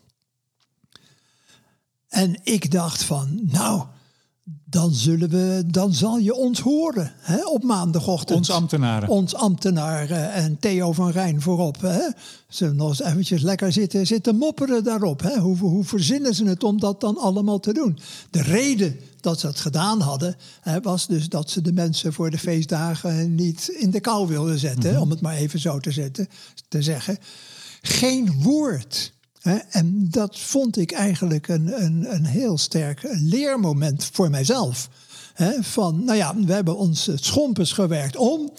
En 2.07 2.39
ik 2.43 2.71
dacht 2.71 3.03
van, 3.03 3.39
nou, 3.51 3.85
dan, 4.69 4.93
zullen 4.93 5.29
we, 5.29 5.63
dan 5.67 5.93
zal 5.93 6.17
je 6.17 6.35
ons 6.35 6.59
horen 6.59 7.11
hè, 7.17 7.45
op 7.45 7.63
maandagochtend. 7.63 8.37
Ons 8.37 8.51
ambtenaren. 8.51 9.09
Ons 9.09 9.35
ambtenaren 9.35 10.33
en 10.33 10.59
Theo 10.59 10.91
van 10.91 11.11
Rijn 11.11 11.41
voorop. 11.41 11.81
Hè. 11.81 12.09
Zullen 12.47 12.75
nog 12.75 12.89
eens 12.89 13.01
eventjes 13.01 13.41
lekker 13.41 13.71
zitten, 13.71 14.07
zitten 14.07 14.35
mopperen 14.35 14.83
daarop. 14.83 15.21
Hè. 15.21 15.39
Hoe, 15.39 15.57
hoe 15.57 15.83
verzinnen 15.83 16.35
ze 16.35 16.45
het 16.45 16.63
om 16.63 16.79
dat 16.79 17.01
dan 17.01 17.17
allemaal 17.17 17.59
te 17.59 17.73
doen? 17.73 17.99
De 18.29 18.41
reden 18.41 18.99
dat 19.21 19.39
ze 19.39 19.47
het 19.47 19.59
gedaan 19.59 20.01
hadden, 20.01 20.35
hè, 20.61 20.81
was 20.81 21.07
dus 21.07 21.29
dat 21.29 21.49
ze 21.49 21.61
de 21.61 21.73
mensen 21.73 22.13
voor 22.13 22.29
de 22.29 22.37
feestdagen 22.37 23.35
niet 23.35 23.67
in 23.67 23.91
de 23.91 23.99
kou 23.99 24.27
wilden 24.27 24.59
zetten. 24.59 24.89
Mm-hmm. 24.89 25.01
Om 25.01 25.09
het 25.09 25.21
maar 25.21 25.35
even 25.35 25.59
zo 25.59 25.79
te, 25.79 25.91
zetten, 25.91 26.27
te 26.67 26.81
zeggen. 26.81 27.17
Geen 27.81 28.41
woord 28.41 29.15
en 29.69 30.07
dat 30.09 30.39
vond 30.39 30.77
ik 30.77 30.91
eigenlijk 30.91 31.47
een, 31.47 31.83
een, 31.83 32.13
een 32.13 32.25
heel 32.25 32.57
sterk 32.57 33.07
leermoment 33.11 34.05
voor 34.05 34.29
mijzelf. 34.29 34.89
van, 35.59 36.03
nou 36.03 36.17
ja, 36.17 36.35
we 36.35 36.53
hebben 36.53 36.77
ons 36.77 37.09
schompens 37.15 37.71
gewerkt 37.71 38.15
om. 38.15 38.51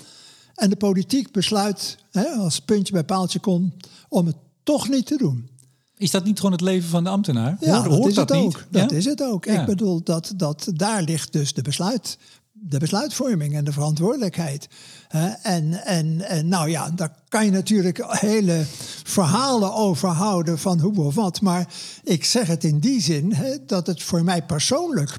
En 0.54 0.70
de 0.70 0.76
politiek 0.76 1.32
besluit, 1.32 1.98
als 2.38 2.60
puntje 2.60 2.92
bij 2.92 3.04
paaltje 3.04 3.38
komt, 3.38 3.88
om 4.08 4.26
het 4.26 4.36
toch 4.62 4.88
niet 4.88 5.06
te 5.06 5.16
doen. 5.16 5.48
Is 5.96 6.10
dat 6.10 6.24
niet 6.24 6.36
gewoon 6.36 6.52
het 6.52 6.60
leven 6.60 6.88
van 6.88 7.04
de 7.04 7.10
ambtenaar? 7.10 7.56
Ja, 7.60 7.82
Hoort, 7.82 7.90
dat, 7.90 8.06
is, 8.08 8.14
dat 8.14 8.28
het 8.28 8.38
ook. 8.38 8.66
dat 8.70 8.92
is 8.92 9.04
het 9.04 9.22
ook. 9.22 9.46
Ik 9.46 9.64
bedoel, 9.64 10.02
dat, 10.02 10.32
dat, 10.36 10.70
daar 10.74 11.02
ligt 11.02 11.32
dus 11.32 11.52
de 11.52 11.62
besluit 11.62 12.18
de 12.60 12.78
besluitvorming 12.78 13.54
en 13.54 13.64
de 13.64 13.72
verantwoordelijkheid. 13.72 14.68
En, 15.08 15.84
en, 15.84 16.28
en 16.28 16.48
nou 16.48 16.70
ja, 16.70 16.90
daar 16.90 17.12
kan 17.28 17.44
je 17.44 17.50
natuurlijk 17.50 18.04
hele 18.08 18.64
verhalen 19.04 19.74
over 19.74 20.08
houden 20.08 20.58
van 20.58 20.80
hoe 20.80 21.04
of 21.04 21.14
wat. 21.14 21.40
Maar 21.40 21.68
ik 22.02 22.24
zeg 22.24 22.46
het 22.46 22.64
in 22.64 22.78
die 22.78 23.00
zin 23.00 23.34
dat 23.66 23.86
het 23.86 24.02
voor 24.02 24.24
mij 24.24 24.42
persoonlijk 24.42 25.18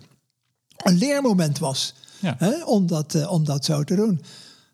een 0.78 0.98
leermoment 0.98 1.60
was 1.60 1.94
om, 2.66 2.88
dat, 2.88 3.16
eh, 3.16 3.32
om 3.32 3.46
dat 3.46 3.66
zo 3.66 3.84
te 3.84 3.96
doen. 3.96 4.22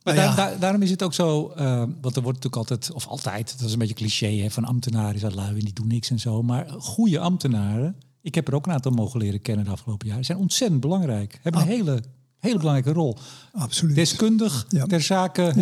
Maar 0.04 0.16
daar, 0.16 0.60
daarom 0.60 0.82
is 0.82 0.90
het 0.90 1.04
ook 1.04 1.14
zo, 1.14 1.54
uh, 1.58 1.78
want 2.02 2.16
er 2.16 2.22
wordt 2.22 2.44
natuurlijk 2.44 2.56
altijd, 2.56 2.92
of 2.92 3.08
altijd, 3.08 3.56
dat 3.58 3.68
is 3.68 3.74
een 3.74 3.80
beetje 3.80 3.94
cliché, 3.94 4.28
hè, 4.28 4.50
van 4.52 4.66
ambtenaren 4.66 5.16
is 5.16 5.22
dat 5.22 5.36
lui 5.36 5.50
en 5.50 5.60
die 5.60 5.74
doen 5.74 5.88
niks 5.88 6.10
en 6.10 6.20
zo. 6.20 6.42
Maar 6.42 6.68
goede 6.70 7.20
ambtenaren, 7.20 7.96
ik 8.22 8.36
heb 8.36 8.48
er 8.48 8.56
ook 8.56 8.66
een 8.66 8.74
aantal 8.74 8.92
mogen 8.92 9.20
leren 9.20 9.42
kennen 9.42 9.66
de 9.66 9.72
afgelopen 9.72 10.08
jaren, 10.08 10.26
zijn 10.26 10.38
ontzettend 10.38 10.82
belangrijk. 10.82 11.40
Hebben 11.42 11.62
een 11.62 11.68
hele 11.68 12.04
hele 12.46 12.58
belangrijke 12.58 13.00
rol. 13.00 13.18
Absoluut. 13.54 13.96
Deskundig 13.96 14.66
ter 14.88 15.02
zake, 15.02 15.54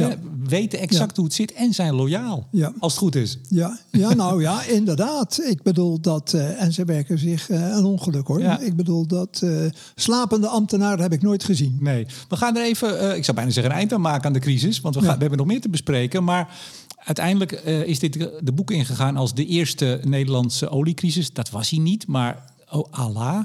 weten 0.44 0.80
exact 0.80 1.16
hoe 1.16 1.26
het 1.26 1.34
zit 1.34 1.54
en 1.54 1.74
zijn 1.74 1.94
loyaal. 1.94 2.48
Als 2.80 2.94
het 2.94 3.02
goed 3.02 3.16
is. 3.16 3.38
Ja, 3.50 3.80
ja 3.92 4.14
nou 4.14 4.42
ja, 4.42 4.64
inderdaad. 4.80 5.42
Ik 5.44 5.62
bedoel 5.62 6.02
dat, 6.02 6.34
uh, 6.36 6.62
en 6.62 6.74
ze 6.74 6.86
werken 6.86 7.20
zich 7.20 7.50
uh, 7.50 7.76
een 7.76 7.86
ongeluk 7.86 8.28
hoor. 8.28 8.42
Ik 8.42 8.76
bedoel 8.76 9.08
dat 9.08 9.42
uh, 9.44 9.66
slapende 9.96 10.48
ambtenaren 10.48 11.02
heb 11.02 11.14
ik 11.14 11.22
nooit 11.22 11.44
gezien. 11.44 11.78
Nee, 11.80 12.06
we 12.30 12.36
gaan 12.36 12.58
er 12.58 12.64
even, 12.64 13.16
ik 13.16 13.24
zou 13.24 13.38
bijna 13.38 13.52
zeggen, 13.52 13.72
een 13.72 13.80
eind 13.80 13.94
aan 13.94 14.02
maken 14.02 14.26
aan 14.26 14.34
de 14.34 14.40
crisis. 14.40 14.82
Want 14.82 14.96
we, 14.96 15.02
gaan, 15.02 15.14
we 15.14 15.22
hebben 15.22 15.38
nog 15.38 15.48
meer 15.48 15.62
te 15.62 15.70
bespreken. 15.70 16.24
Maar 16.24 16.58
uiteindelijk 16.98 17.52
is 17.86 18.00
dit 18.00 18.14
de 18.40 18.52
boek 18.54 18.72
ingegaan 18.72 19.18
als 19.18 19.34
de 19.34 19.46
eerste 19.46 20.00
Nederlandse 20.04 20.70
oliecrisis. 20.70 21.34
Dat 21.34 21.50
was 21.50 21.70
hij 21.70 21.80
niet, 21.80 22.08
maar 22.08 22.44
oh 22.70 22.92
Allah. 22.92 23.44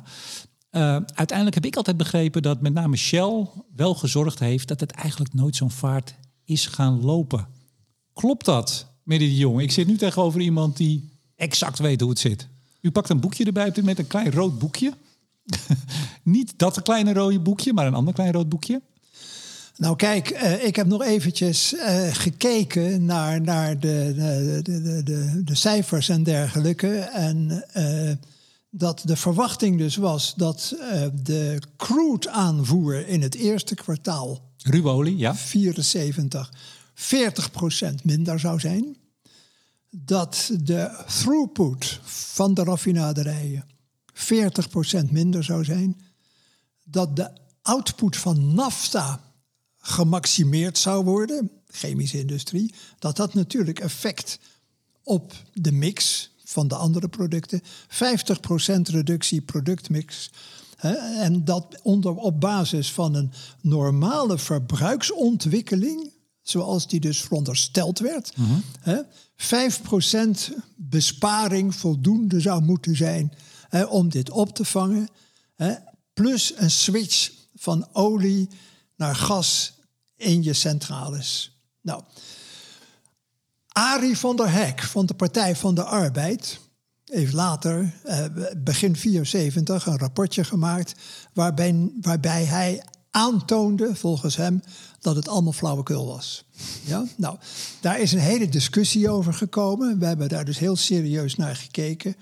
Uh, 0.78 0.96
uiteindelijk 1.14 1.54
heb 1.54 1.64
ik 1.64 1.76
altijd 1.76 1.96
begrepen 1.96 2.42
dat 2.42 2.60
met 2.60 2.72
name 2.72 2.96
Shell 2.96 3.46
wel 3.76 3.94
gezorgd 3.94 4.38
heeft 4.38 4.68
dat 4.68 4.80
het 4.80 4.90
eigenlijk 4.90 5.34
nooit 5.34 5.56
zo'n 5.56 5.70
vaart 5.70 6.14
is 6.44 6.66
gaan 6.66 7.04
lopen. 7.04 7.46
Klopt 8.12 8.44
dat, 8.44 8.86
meneer 9.02 9.28
de 9.28 9.36
Jong? 9.36 9.60
Ik 9.60 9.72
zit 9.72 9.86
nu 9.86 9.96
tegenover 9.96 10.40
iemand 10.40 10.76
die 10.76 11.08
exact 11.36 11.78
weet 11.78 12.00
hoe 12.00 12.10
het 12.10 12.18
zit. 12.18 12.48
U 12.80 12.90
pakt 12.90 13.08
een 13.08 13.20
boekje 13.20 13.44
erbij 13.44 13.72
met 13.82 13.98
een 13.98 14.06
klein 14.06 14.30
rood 14.30 14.58
boekje. 14.58 14.92
Niet 16.22 16.52
dat 16.56 16.82
kleine 16.82 17.12
rode 17.12 17.40
boekje, 17.40 17.72
maar 17.72 17.86
een 17.86 17.94
ander 17.94 18.14
klein 18.14 18.32
rood 18.32 18.48
boekje. 18.48 18.82
Nou 19.76 19.96
kijk, 19.96 20.30
uh, 20.30 20.64
ik 20.64 20.76
heb 20.76 20.86
nog 20.86 21.02
eventjes 21.02 21.74
uh, 21.74 22.14
gekeken 22.14 23.04
naar, 23.04 23.40
naar 23.40 23.78
de, 23.80 24.12
de, 24.62 25.02
de, 25.04 25.42
de, 25.44 25.54
cijfers 25.54 26.08
en 26.08 26.22
dergelijke. 26.22 26.98
En 26.98 27.64
dat 28.70 29.02
de 29.04 29.16
verwachting 29.16 29.78
dus 29.78 29.96
was 29.96 30.35
dat 30.35 30.74
uh, 30.74 31.07
de 31.22 31.62
crude 31.76 32.31
aanvoer 32.31 33.07
in 33.07 33.22
het 33.22 33.35
eerste 33.35 33.74
kwartaal... 33.74 34.46
Ruwe 34.62 34.88
olie, 34.88 35.16
ja. 35.16 35.35
74, 35.35 36.52
40% 36.94 37.94
minder 38.02 38.40
zou 38.40 38.61
zijn. 38.61 38.96
Dat 39.90 40.50
de 40.62 41.04
throughput 41.07 42.00
van 42.04 42.54
de 42.54 42.62
raffinaderijen 42.64 43.64
40% 44.14 45.11
minder 45.11 45.44
zou 45.44 45.64
zijn. 45.64 46.00
Dat 46.85 47.16
de 47.16 47.31
output 47.62 48.16
van 48.16 48.54
nafta 48.54 49.20
gemaximeerd 49.78 50.78
zou 50.78 51.04
worden, 51.04 51.50
chemische 51.66 52.18
industrie. 52.18 52.74
Dat 52.98 53.16
dat 53.16 53.35
natuurlijk 53.35 53.81
effect 53.81 54.38
op 55.02 55.33
de 55.52 55.72
mix 55.72 56.31
van 56.48 56.68
de 56.68 56.74
andere 56.74 57.08
producten. 57.08 57.62
50% 57.62 57.64
reductie 58.82 59.40
productmix. 59.40 60.30
en 61.18 61.44
dat 61.44 61.80
onder, 61.82 62.14
op 62.14 62.40
basis 62.40 62.92
van 62.92 63.14
een 63.14 63.32
normale 63.61 64.38
verbruiksontwikkeling, 64.38 66.12
zoals 66.42 66.88
die 66.88 67.00
dus 67.00 67.20
verondersteld 67.20 67.98
werd. 67.98 68.37
Mm 68.37 68.62
5% 69.37 70.52
besparing 70.76 71.74
voldoende 71.74 72.40
zou 72.40 72.62
moeten 72.62 72.96
zijn 72.96 73.32
om 73.88 74.08
dit 74.08 74.30
op 74.30 74.54
te 74.54 74.64
vangen. 74.64 75.08
plus 76.12 76.52
een 76.56 76.70
switch 76.70 77.30
van 77.54 77.88
olie 77.92 78.48
naar 78.96 79.14
gas 79.14 79.72
in 80.16 80.42
je 80.42 80.52
centrales. 80.52 81.58
Nou, 81.80 82.02
Arie 83.78 84.18
van 84.18 84.36
der 84.36 84.50
Hek 84.50 84.82
van 84.82 85.06
de 85.06 85.14
Partij 85.14 85.56
van 85.56 85.74
de 85.74 85.82
Arbeid 85.82 86.60
heeft 87.04 87.32
later, 87.32 87.94
eh, 88.04 88.24
begin 88.56 88.96
74, 88.96 89.86
een 89.86 89.98
rapportje 89.98 90.44
gemaakt 90.44 90.94
waarbij, 91.32 91.90
waarbij 92.00 92.44
hij 92.44 92.84
aantoonde, 93.10 93.96
volgens 93.96 94.36
hem, 94.36 94.62
dat 95.00 95.16
het 95.16 95.28
allemaal 95.28 95.52
flauwekul 95.52 96.06
was. 96.06 96.44
Ja? 96.84 97.04
Nou, 97.16 97.36
daar 97.80 98.00
is 98.00 98.12
een 98.12 98.18
hele 98.18 98.48
discussie 98.48 99.10
over 99.10 99.34
gekomen. 99.34 99.98
We 99.98 100.06
hebben 100.06 100.28
daar 100.28 100.44
dus 100.44 100.58
heel 100.58 100.76
serieus 100.76 101.36
naar 101.36 101.56
gekeken. 101.56 102.16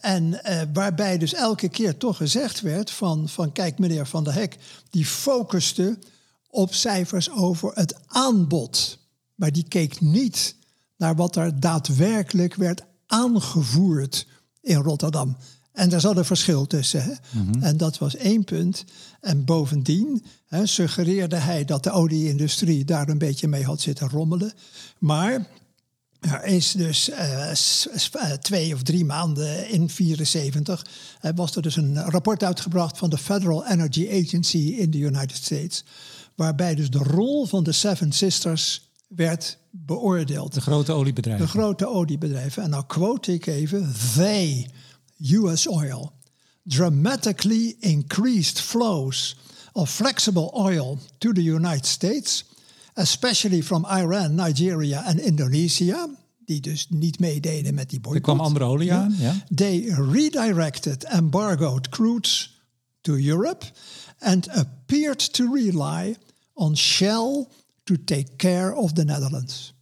en 0.00 0.44
eh, 0.44 0.62
waarbij 0.72 1.18
dus 1.18 1.34
elke 1.34 1.68
keer 1.68 1.96
toch 1.96 2.16
gezegd 2.16 2.60
werd 2.60 2.90
van, 2.90 3.28
van 3.28 3.52
kijk 3.52 3.78
meneer 3.78 4.06
Van 4.06 4.24
der 4.24 4.34
Hek, 4.34 4.56
die 4.90 5.06
focuste 5.06 5.98
op 6.50 6.74
cijfers 6.74 7.30
over 7.30 7.70
het 7.74 7.94
aanbod. 8.06 8.98
Maar 9.34 9.52
die 9.52 9.68
keek 9.68 10.00
niet 10.00 10.62
naar 10.96 11.16
wat 11.16 11.36
er 11.36 11.60
daadwerkelijk 11.60 12.54
werd 12.54 12.84
aangevoerd 13.06 14.26
in 14.60 14.76
Rotterdam. 14.76 15.36
En 15.72 15.88
daar 15.88 16.00
zat 16.00 16.16
een 16.16 16.24
verschil 16.24 16.66
tussen. 16.66 17.02
Hè? 17.02 17.40
Mhm. 17.40 17.62
En 17.62 17.76
dat 17.76 17.98
was 17.98 18.16
één 18.16 18.44
punt. 18.44 18.84
En 19.20 19.44
bovendien 19.44 20.24
hè, 20.46 20.66
suggereerde 20.66 21.36
hij 21.36 21.64
dat 21.64 21.82
de 21.82 21.90
olieindustrie 21.90 22.84
daar 22.84 23.08
een 23.08 23.18
beetje 23.18 23.48
mee 23.48 23.64
had 23.64 23.80
zitten 23.80 24.08
rommelen. 24.08 24.52
Maar 24.98 25.46
er 26.20 26.44
is 26.44 26.72
dus 26.72 27.08
uh, 27.08 27.50
twee 28.40 28.74
of 28.74 28.82
drie 28.82 29.04
maanden 29.04 29.68
in 29.68 29.90
74 29.90 30.86
uh, 31.22 31.30
was 31.34 31.56
er 31.56 31.62
dus 31.62 31.76
een 31.76 31.98
rapport 32.02 32.42
uitgebracht 32.42 32.98
van 32.98 33.10
de 33.10 33.18
Federal 33.18 33.66
Energy 33.66 34.08
Agency 34.24 34.58
in 34.58 34.90
de 34.90 34.98
United 34.98 35.36
States. 35.36 35.84
Waarbij 36.34 36.74
dus 36.74 36.90
de 36.90 36.98
rol 36.98 37.46
van 37.46 37.64
de 37.64 37.72
Seven 37.72 38.12
Sisters 38.12 38.83
werd 39.16 39.58
beoordeeld. 39.70 40.54
De 40.54 40.60
grote 40.60 40.92
oliebedrijven. 40.92 41.46
De 41.46 41.50
grote 41.50 41.88
oliebedrijven. 41.88 42.62
En 42.62 42.70
nou 42.70 42.84
quote 42.86 43.32
ik 43.32 43.46
even. 43.46 43.94
They, 44.14 44.70
US 45.32 45.68
Oil, 45.68 46.12
dramatically 46.62 47.76
increased 47.78 48.60
flows 48.60 49.36
of 49.72 49.90
flexible 49.90 50.50
oil 50.52 50.98
to 51.18 51.32
the 51.32 51.42
United 51.42 51.86
States, 51.86 52.44
especially 52.94 53.62
from 53.62 53.86
Iran, 53.86 54.34
Nigeria 54.34 55.04
en 55.04 55.18
Indonesia, 55.18 56.08
die 56.44 56.60
dus 56.60 56.86
niet 56.88 57.18
meededen 57.18 57.74
met 57.74 57.90
die 57.90 58.00
boycott. 58.00 58.26
Er 58.26 58.34
kwam 58.34 58.46
andere 58.46 58.64
olie 58.64 58.92
aan, 58.92 59.14
ja. 59.18 59.34
They 59.54 59.94
redirected 60.10 61.04
embargoed 61.04 61.88
crudes 61.88 62.62
to 63.00 63.16
Europe 63.16 63.66
and 64.18 64.48
appeared 64.48 65.32
to 65.32 65.52
rely 65.52 66.16
on 66.52 66.76
Shell 66.76 67.48
to 67.84 67.94
take 68.04 68.36
care 68.36 68.74
of 68.74 68.92
the 68.92 69.04
Netherlands. 69.04 69.74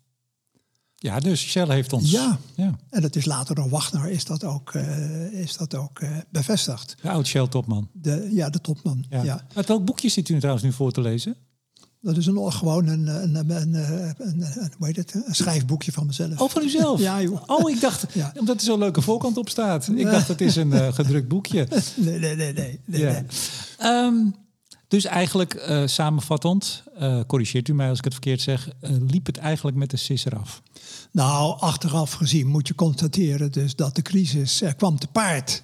Ja, 1.03 1.21
dus 1.21 1.41
Shell 1.41 1.69
heeft 1.69 1.93
ons. 1.93 2.11
Ja, 2.11 2.39
ja. 2.55 2.79
en 2.91 3.03
het 3.03 3.17
is 3.17 3.25
later 3.25 3.55
door 3.55 3.69
Wagner 3.69 4.11
is 4.11 4.25
dat 4.25 4.45
ook, 4.45 4.73
uh, 4.75 5.33
is 5.33 5.57
dat 5.57 5.75
ook 5.75 6.01
uh, 6.01 6.17
bevestigd. 6.31 6.97
De 7.03 7.11
oud 7.11 7.27
Shell-topman. 7.27 7.89
De, 7.93 8.29
ja, 8.31 8.51
de 8.51 8.61
topman. 8.61 9.05
Ja. 9.11 9.23
ja. 9.23 9.47
Uit 9.55 9.69
welk 9.69 9.85
boekje 9.85 10.09
zit 10.09 10.29
u 10.29 10.39
trouwens 10.39 10.65
nu 10.65 10.73
voor 10.73 10.93
te 10.93 11.01
lezen? 11.01 11.37
Dat 12.01 12.17
is 12.17 12.27
een, 12.27 12.53
gewoon 12.53 12.87
een, 12.87 13.07
een, 13.07 13.35
een, 13.35 13.51
een, 13.51 13.75
een, 14.19 14.73
hoe 14.79 14.87
heet 14.87 14.97
het, 14.97 15.15
een 15.15 15.35
schrijfboekje 15.35 15.93
van 15.93 16.07
mezelf. 16.07 16.41
Oh, 16.41 16.51
van 16.51 16.63
uzelf? 16.63 17.01
ja, 17.09 17.23
joh. 17.23 17.43
Oh, 17.47 17.71
ik 17.71 17.81
dacht, 17.81 18.07
ja. 18.13 18.33
omdat 18.39 18.57
er 18.57 18.63
zo'n 18.63 18.79
leuke 18.79 19.03
voorkant 19.03 19.37
op 19.37 19.49
staat. 19.49 19.89
Ik 19.89 20.05
dacht, 20.05 20.29
het 20.29 20.41
is 20.41 20.57
een 20.57 20.71
uh, 20.71 20.93
gedrukt 20.93 21.29
boekje. 21.29 21.67
nee, 21.97 22.19
nee, 22.19 22.37
nee. 22.37 22.53
nee, 22.53 22.81
nee, 22.85 23.01
ja. 23.01 23.11
nee. 23.11 23.91
Um, 23.91 24.35
dus 24.93 25.05
eigenlijk 25.05 25.55
uh, 25.69 25.87
samenvattend, 25.87 26.83
uh, 27.01 27.21
corrigeert 27.27 27.69
u 27.69 27.75
mij 27.75 27.89
als 27.89 27.99
ik 27.99 28.05
het 28.05 28.13
verkeerd 28.13 28.41
zeg, 28.41 28.69
uh, 28.69 28.91
liep 29.09 29.27
het 29.27 29.37
eigenlijk 29.37 29.77
met 29.77 29.91
de 29.91 29.97
sis 29.97 30.25
eraf? 30.25 30.63
Nou, 31.13 31.61
achteraf 31.61 32.13
gezien 32.13 32.47
moet 32.47 32.69
je 32.69 32.75
constateren 32.75 33.53
dus 33.53 33.77
dat 33.77 33.95
de 33.95 34.03
crisis 34.03 34.63
kwam 34.77 34.99
te 34.99 35.07
paard 35.07 35.63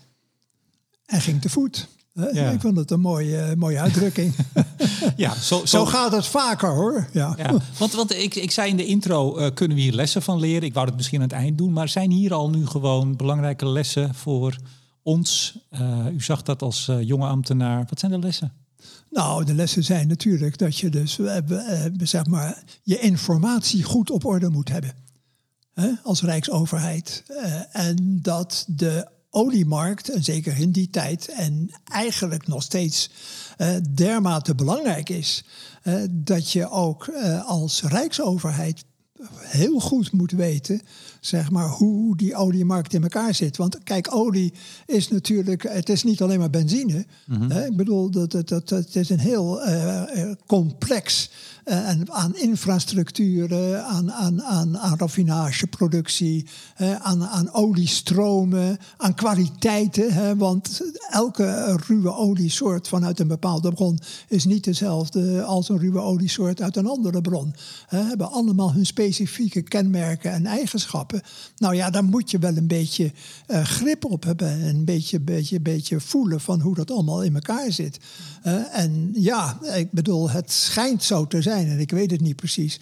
en 1.07 1.21
ging 1.21 1.41
te 1.41 1.49
voet. 1.49 1.89
Ja. 2.33 2.51
Ik 2.51 2.61
vond 2.61 2.77
het 2.77 2.91
een 2.91 3.01
mooie, 3.01 3.55
mooie 3.57 3.81
uitdrukking. 3.81 4.35
ja, 5.17 5.35
zo, 5.35 5.59
zo, 5.59 5.65
zo, 5.65 5.87
gaat 5.87 6.13
het 6.13 6.27
vaker 6.27 6.75
hoor. 6.75 7.09
Ja. 7.13 7.35
ja. 7.39 7.55
want 7.79 7.93
want 7.93 8.15
ik, 8.15 8.35
ik 8.35 8.51
zei 8.51 8.71
in 8.71 8.77
de 8.77 8.87
intro, 8.87 9.51
kunnen 9.55 9.77
we 9.77 9.83
hier 9.83 9.93
lessen 9.93 10.23
van 10.23 10.41
leren? 10.41 10.63
Ik 10.63 10.75
wou 10.75 10.87
het 10.87 10.97
misschien 10.97 11.19
aan 11.19 11.29
het 11.29 11.33
eind 11.33 11.59
doen, 11.59 11.73
maar 11.73 11.89
zijn 11.89 12.11
hier 12.11 12.35
al 12.35 12.51
nu 12.51 12.67
gewoon 12.67 13.17
belangrijke 13.17 13.69
lessen 13.69 14.15
voor 14.15 14.57
ons? 15.03 15.59
u 16.13 16.21
zag 16.21 16.43
dat 16.43 16.63
als 16.63 16.91
jonge 17.01 17.27
ambtenaar. 17.27 17.85
Wat 17.89 17.99
zijn 17.99 18.13
de 18.13 18.19
lessen? 18.19 18.53
Nou, 19.11 19.45
de 19.45 19.55
lessen 19.55 19.85
zijn 19.85 20.09
natuurlijk 20.09 20.59
dat 20.59 20.79
je 20.79 20.91
dus 20.91 21.19
uh, 21.19 21.37
zeg 21.97 22.27
maar, 22.27 22.63
je 22.83 22.99
informatie 22.99 23.83
goed 23.83 24.11
op 24.11 24.25
orde 24.25 24.49
moet 24.49 24.69
hebben. 24.69 24.95
Hè, 25.75 25.91
als 26.03 26.23
Rijksoverheid. 26.23 27.23
Uh, 27.29 27.77
en 27.77 28.19
dat 28.23 28.65
de 28.69 29.09
oliemarkt, 29.31 30.11
en 30.11 30.25
zeker 30.25 30.59
in 30.59 30.71
die 30.71 30.91
tijd, 30.91 31.29
en 31.29 31.71
eigenlijk 31.85 32.47
nog 32.47 32.63
steeds 32.63 33.11
uh, 33.59 33.77
dermate 33.95 34.55
belangrijk 34.55 35.09
is, 35.09 35.45
uh, 35.85 36.03
dat 36.11 36.53
je 36.53 36.71
ook 36.71 37.07
uh, 37.07 37.49
als 37.49 37.83
rijksoverheid 37.83 38.85
heel 39.39 39.81
goed 39.81 40.13
moet 40.13 40.31
weten 40.31 40.81
zeg 41.29 41.51
maar, 41.51 41.69
hoe 41.69 42.17
die 42.17 42.37
oliemarkt 42.37 42.95
in 42.95 43.03
elkaar 43.03 43.35
zit. 43.35 43.57
Want 43.57 43.83
kijk, 43.83 44.15
olie 44.15 44.53
is 44.87 45.09
natuurlijk, 45.09 45.63
het 45.63 45.89
is 45.89 46.03
niet 46.03 46.23
alleen 46.23 46.39
maar 46.39 46.51
benzine. 46.51 47.07
Mm 47.27 47.51
hè? 47.51 47.67
Ik 47.67 47.77
bedoel, 47.77 48.11
dat, 48.11 48.31
dat, 48.31 48.49
dat, 48.49 48.69
het 48.69 48.97
is 48.97 49.11
een 49.11 49.19
heel 49.19 49.69
uh, 49.69 50.03
complex 50.47 51.31
uh, 51.69 52.01
aan 52.07 52.37
infrastructuur, 52.37 53.77
aan, 53.83 54.13
aan, 54.13 54.43
aan, 54.43 54.79
aan 54.79 54.99
raffinageproductie, 54.99 56.47
uh, 56.81 56.95
aan, 56.95 57.25
aan 57.25 57.53
oliestromen, 57.53 58.79
aan 58.97 59.15
kwaliteiten. 59.15 60.13
Hè? 60.13 60.37
Want 60.37 60.81
elke 61.11 61.79
ruwe 61.87 62.15
oliesoort 62.15 62.89
vanuit 62.89 63.21
een 63.21 63.29
bepaalde 63.29 63.73
bron 63.73 63.99
is 64.29 64.45
niet 64.45 64.65
dezelfde 64.65 65.43
als 65.43 65.69
een 65.69 65.79
ruwe 65.79 66.01
oliesoort 66.01 66.63
uit 66.63 66.77
een 66.77 66.87
andere 66.87 67.21
bron. 67.21 67.55
Hè? 67.87 68.03
Hebben 68.03 68.31
allemaal 68.31 68.73
hun 68.73 68.87
specifieke 68.87 69.63
kenmerken 69.63 70.33
en 70.33 70.47
eigenschappen. 70.47 71.18
Nou 71.57 71.75
ja, 71.75 71.91
daar 71.91 72.05
moet 72.05 72.31
je 72.31 72.39
wel 72.39 72.57
een 72.57 72.67
beetje 72.67 73.13
uh, 73.49 73.65
grip 73.65 74.05
op 74.05 74.25
hebben. 74.25 74.63
Een 74.63 74.85
beetje, 74.85 75.21
beetje, 75.21 75.61
beetje 75.61 76.01
voelen 76.01 76.41
van 76.41 76.61
hoe 76.61 76.75
dat 76.75 76.91
allemaal 76.91 77.23
in 77.23 77.35
elkaar 77.35 77.73
zit. 77.73 77.99
Uh, 78.47 78.79
en 78.79 79.11
ja, 79.15 79.59
ik 79.75 79.93
bedoel, 79.93 80.31
het 80.31 80.53
schijnt 80.53 81.03
zo 81.03 81.27
te 81.27 81.43
zijn, 81.43 81.69
en 81.69 81.79
ik 81.79 81.91
weet 81.91 82.11
het 82.11 82.21
niet 82.21 82.37
precies. 82.37 82.81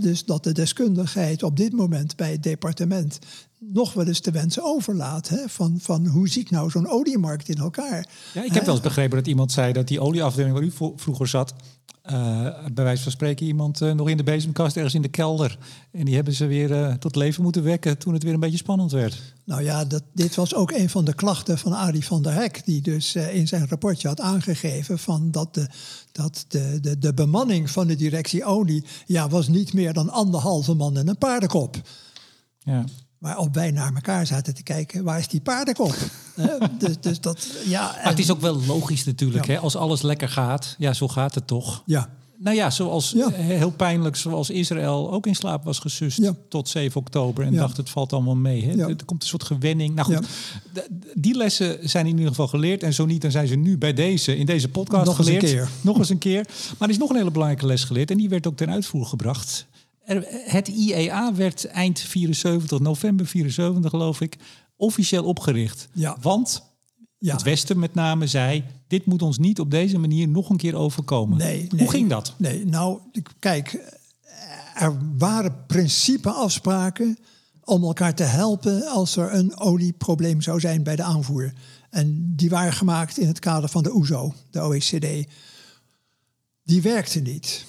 dus 0.00 0.24
dat 0.24 0.44
de 0.44 0.52
deskundigheid 0.52 1.42
op 1.42 1.56
dit 1.56 1.72
moment 1.72 2.16
bij 2.16 2.30
het 2.30 2.42
departement 2.42 3.18
nog 3.60 3.92
wel 3.92 4.06
eens 4.06 4.20
te 4.20 4.30
wensen 4.30 4.64
overlaat. 4.64 5.28
Hè? 5.28 5.48
Van, 5.48 5.78
van 5.80 6.06
hoe 6.06 6.28
ziet 6.28 6.50
nou 6.50 6.70
zo'n 6.70 6.88
oliemarkt 6.88 7.48
in 7.48 7.58
elkaar? 7.58 8.06
Ja, 8.34 8.44
ik 8.44 8.52
heb 8.52 8.64
wel 8.64 8.74
eens 8.74 8.84
begrepen 8.84 9.16
dat 9.16 9.26
iemand 9.26 9.52
zei 9.52 9.72
dat 9.72 9.88
die 9.88 10.00
olieafdeling 10.00 10.52
waar 10.54 10.62
u 10.62 10.72
vroeger 10.96 11.28
zat, 11.28 11.54
uh, 12.12 12.42
bij 12.72 12.84
wijze 12.84 13.02
van 13.02 13.12
spreken 13.12 13.46
iemand 13.46 13.80
uh, 13.80 13.92
nog 13.92 14.08
in 14.08 14.16
de 14.16 14.22
bezemkast 14.22 14.76
ergens 14.76 14.94
in 14.94 15.02
de 15.02 15.08
kelder. 15.08 15.58
En 15.92 16.04
die 16.04 16.14
hebben 16.14 16.34
ze 16.34 16.46
weer 16.46 16.70
uh, 16.70 16.94
tot 16.94 17.16
leven 17.16 17.42
moeten 17.42 17.62
wekken 17.62 17.98
toen 17.98 18.12
het 18.14 18.22
weer 18.22 18.34
een 18.34 18.40
beetje 18.40 18.56
spannend 18.56 18.92
werd. 18.92 19.34
Nou 19.44 19.62
ja, 19.62 19.84
dat, 19.84 20.02
dit 20.14 20.34
was 20.34 20.54
ook 20.54 20.70
een 20.70 20.90
van 20.90 21.04
de 21.04 21.14
klachten 21.14 21.58
van 21.58 21.72
Arie 21.72 22.04
van 22.04 22.22
der 22.22 22.32
Hek. 22.32 22.62
Die 22.64 22.82
dus 22.82 23.14
in 23.14 23.48
zijn 23.48 23.68
rapportje 23.68 24.08
had 24.08 24.20
aangegeven 24.20 24.98
van 24.98 25.30
dat, 25.30 25.54
de, 25.54 25.66
dat 26.12 26.44
de, 26.48 26.78
de, 26.80 26.98
de 26.98 27.14
bemanning 27.14 27.70
van 27.70 27.86
de 27.86 27.96
directie 27.96 28.44
olie... 28.44 28.84
Ja, 29.06 29.28
was 29.28 29.48
niet 29.48 29.72
meer 29.72 29.92
dan 29.92 30.10
anderhalve 30.10 30.74
man 30.74 30.96
en 30.96 31.08
een 31.08 31.18
paardenkop. 31.18 31.80
Ja. 32.58 32.84
Waarop 33.20 33.54
wij 33.54 33.70
naar 33.70 33.94
elkaar 33.94 34.26
zaten 34.26 34.54
te 34.54 34.62
kijken, 34.62 35.04
waar 35.04 35.18
is 35.18 35.28
die 35.28 35.40
paardenkop? 35.40 35.94
dus, 36.78 37.00
dus 37.00 37.20
dat, 37.20 37.46
ja, 37.66 37.82
maar 37.82 38.08
het 38.08 38.18
is 38.18 38.30
ook 38.30 38.40
wel 38.40 38.60
logisch 38.66 39.04
natuurlijk, 39.04 39.46
hè? 39.46 39.58
als 39.58 39.76
alles 39.76 40.02
lekker 40.02 40.28
gaat. 40.28 40.74
Ja, 40.78 40.92
zo 40.92 41.08
gaat 41.08 41.34
het 41.34 41.46
toch. 41.46 41.82
Ja. 41.86 42.08
Nou 42.38 42.56
ja, 42.56 42.70
zoals 42.70 43.14
heel 43.32 43.70
pijnlijk, 43.70 44.16
zoals 44.16 44.50
Israël 44.50 45.12
ook 45.12 45.26
in 45.26 45.34
slaap 45.34 45.64
was 45.64 45.78
gesust 45.78 46.32
tot 46.48 46.68
7 46.68 47.00
oktober 47.00 47.44
en 47.44 47.54
dacht 47.54 47.76
het 47.76 47.90
valt 47.90 48.12
allemaal 48.12 48.36
mee. 48.36 48.64
Hè? 48.64 48.88
Er 48.88 49.04
komt 49.04 49.22
een 49.22 49.28
soort 49.28 49.44
gewenning. 49.44 49.94
Nou 49.94 50.14
goed, 50.14 50.26
die 51.14 51.36
lessen 51.36 51.88
zijn 51.88 52.06
in 52.06 52.12
ieder 52.12 52.28
geval 52.28 52.48
geleerd. 52.48 52.82
En 52.82 52.94
zo 52.94 53.06
niet, 53.06 53.22
dan 53.22 53.30
zijn 53.30 53.48
ze 53.48 53.54
nu 53.54 53.78
bij 53.78 53.92
deze, 53.92 54.36
in 54.36 54.46
deze 54.46 54.68
podcast 54.68 55.06
nog 55.06 55.16
geleerd. 55.16 55.42
Eens 55.42 55.52
een 55.52 55.58
keer. 55.58 55.68
Nog 55.80 55.98
eens 55.98 56.08
een 56.08 56.18
keer. 56.18 56.46
Maar 56.78 56.88
er 56.88 56.94
is 56.94 57.00
nog 57.00 57.10
een 57.10 57.16
hele 57.16 57.30
belangrijke 57.30 57.66
les 57.66 57.84
geleerd 57.84 58.10
en 58.10 58.16
die 58.16 58.28
werd 58.28 58.46
ook 58.46 58.56
ten 58.56 58.70
uitvoer 58.70 59.06
gebracht. 59.06 59.66
Het 60.44 60.68
IEA 60.68 61.34
werd 61.34 61.64
eind 61.64 62.00
74, 62.00 62.80
november 62.80 63.26
74 63.26 63.90
geloof 63.90 64.20
ik, 64.20 64.36
officieel 64.76 65.24
opgericht. 65.24 65.88
Ja. 65.92 66.16
Want 66.20 66.62
ja. 67.18 67.32
het 67.32 67.42
Westen 67.42 67.78
met 67.78 67.94
name 67.94 68.26
zei, 68.26 68.64
dit 68.86 69.06
moet 69.06 69.22
ons 69.22 69.38
niet 69.38 69.60
op 69.60 69.70
deze 69.70 69.98
manier 69.98 70.28
nog 70.28 70.50
een 70.50 70.56
keer 70.56 70.74
overkomen. 70.74 71.38
Nee, 71.38 71.68
Hoe 71.76 71.90
ging 71.90 72.08
dat? 72.08 72.34
Nee, 72.36 72.66
nou, 72.66 72.98
kijk, 73.38 73.98
er 74.74 74.98
waren 75.18 75.66
principeafspraken 75.66 77.18
om 77.64 77.84
elkaar 77.84 78.14
te 78.14 78.22
helpen 78.22 78.86
als 78.86 79.16
er 79.16 79.34
een 79.34 79.58
olieprobleem 79.58 80.40
zou 80.42 80.60
zijn 80.60 80.82
bij 80.82 80.96
de 80.96 81.02
aanvoer. 81.02 81.52
En 81.90 82.32
die 82.36 82.50
waren 82.50 82.72
gemaakt 82.72 83.18
in 83.18 83.26
het 83.26 83.38
kader 83.38 83.68
van 83.68 83.82
de 83.82 83.94
OESO, 83.94 84.34
de 84.50 84.60
OECD. 84.60 85.26
Die 86.64 86.82
werkte 86.82 87.20
niet. 87.20 87.66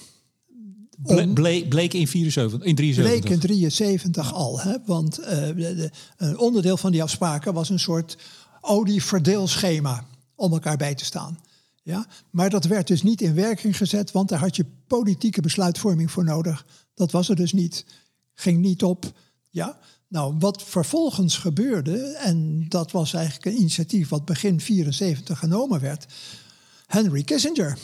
Bleek, 1.34 1.68
bleek 1.68 1.94
in 1.94 2.08
74, 2.08 2.62
in 2.62 2.74
73. 2.74 3.20
Bleek 3.20 3.32
in 3.32 3.40
73 3.40 4.34
al. 4.34 4.60
Hè? 4.60 4.76
Want 4.86 5.20
uh, 5.20 5.26
de, 5.26 5.90
een 6.16 6.38
onderdeel 6.38 6.76
van 6.76 6.92
die 6.92 7.02
afspraken 7.02 7.54
was 7.54 7.68
een 7.68 7.78
soort 7.78 8.16
olieverdeelschema 8.60 10.04
om 10.34 10.52
elkaar 10.52 10.76
bij 10.76 10.94
te 10.94 11.04
staan. 11.04 11.38
Ja? 11.82 12.06
Maar 12.30 12.50
dat 12.50 12.64
werd 12.64 12.86
dus 12.86 13.02
niet 13.02 13.20
in 13.20 13.34
werking 13.34 13.76
gezet, 13.76 14.10
want 14.10 14.28
daar 14.28 14.38
had 14.38 14.56
je 14.56 14.66
politieke 14.86 15.40
besluitvorming 15.40 16.10
voor 16.10 16.24
nodig. 16.24 16.66
Dat 16.94 17.10
was 17.10 17.28
er 17.28 17.36
dus 17.36 17.52
niet. 17.52 17.84
Ging 18.34 18.60
niet 18.60 18.82
op. 18.82 19.12
Ja? 19.50 19.78
Nou, 20.08 20.34
wat 20.38 20.62
vervolgens 20.62 21.36
gebeurde, 21.36 21.98
en 21.98 22.66
dat 22.68 22.90
was 22.90 23.14
eigenlijk 23.14 23.46
een 23.46 23.60
initiatief 23.60 24.08
wat 24.08 24.24
begin 24.24 24.60
74 24.60 25.38
genomen 25.38 25.80
werd. 25.80 26.06
Henry 26.86 27.22
Kissinger. 27.22 27.78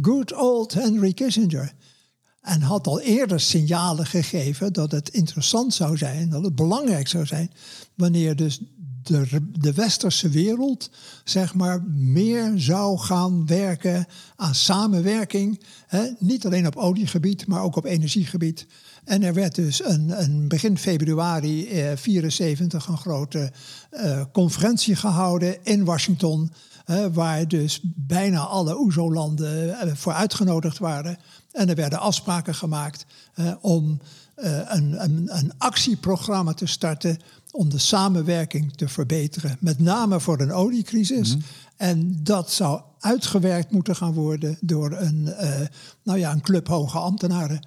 Good 0.00 0.32
old 0.32 0.74
Henry 0.74 1.12
Kissinger 1.12 1.74
en 2.44 2.60
had 2.60 2.86
al 2.86 3.00
eerder 3.00 3.40
signalen 3.40 4.06
gegeven 4.06 4.72
dat 4.72 4.90
het 4.90 5.08
interessant 5.08 5.74
zou 5.74 5.96
zijn, 5.96 6.28
dat 6.28 6.44
het 6.44 6.54
belangrijk 6.54 7.08
zou 7.08 7.26
zijn, 7.26 7.50
wanneer 7.94 8.36
dus 8.36 8.60
de, 9.02 9.26
de 9.52 9.72
westerse 9.72 10.28
wereld 10.28 10.90
zeg 11.24 11.54
maar 11.54 11.82
meer 11.96 12.52
zou 12.56 12.98
gaan 12.98 13.46
werken 13.46 14.06
aan 14.36 14.54
samenwerking. 14.54 15.60
Hè? 15.86 16.06
Niet 16.18 16.46
alleen 16.46 16.66
op 16.66 16.76
oliegebied, 16.76 17.46
maar 17.46 17.62
ook 17.62 17.76
op 17.76 17.84
energiegebied. 17.84 18.66
En 19.04 19.22
er 19.22 19.34
werd 19.34 19.54
dus 19.54 19.84
een, 19.84 20.22
een 20.22 20.48
begin 20.48 20.78
februari 20.78 21.68
1974 21.68 22.84
eh, 22.84 22.90
een 22.90 22.98
grote 22.98 23.52
eh, 23.90 24.22
conferentie 24.32 24.96
gehouden 24.96 25.64
in 25.64 25.84
Washington. 25.84 26.52
Eh, 26.84 27.04
waar 27.12 27.48
dus 27.48 27.80
bijna 27.82 28.40
alle 28.40 28.78
OESO-landen 28.78 29.78
eh, 29.80 29.94
voor 29.94 30.12
uitgenodigd 30.12 30.78
waren. 30.78 31.18
En 31.52 31.68
er 31.68 31.74
werden 31.74 32.00
afspraken 32.00 32.54
gemaakt 32.54 33.06
eh, 33.34 33.52
om 33.60 34.00
eh, 34.34 34.58
een, 34.64 35.04
een, 35.04 35.28
een, 35.36 35.52
actieprogramma 35.58 36.52
te 36.52 36.66
starten 36.66 37.18
om 37.50 37.68
de 37.68 37.78
samenwerking 37.78 38.76
te 38.76 38.88
verbeteren. 38.88 39.56
Met 39.60 39.78
name 39.78 40.20
voor 40.20 40.40
een 40.40 40.52
oliecrisis. 40.52 41.36
Mhm. 41.36 41.44
En 41.76 42.18
dat 42.22 42.50
zou 42.50 42.80
uitgewerkt 43.00 43.70
moeten 43.70 43.96
gaan 43.96 44.12
worden 44.12 44.56
door 44.60 44.92
een, 44.92 45.34
uh, 45.40 45.60
nou 46.02 46.18
ja, 46.18 46.32
een 46.32 46.40
club 46.40 46.68
hoge 46.68 46.98
ambtenaren. 46.98 47.66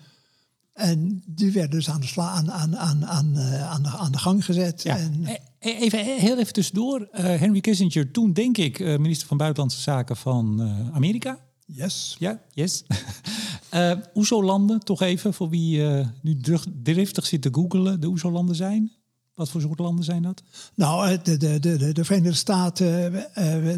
En 0.73 1.23
die 1.25 1.51
werden 1.51 1.71
dus 1.71 1.89
aan 1.89 2.01
de, 2.01 2.08
sla 2.08 2.30
aan, 2.30 2.51
aan, 2.51 2.77
aan, 2.77 3.06
aan, 3.06 3.38
aan, 3.38 3.84
de, 3.84 3.89
aan 3.89 4.12
de 4.12 4.17
gang 4.17 4.45
gezet. 4.45 4.84
Ja. 4.84 4.97
En, 4.97 5.25
Even 5.60 6.06
heel 6.06 6.38
even 6.38 6.54
tussendoor. 6.54 7.00
Uh, 7.00 7.20
Henry 7.20 7.60
Kissinger, 7.60 8.12
toen 8.12 8.34
denk 8.34 8.58
ik 8.58 8.80
minister 8.80 9.28
van 9.28 9.38
Buitenlandse 9.38 9.82
Zaken 9.82 10.15
van 10.15 10.62
Amerika. 10.93 11.39
Yes. 11.65 12.15
Ja, 12.20 12.41
yes. 12.54 12.84
uh, 13.74 13.91
OESO-landen, 14.13 14.80
toch 14.80 15.02
even, 15.02 15.34
voor 15.34 15.50
wie 15.50 15.84
nu 16.22 16.38
driftig 16.84 17.26
zit 17.26 17.41
te 17.41 17.50
googelen, 17.52 18.00
de 18.00 18.08
OESO-landen 18.08 18.56
zijn? 18.56 18.91
Wat 19.38 19.50
voor 19.50 19.62
soort 19.62 19.80
landen 19.80 20.04
zijn 20.04 20.21
dat? 20.21 20.43
Nou, 20.76 21.10
eh, 21.10 21.17
de, 21.23 21.38
de, 21.38 21.60
de, 21.60 21.93
de 21.93 22.06
Verenigde 22.06 22.38
Staten, 22.38 23.12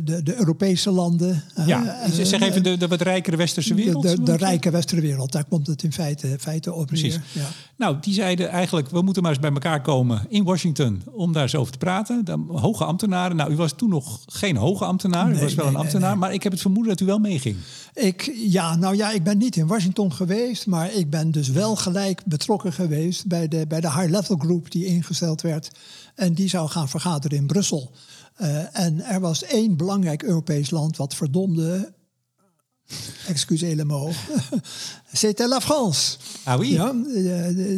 de, 0.03 0.23
de 0.23 0.35
Europese 0.37 0.91
landen. 0.91 1.43
Ja, 1.65 2.09
zeg 2.11 2.41
even 2.41 2.63
de, 2.63 2.77
de 2.77 2.87
wat 2.87 3.01
rijkere 3.01 3.35
westerse 3.35 3.73
wereld. 3.73 4.03
De, 4.03 4.23
de, 4.23 4.35
rijke 4.35 4.71
westerse 4.71 5.03
wereld, 5.03 5.31
daar 5.31 5.45
komt 5.45 5.67
het 5.67 5.83
in 5.83 5.93
feite, 5.93 6.35
feite 6.39 6.73
op 6.73 6.87
Precies. 6.87 7.19
Ja. 7.31 7.47
Nou, 7.75 7.97
die 8.01 8.13
zeiden 8.13 8.49
eigenlijk, 8.49 8.89
we 8.89 9.01
moeten 9.01 9.21
maar 9.21 9.31
eens 9.31 9.41
bij 9.41 9.51
elkaar 9.51 9.81
komen 9.81 10.25
in 10.29 10.43
Washington 10.43 11.01
om 11.11 11.33
daar 11.33 11.43
eens 11.43 11.55
over 11.55 11.71
te 11.71 11.77
praten. 11.77 12.25
De 12.25 12.43
hoge 12.47 12.83
ambtenaren. 12.83 13.35
Nou, 13.35 13.51
u 13.51 13.55
was 13.55 13.73
toen 13.73 13.89
nog 13.89 14.19
geen 14.25 14.55
hoge 14.55 14.85
ambtenaar, 14.85 15.31
u 15.31 15.39
was 15.39 15.53
wel 15.53 15.67
een 15.67 15.75
ambtenaar, 15.75 16.17
maar 16.17 16.33
ik 16.33 16.43
heb 16.43 16.51
het 16.51 16.61
vermoeden 16.61 16.91
dat 16.91 17.01
u 17.01 17.05
wel 17.05 17.19
meeging. 17.19 17.55
Ik, 17.93 18.31
ja, 18.35 18.75
nou 18.75 18.95
ja, 18.95 19.11
ik 19.11 19.23
ben 19.23 19.37
niet 19.37 19.55
in 19.55 19.67
Washington 19.67 20.13
geweest, 20.13 20.67
maar 20.67 20.93
ik 20.93 21.09
ben 21.09 21.31
dus 21.31 21.49
wel 21.49 21.75
gelijk 21.75 22.21
betrokken 22.25 22.73
geweest 22.73 23.27
bij 23.27 23.47
de, 23.47 23.65
bij 23.67 23.81
de 23.81 23.91
high-level 23.91 24.35
group 24.35 24.71
die 24.71 24.85
ingesteld 24.85 25.41
werd. 25.41 25.47
En 26.15 26.33
die 26.33 26.49
zou 26.49 26.69
gaan 26.69 26.89
vergaderen 26.89 27.37
in 27.37 27.47
Brussel. 27.47 27.91
Uh, 28.41 28.77
en 28.79 29.01
er 29.01 29.19
was 29.19 29.43
één 29.43 29.77
belangrijk 29.77 30.23
Europees 30.23 30.69
land 30.69 30.97
wat 30.97 31.15
verdomde 31.15 31.93
excusez 33.27 33.75
le 33.75 33.85
mot, 33.85 34.13
c'était 35.13 35.47
la 35.47 35.59
France. 35.59 36.17
Ah 36.43 36.57
oui? 36.57 36.71
Ja, 36.71 36.93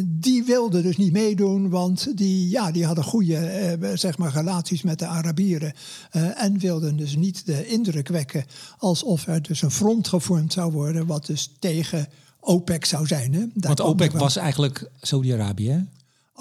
die 0.04 0.44
wilden 0.44 0.82
dus 0.82 0.96
niet 0.96 1.12
meedoen, 1.12 1.68
want 1.68 2.16
die, 2.16 2.48
ja, 2.48 2.70
die 2.70 2.86
hadden 2.86 3.04
goede 3.04 3.36
eh, 3.36 3.96
zeg 3.96 4.18
maar, 4.18 4.32
relaties 4.32 4.82
met 4.82 4.98
de 4.98 5.06
Arabieren. 5.06 5.72
Uh, 6.12 6.42
en 6.42 6.58
wilden 6.58 6.96
dus 6.96 7.16
niet 7.16 7.46
de 7.46 7.66
indruk 7.66 8.08
wekken 8.08 8.44
alsof 8.78 9.26
er 9.26 9.42
dus 9.42 9.62
een 9.62 9.70
front 9.70 10.08
gevormd 10.08 10.52
zou 10.52 10.72
worden, 10.72 11.06
wat 11.06 11.26
dus 11.26 11.52
tegen 11.58 12.08
OPEC 12.40 12.84
zou 12.84 13.06
zijn. 13.06 13.34
Hè? 13.34 13.46
want 13.54 13.80
OPEC 13.80 14.12
was 14.12 14.36
eigenlijk 14.36 14.90
Saudi-Arabië, 15.00 15.86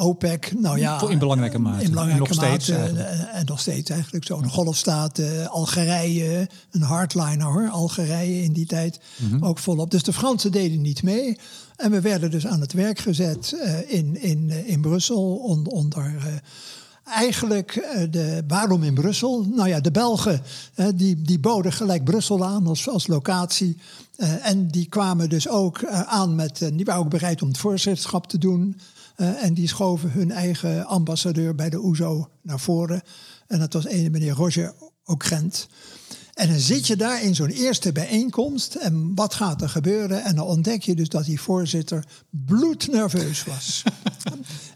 OPEC, 0.02 0.54
nou 0.58 0.80
ja. 0.80 1.02
In 1.10 1.20
belangrijke 1.20 1.60
mate. 1.60 1.84
In 1.84 1.90
belangrijke 1.90 2.28
nog 2.28 2.36
mate. 2.36 2.62
Steeds 2.62 2.70
en 3.32 3.46
nog 3.46 3.60
steeds 3.60 3.90
eigenlijk 3.90 4.26
zo. 4.26 4.42
De 4.42 4.50
Golfstaten, 4.50 5.50
Algerije, 5.50 6.50
een 6.72 6.82
hardliner 6.82 7.48
hoor. 7.48 7.70
Algerije 7.70 8.44
in 8.44 8.54
die 8.54 8.66
tijd 8.66 9.00
mhm. 9.16 9.44
ook 9.44 9.60
volop. 9.60 9.92
Dus 9.92 10.04
de 10.04 10.14
Fransen 10.14 10.52
deden 10.52 10.82
niet 10.82 11.04
mee. 11.04 11.38
En 11.76 11.92
we 11.92 12.02
werden 12.02 12.32
dus 12.32 12.48
aan 12.48 12.62
het 12.62 12.74
werk 12.74 13.00
gezet 13.00 13.56
in, 13.88 14.22
in, 14.22 14.66
in 14.66 14.82
Brussel 14.82 15.36
onder 15.36 15.74
eigenlijk 17.04 17.76
eh, 17.76 18.04
de, 18.10 18.44
waarom 18.48 18.84
in 18.84 18.94
Brussel? 18.94 19.46
Nou 19.46 19.70
ja, 19.70 19.80
de 19.80 19.92
Belgen 19.92 20.42
die, 20.96 21.22
die 21.22 21.40
boden 21.40 21.74
gelijk 21.74 22.04
Brussel 22.04 22.46
aan 22.46 22.68
als, 22.68 22.90
als 22.90 23.08
locatie. 23.08 23.78
Eh, 24.16 24.48
en 24.48 24.68
die 24.68 24.86
kwamen 24.86 25.30
dus 25.30 25.48
ook 25.48 25.78
eh, 25.78 26.02
aan 26.02 26.36
met, 26.36 26.70
die 26.74 26.86
waren 26.86 27.02
ook 27.02 27.10
bereid 27.10 27.42
om 27.42 27.48
het 27.48 27.58
voorzitterschap 27.58 28.28
te 28.28 28.38
doen. 28.38 28.80
En 29.16 29.54
die 29.54 29.68
schoven 29.68 30.12
hun 30.12 30.32
eigen 30.32 30.86
ambassadeur 30.86 31.56
bij 31.56 31.70
de 31.70 31.84
OESO 31.84 32.30
naar 32.42 32.60
voren. 32.60 33.02
En 33.48 33.60
dat 33.60 33.74
was 33.74 33.90
een 33.90 34.12
meneer 34.12 34.34
Roger 34.34 34.74
Ockrent. 35.06 35.68
En 36.34 36.48
dan 36.50 36.60
zit 36.60 36.88
je 36.88 36.96
daar 36.96 37.24
in 37.24 37.36
zo'n 37.36 37.50
eerste 37.50 37.92
bijeenkomst 37.92 38.76
en 38.76 39.16
wat 39.16 39.34
gaat 39.34 39.62
er 39.62 39.70
gebeuren? 39.70 40.24
En 40.24 40.36
dan 40.36 40.46
ontdek 40.46 40.82
je 40.82 40.96
dus 40.96 41.10
dat 41.10 41.26
die 41.26 41.42
voorzitter 41.42 42.06
bloednerveus 42.30 43.44
was. 43.44 43.84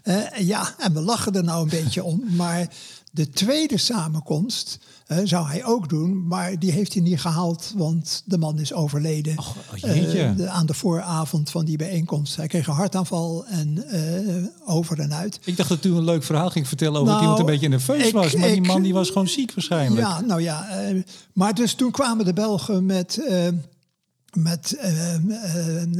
uh, 0.04 0.38
ja, 0.52 0.74
en 0.78 0.92
we 0.92 1.00
lachen 1.00 1.32
er 1.32 1.44
nou 1.44 1.62
een 1.62 1.68
beetje 1.68 2.04
om, 2.04 2.22
maar 2.34 2.68
de 3.12 3.30
tweede 3.30 3.78
samenkomst 3.78 4.78
uh, 5.08 5.18
zou 5.24 5.46
hij 5.46 5.64
ook 5.64 5.88
doen, 5.88 6.26
maar 6.26 6.58
die 6.58 6.72
heeft 6.72 6.92
hij 6.92 7.02
niet 7.02 7.20
gehaald, 7.20 7.72
want 7.76 8.22
de 8.24 8.38
man 8.38 8.58
is 8.58 8.72
overleden 8.72 9.38
oh, 9.38 9.56
uh, 9.84 10.36
de, 10.36 10.48
aan 10.48 10.66
de 10.66 10.74
vooravond 10.74 11.50
van 11.50 11.64
die 11.64 11.76
bijeenkomst. 11.76 12.36
Hij 12.36 12.46
kreeg 12.46 12.66
een 12.66 12.74
hartaanval 12.74 13.46
en 13.46 13.84
uh, 13.94 14.46
over 14.64 15.00
en 15.00 15.14
uit. 15.14 15.38
Ik 15.44 15.56
dacht 15.56 15.68
dat 15.68 15.84
u 15.84 15.94
een 15.94 16.04
leuk 16.04 16.24
verhaal 16.24 16.50
ging 16.50 16.68
vertellen 16.68 17.00
over 17.00 17.12
nou, 17.12 17.16
dat 17.16 17.22
iemand 17.22 17.40
een 17.40 17.54
beetje 17.54 17.68
nerveus 17.68 18.10
was, 18.10 18.34
maar 18.34 18.48
die 18.48 18.60
man 18.60 18.82
die 18.82 18.94
was 18.94 19.08
gewoon 19.08 19.28
ziek 19.28 19.54
waarschijnlijk. 19.54 20.06
Ja, 20.06 20.20
nou 20.20 20.42
ja, 20.42 20.66
maar 21.32 21.54
dus 21.54 21.74
toen 21.74 21.90
kwamen 21.90 22.24
de 22.24 22.32
Belgen 22.32 22.86
met 22.86 23.20
met 24.36 24.76
uh, 24.84 25.14
uh, 25.24 25.92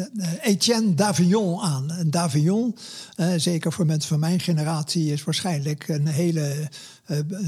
Etienne 0.43 0.95
Davillon 0.95 1.61
aan. 1.61 1.91
En 1.91 2.11
Davillon, 2.11 2.77
uh, 3.17 3.33
zeker 3.37 3.73
voor 3.73 3.87
mensen 3.87 4.09
van 4.09 4.21
mijn 4.21 4.41
generatie, 4.41 5.13
is 5.13 5.25
waarschijnlijk 5.25 5.89
een 5.89 6.07
hele 6.07 6.69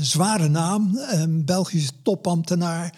zware 0.01 0.49
naam. 0.49 0.99
Een 1.11 1.45
Belgische 1.45 1.93
topambtenaar. 2.03 2.95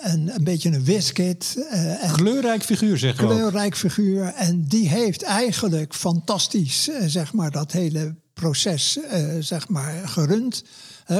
en 0.00 0.34
een 0.34 0.44
beetje 0.44 0.70
een 0.70 0.84
wiskit. 0.84 1.66
Uh, 1.72 2.12
kleurrijk 2.12 2.62
figuur, 2.62 2.98
zeg 2.98 3.20
je 3.20 3.26
Kleurrijk 3.26 3.76
figuur. 3.76 4.24
En 4.24 4.64
die 4.64 4.88
heeft 4.88 5.22
eigenlijk 5.22 5.94
fantastisch, 5.94 6.90
zeg 7.06 7.32
maar, 7.32 7.50
dat 7.50 7.72
hele 7.72 8.14
proces, 8.34 8.98
zeg 9.38 9.68
maar, 9.68 10.08
gerund. 10.08 10.64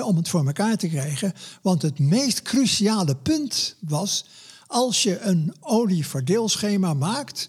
om 0.02 0.16
het 0.16 0.28
voor 0.28 0.46
elkaar 0.46 0.76
te 0.76 0.88
krijgen. 0.88 1.32
Want 1.62 1.82
het 1.82 1.98
meest 1.98 2.42
cruciale 2.42 3.16
punt 3.16 3.76
was 3.80 4.24
als 4.68 5.02
je 5.02 5.20
een 5.20 5.54
olieverdeelschema 5.60 6.94
maakt, 6.94 7.48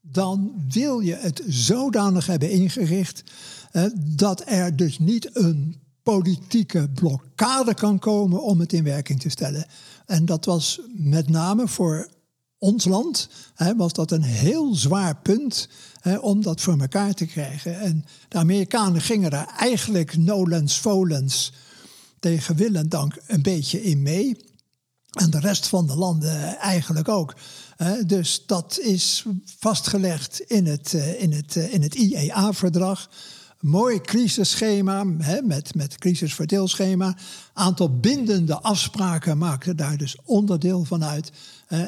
dan 0.00 0.64
wil 0.68 1.00
je 1.00 1.14
het 1.14 1.42
zodanig 1.46 2.26
hebben 2.26 2.50
ingericht 2.50 3.22
eh, 3.72 3.84
dat 3.94 4.42
er 4.46 4.76
dus 4.76 4.98
niet 4.98 5.36
een 5.36 5.80
politieke 6.02 6.88
blokkade 6.94 7.74
kan 7.74 7.98
komen 7.98 8.42
om 8.42 8.60
het 8.60 8.72
in 8.72 8.84
werking 8.84 9.20
te 9.20 9.28
stellen. 9.28 9.66
En 10.06 10.24
dat 10.24 10.44
was 10.44 10.80
met 10.94 11.28
name 11.28 11.68
voor 11.68 12.08
ons 12.58 12.84
land, 12.84 13.28
hè, 13.54 13.76
was 13.76 13.92
dat 13.92 14.10
een 14.10 14.22
heel 14.22 14.74
zwaar 14.74 15.16
punt 15.16 15.68
hè, 16.00 16.16
om 16.16 16.42
dat 16.42 16.60
voor 16.60 16.80
elkaar 16.80 17.14
te 17.14 17.26
krijgen. 17.26 17.80
En 17.80 18.04
de 18.28 18.38
Amerikanen 18.38 19.00
gingen 19.00 19.30
daar 19.30 19.54
eigenlijk 19.58 20.16
nolens 20.16 20.78
volens 20.78 21.52
tegen 22.20 22.56
wil 22.56 22.74
en 22.74 22.88
dank 22.88 23.16
een 23.26 23.42
beetje 23.42 23.82
in 23.82 24.02
mee. 24.02 24.46
En 25.10 25.30
de 25.30 25.40
rest 25.40 25.66
van 25.66 25.86
de 25.86 25.96
landen 25.96 26.58
eigenlijk 26.58 27.08
ook. 27.08 27.34
dus 28.06 28.42
dat 28.46 28.78
is 28.82 29.24
vastgelegd 29.58 30.40
in 30.40 30.66
het, 30.66 30.94
eh, 30.94 31.22
in 31.22 31.32
het, 31.32 31.56
eh, 31.56 31.72
in 31.74 31.82
het 31.82 31.94
IEA-verdrag. 31.94 33.10
Mooi 33.60 34.00
crisisschema 34.00 35.04
met, 35.42 35.74
met 35.74 35.98
crisisverdeelschema. 35.98 37.16
Aantal 37.52 37.98
bindende 37.98 38.60
afspraken 38.60 39.38
maken 39.38 39.76
daar 39.76 39.96
dus 39.96 40.16
onderdeel 40.24 40.84
van 40.84 41.04
uit. 41.04 41.32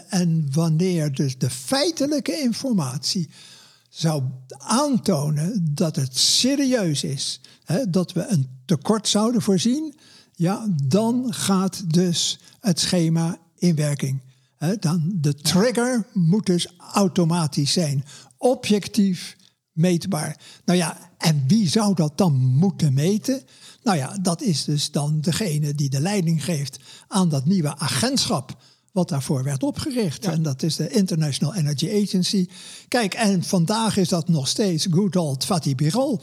en 0.09 0.49
wanneer 0.53 1.13
dus 1.13 1.39
de 1.39 1.51
feitelijke 1.51 2.41
informatie 2.41 3.31
zou 3.89 4.23
aantonen 4.59 5.75
dat 5.75 5.97
het 5.97 6.17
serieus 6.17 7.05
is, 7.05 7.41
dat 7.89 8.13
we 8.13 8.27
een 8.27 8.49
tekort 8.65 9.09
zouden 9.09 9.43
voorzien, 9.43 9.95
ja, 10.35 10.67
dan 10.85 11.35
gaat 11.35 11.93
dus 11.93 12.39
het 12.61 12.81
schema 12.81 13.39
in 13.57 13.75
werking. 13.75 14.21
dan 14.79 15.11
de 15.15 15.35
trigger 15.35 16.07
moet 16.13 16.47
dus 16.47 16.69
automatisch 16.93 17.73
zijn, 17.73 18.05
objectief 18.37 19.37
meetbaar. 19.73 20.41
Nou 20.65 20.79
ja, 20.79 21.10
en 21.21 21.45
wie 21.47 21.69
zou 21.69 21.95
dat 21.95 22.19
dan 22.19 22.35
moeten 22.35 22.95
meten? 22.95 23.43
Nou 23.83 23.97
ja, 23.97 24.19
dat 24.23 24.43
is 24.43 24.65
dus 24.65 24.91
dan 24.91 25.21
degene 25.21 25.75
die 25.75 25.91
de 25.91 26.01
leiding 26.01 26.45
geeft 26.45 26.79
aan 27.09 27.29
dat 27.29 27.45
nieuwe 27.45 27.77
agentschap 27.79 28.57
wat 28.93 29.09
daarvoor 29.09 29.45
werd 29.45 29.63
opgericht. 29.63 30.25
En 30.25 30.43
dat 30.43 30.63
is 30.63 30.77
de 30.77 30.89
International 30.89 31.55
Energy 31.55 32.03
Agency. 32.03 32.49
Kijk, 32.89 33.15
en 33.15 33.43
vandaag 33.43 33.97
is 33.97 34.09
dat 34.09 34.29
nog 34.29 34.49
steeds 34.49 34.87
good 34.91 35.17
old 35.17 35.45
Fatih 35.45 35.75
Birol. 35.75 36.21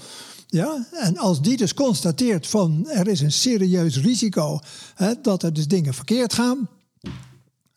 Ja? 0.47 0.87
En 0.91 1.17
als 1.17 1.41
die 1.41 1.57
dus 1.57 1.73
constateert 1.73 2.47
van 2.47 2.89
er 2.89 3.07
is 3.07 3.21
een 3.21 3.31
serieus 3.31 3.97
risico 3.97 4.59
hè, 4.95 5.13
dat 5.21 5.43
er 5.43 5.53
dus 5.53 5.67
dingen 5.67 5.93
verkeerd 5.93 6.33
gaan, 6.33 6.69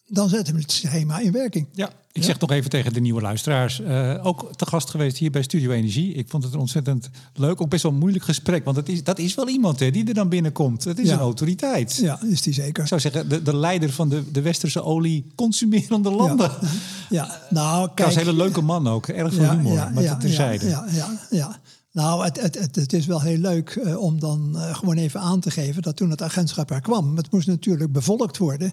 dan 0.06 0.28
zetten 0.28 0.54
we 0.54 0.60
het 0.60 0.72
schema 0.72 1.18
in 1.18 1.32
werking. 1.32 1.66
Ja, 1.72 1.92
ik 2.12 2.24
zeg 2.24 2.38
nog 2.38 2.50
even 2.50 2.70
tegen 2.70 2.92
de 2.92 3.00
nieuwe 3.00 3.20
luisteraars. 3.20 3.80
Uh, 3.80 4.14
ook 4.22 4.54
te 4.56 4.66
gast 4.66 4.90
geweest 4.90 5.16
hier 5.16 5.30
bij 5.30 5.42
Studio 5.42 5.70
Energie. 5.70 6.12
Ik 6.14 6.28
vond 6.28 6.44
het 6.44 6.52
een 6.52 6.58
ontzettend 6.58 7.10
leuk, 7.34 7.60
ook 7.60 7.68
best 7.68 7.82
wel 7.82 7.92
een 7.92 7.98
moeilijk 7.98 8.24
gesprek. 8.24 8.64
Want 8.64 8.76
het 8.76 8.88
is, 8.88 9.04
dat 9.04 9.18
is 9.18 9.34
wel 9.34 9.48
iemand 9.48 9.80
hè, 9.80 9.90
die 9.90 10.08
er 10.08 10.14
dan 10.14 10.28
binnenkomt. 10.28 10.84
Het 10.84 10.98
is 10.98 11.10
een 11.10 11.18
autoriteit. 11.18 11.96
Ja, 11.96 12.18
is 12.22 12.42
die 12.42 12.52
zeker. 12.52 12.82
Ik 12.82 12.88
zou 12.88 13.00
zeggen, 13.00 13.28
de, 13.28 13.42
de 13.42 13.56
leider 13.56 13.92
van 13.92 14.08
de, 14.08 14.30
de 14.30 14.40
westerse 14.40 14.82
olie-consumerende 14.82 16.10
landen. 16.10 16.50
Ja, 16.60 16.68
ja. 17.08 17.40
nou 17.50 17.86
kijk. 17.86 17.96
Dat 17.96 18.08
is 18.08 18.14
een 18.14 18.20
hele 18.20 18.36
leuke 18.36 18.60
man 18.60 18.88
ook. 18.88 19.06
Erg 19.06 19.34
veel 19.34 19.50
humor, 19.50 19.72
ja, 19.72 19.90
maar 19.94 20.18
terzijde. 20.18 20.68
Ja, 20.68 20.86
ja, 20.90 21.20
ja. 21.30 21.58
Nou, 21.92 22.24
het, 22.24 22.40
het, 22.40 22.76
het, 22.76 22.92
is 22.92 23.06
wel 23.06 23.20
heel 23.20 23.38
leuk 23.38 23.74
uh, 23.74 24.00
om 24.00 24.20
dan 24.20 24.52
uh, 24.54 24.74
gewoon 24.74 24.96
even 24.96 25.20
aan 25.20 25.40
te 25.40 25.50
geven 25.50 25.82
dat 25.82 25.96
toen 25.96 26.10
het 26.10 26.22
agentschap 26.22 26.70
er 26.70 26.80
kwam, 26.80 27.16
het 27.16 27.30
moest 27.30 27.46
natuurlijk 27.46 27.92
bevolkt 27.92 28.38
worden. 28.38 28.72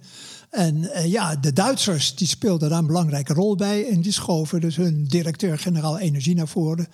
En 0.50 0.76
uh, 0.76 1.06
ja, 1.06 1.36
de 1.36 1.54
Duitsers 1.54 2.16
die 2.16 2.28
speelden 2.28 2.70
daar 2.70 2.80
een 2.80 2.88
belangrijke 2.88 3.34
rol 3.34 3.56
bij 3.56 3.90
en 3.90 4.02
die 4.02 4.12
schoven 4.12 4.62
dus 4.62 4.76
hun 4.76 5.04
directeur-generaal 5.04 6.00
energie 6.00 6.36
naar 6.36 6.48
voren. 6.48 6.88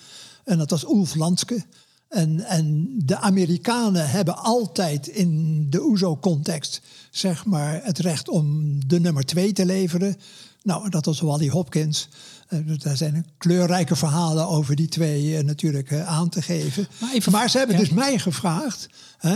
En 0.43 0.57
dat 0.57 0.69
was 0.69 0.83
Ulf 0.83 1.15
Landske. 1.15 1.63
En, 2.09 2.39
en 2.39 2.93
de 3.05 3.17
Amerikanen 3.17 4.09
hebben 4.09 4.37
altijd 4.37 5.07
in 5.07 5.65
de 5.69 5.81
OESO-context 5.81 6.81
zeg 7.11 7.45
maar, 7.45 7.83
het 7.83 7.99
recht 7.99 8.29
om 8.29 8.77
de 8.87 8.99
nummer 8.99 9.23
twee 9.23 9.53
te 9.53 9.65
leveren. 9.65 10.17
Nou, 10.63 10.89
dat 10.89 11.05
was 11.05 11.19
Wally 11.19 11.49
Hopkins. 11.49 12.09
Uh, 12.49 12.77
daar 12.77 12.97
zijn 12.97 13.25
kleurrijke 13.37 13.95
verhalen 13.95 14.47
over 14.47 14.75
die 14.75 14.87
twee 14.87 15.37
uh, 15.37 15.39
natuurlijk 15.39 15.91
uh, 15.91 16.07
aan 16.07 16.29
te 16.29 16.41
geven. 16.41 16.87
Maar, 16.99 17.13
even, 17.13 17.31
maar 17.31 17.49
ze 17.49 17.57
hebben 17.57 17.77
dus 17.77 17.89
mij 17.89 18.19
gevraagd 18.19 18.87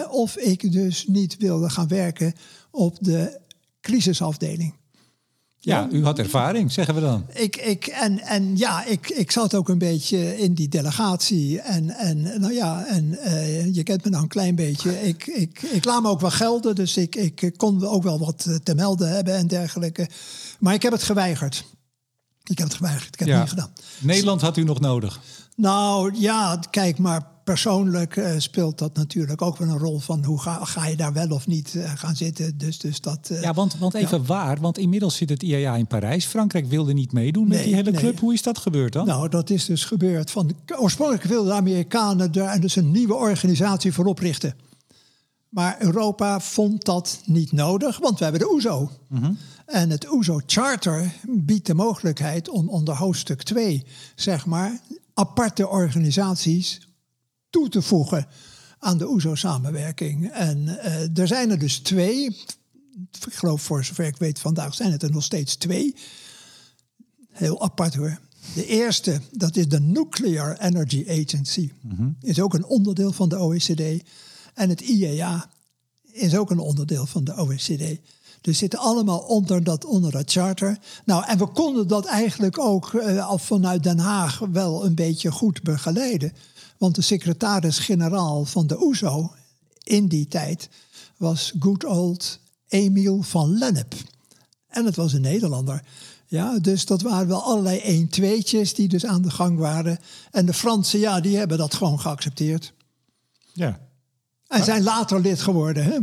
of 0.09 0.37
ik 0.37 0.71
dus 0.71 1.05
niet 1.07 1.37
wilde 1.37 1.69
gaan 1.69 1.87
werken 1.87 2.33
op 2.71 2.97
de 2.99 3.39
crisisafdeling. 3.81 4.73
Ja, 5.59 5.87
u 5.91 6.03
had 6.03 6.19
ervaring, 6.19 6.71
zeggen 6.71 6.95
we 6.95 7.01
dan. 7.01 7.25
Ik, 7.33 7.55
ik, 7.55 7.87
en, 7.87 8.19
en 8.19 8.57
ja, 8.57 8.85
ik, 8.85 9.09
ik 9.09 9.31
zat 9.31 9.53
ook 9.53 9.69
een 9.69 9.77
beetje 9.77 10.37
in 10.37 10.53
die 10.53 10.67
delegatie. 10.67 11.61
En, 11.61 11.89
en 11.89 12.21
nou 12.21 12.53
ja, 12.53 12.85
en 12.87 13.17
je 13.73 13.83
kent 13.83 14.03
me 14.03 14.09
nou 14.09 14.23
een 14.23 14.29
klein 14.29 14.55
beetje. 14.55 15.07
Ik, 15.07 15.27
ik, 15.27 15.61
ik 15.61 15.85
laat 15.85 16.01
me 16.01 16.09
ook 16.09 16.21
wel 16.21 16.31
gelden, 16.31 16.75
dus 16.75 16.97
ik, 16.97 17.15
ik 17.15 17.53
kon 17.57 17.85
ook 17.85 18.03
wel 18.03 18.19
wat 18.19 18.49
te 18.63 18.75
melden 18.75 19.09
hebben 19.09 19.35
en 19.35 19.47
dergelijke. 19.47 20.09
Maar 20.59 20.73
ik 20.73 20.81
heb 20.81 20.91
het 20.91 21.03
geweigerd. 21.03 21.65
Ik 22.49 22.57
heb 22.57 22.67
het 22.67 22.77
geweigerd. 22.77 23.13
Ik 23.13 23.19
heb 23.19 23.29
het 23.29 23.39
niet 23.39 23.49
gedaan. 23.49 23.69
Nederland 23.99 24.41
had 24.41 24.57
u 24.57 24.63
nog 24.63 24.79
nodig? 24.79 25.19
Nou 25.55 26.13
ja, 26.19 26.59
kijk, 26.69 26.97
maar 26.97 27.27
persoonlijk 27.43 28.15
uh, 28.15 28.29
speelt 28.37 28.77
dat 28.77 28.95
natuurlijk 28.95 29.41
ook 29.41 29.57
wel 29.57 29.67
een 29.67 29.77
rol 29.77 29.99
van 29.99 30.23
hoe 30.23 30.41
ga, 30.41 30.65
ga 30.65 30.87
je 30.87 30.95
daar 30.95 31.13
wel 31.13 31.29
of 31.29 31.47
niet 31.47 31.73
uh, 31.73 31.91
gaan 31.95 32.15
zitten. 32.15 32.57
Dus, 32.57 32.77
dus 32.77 33.01
dat, 33.01 33.29
uh, 33.31 33.41
ja, 33.41 33.53
want, 33.53 33.77
want 33.77 33.93
even 33.93 34.25
waar, 34.25 34.59
want 34.59 34.77
inmiddels 34.77 35.15
zit 35.15 35.29
het 35.29 35.43
IAA 35.43 35.75
in 35.75 35.87
Parijs. 35.87 36.25
Frankrijk 36.25 36.67
wilde 36.67 36.93
niet 36.93 37.11
meedoen 37.11 37.47
met 37.47 37.63
die 37.63 37.75
hele 37.75 37.91
club. 37.91 38.19
Hoe 38.19 38.33
is 38.33 38.41
dat 38.41 38.57
gebeurd 38.57 38.93
dan? 38.93 39.05
Nou, 39.05 39.29
dat 39.29 39.49
is 39.49 39.65
dus 39.65 39.85
gebeurd. 39.85 40.31
Van, 40.31 40.55
oorspronkelijk 40.79 41.23
wilden 41.23 41.51
de 41.51 41.57
Amerikanen 41.57 42.31
daar 42.31 42.59
dus 42.59 42.75
een 42.75 42.91
nieuwe 42.91 43.15
organisatie 43.15 43.93
voor 43.93 44.05
oprichten. 44.05 44.55
Maar 45.49 45.81
Europa 45.81 46.39
vond 46.39 46.85
dat 46.85 47.21
niet 47.25 47.51
nodig, 47.51 47.97
want 47.97 48.17
we 48.17 48.23
hebben 48.23 48.41
de 48.41 48.51
OESO. 48.51 48.91
Mm 49.09 49.37
En 49.65 49.89
het 49.89 50.11
OESO 50.11 50.41
Charter 50.45 51.13
biedt 51.27 51.65
de 51.65 51.73
mogelijkheid 51.73 52.49
om 52.49 52.69
onder 52.69 52.95
hoofdstuk 52.95 53.43
2, 53.43 53.85
zeg 54.15 54.45
maar, 54.45 54.79
aparte 55.13 55.67
organisaties 55.67 56.87
toe 57.49 57.69
te 57.69 57.81
voegen 57.81 58.27
aan 58.79 58.97
de 58.97 59.09
OESO-samenwerking. 59.09 60.29
En 60.31 60.67
er 61.13 61.27
zijn 61.27 61.49
er 61.49 61.59
dus 61.59 61.79
twee. 61.79 62.25
Ik 63.27 63.33
geloof 63.33 63.61
voor 63.61 63.85
zover 63.85 64.05
ik 64.05 64.17
weet 64.17 64.39
vandaag 64.39 64.73
zijn 64.73 64.91
het 64.91 65.03
er 65.03 65.11
nog 65.11 65.23
steeds 65.23 65.55
twee. 65.55 65.95
Heel 67.31 67.61
apart 67.61 67.95
hoor. 67.95 68.19
De 68.53 68.65
eerste, 68.65 69.21
dat 69.31 69.55
is 69.55 69.67
de 69.67 69.79
Nuclear 69.79 70.57
Energy 70.57 71.05
Agency. 71.09 71.71
Mm 71.81 72.15
Is 72.21 72.39
ook 72.39 72.53
een 72.53 72.65
onderdeel 72.65 73.11
van 73.11 73.29
de 73.29 73.39
OECD. 73.39 74.03
En 74.57 74.69
het 74.69 74.81
IEA 74.81 75.49
is 76.11 76.35
ook 76.35 76.51
een 76.51 76.59
onderdeel 76.59 77.05
van 77.05 77.23
de 77.23 77.37
OECD. 77.37 77.99
Dus 78.41 78.57
zitten 78.57 78.79
allemaal 78.79 79.19
onder 79.19 79.63
dat, 79.63 79.85
onder 79.85 80.11
dat 80.11 80.31
charter. 80.31 80.77
Nou, 81.05 81.25
en 81.25 81.37
we 81.37 81.47
konden 81.47 81.87
dat 81.87 82.05
eigenlijk 82.05 82.59
ook 82.59 82.95
al 83.19 83.37
vanuit 83.37 83.83
Den 83.83 83.99
Haag 83.99 84.39
wel 84.39 84.85
een 84.85 84.95
beetje 84.95 85.31
goed 85.31 85.63
begeleiden. 85.63 86.33
Want 86.77 86.95
de 86.95 87.01
secretaris-generaal 87.01 88.45
van 88.45 88.67
de 88.67 88.81
OESO 88.81 89.31
in 89.83 90.07
die 90.07 90.27
tijd 90.27 90.69
was 91.17 91.53
good 91.59 91.85
old 91.85 92.39
Emiel 92.67 93.21
van 93.21 93.57
Lennep. 93.57 93.95
En 94.67 94.85
het 94.85 94.95
was 94.95 95.13
een 95.13 95.21
Nederlander. 95.21 95.83
Ja, 96.27 96.59
dus 96.59 96.85
dat 96.85 97.01
waren 97.01 97.27
wel 97.27 97.43
allerlei 97.43 97.79
1 97.79 98.09
tweetjes 98.09 98.73
die 98.73 98.87
dus 98.87 99.05
aan 99.05 99.21
de 99.21 99.31
gang 99.31 99.57
waren. 99.57 99.99
En 100.31 100.45
de 100.45 100.53
Fransen, 100.53 100.99
ja, 100.99 101.19
die 101.19 101.37
hebben 101.37 101.57
dat 101.57 101.73
gewoon 101.73 101.99
geaccepteerd. 101.99 102.73
Ja. 103.53 103.86
En 104.47 104.63
zijn 104.63 104.83
later 104.83 105.21
lid 105.21 105.41
geworden. 105.41 105.83
Hè? 105.83 105.97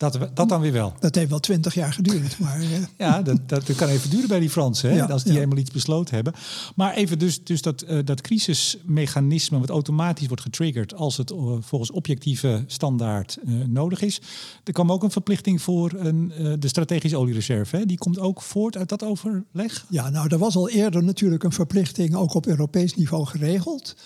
Dat, 0.00 0.18
dat 0.34 0.48
dan 0.48 0.60
weer 0.60 0.72
wel. 0.72 0.92
Dat 1.00 1.14
heeft 1.14 1.30
wel 1.30 1.40
twintig 1.40 1.74
jaar 1.74 1.92
geduurd. 1.92 2.38
Maar, 2.38 2.60
eh. 2.60 2.68
ja, 3.06 3.22
dat, 3.22 3.48
dat 3.48 3.74
kan 3.74 3.88
even 3.88 4.10
duren 4.10 4.28
bij 4.28 4.40
die 4.40 4.50
Fransen. 4.50 4.90
Hè? 4.90 5.08
als 5.08 5.24
die 5.24 5.32
helemaal 5.32 5.58
iets 5.58 5.70
besloten 5.70 6.14
hebben. 6.14 6.32
Maar 6.76 6.94
even 6.94 7.18
dus, 7.18 7.44
dus 7.44 7.62
dat, 7.62 7.84
uh, 7.88 7.98
dat 8.04 8.20
crisismechanisme 8.20 9.58
wat 9.58 9.68
automatisch 9.68 10.26
wordt 10.26 10.42
getriggerd... 10.42 10.94
als 10.94 11.16
het 11.16 11.30
uh, 11.30 11.56
volgens 11.60 11.90
objectieve 11.90 12.64
standaard 12.66 13.38
nodig 13.66 14.00
is. 14.00 14.20
Er 14.64 14.72
kwam 14.72 14.92
ook 14.92 15.02
een 15.02 15.10
verplichting 15.10 15.62
voor 15.62 15.92
een, 15.96 16.32
de 16.58 16.68
strategische 16.68 17.16
oliereserve. 17.16 17.76
Hè? 17.76 17.86
Die 17.86 17.98
komt 17.98 18.18
ook 18.18 18.42
voort 18.42 18.76
uit 18.76 18.88
dat 18.88 19.02
overleg? 19.02 19.86
Ja, 19.88 20.10
nou, 20.10 20.28
er 20.28 20.38
was 20.38 20.56
al 20.56 20.68
eerder 20.68 21.02
natuurlijk 21.02 21.42
een 21.42 21.52
verplichting... 21.52 22.14
ook 22.14 22.34
op 22.34 22.46
Europees 22.46 22.94
niveau 22.94 23.26
geregeld... 23.26 23.96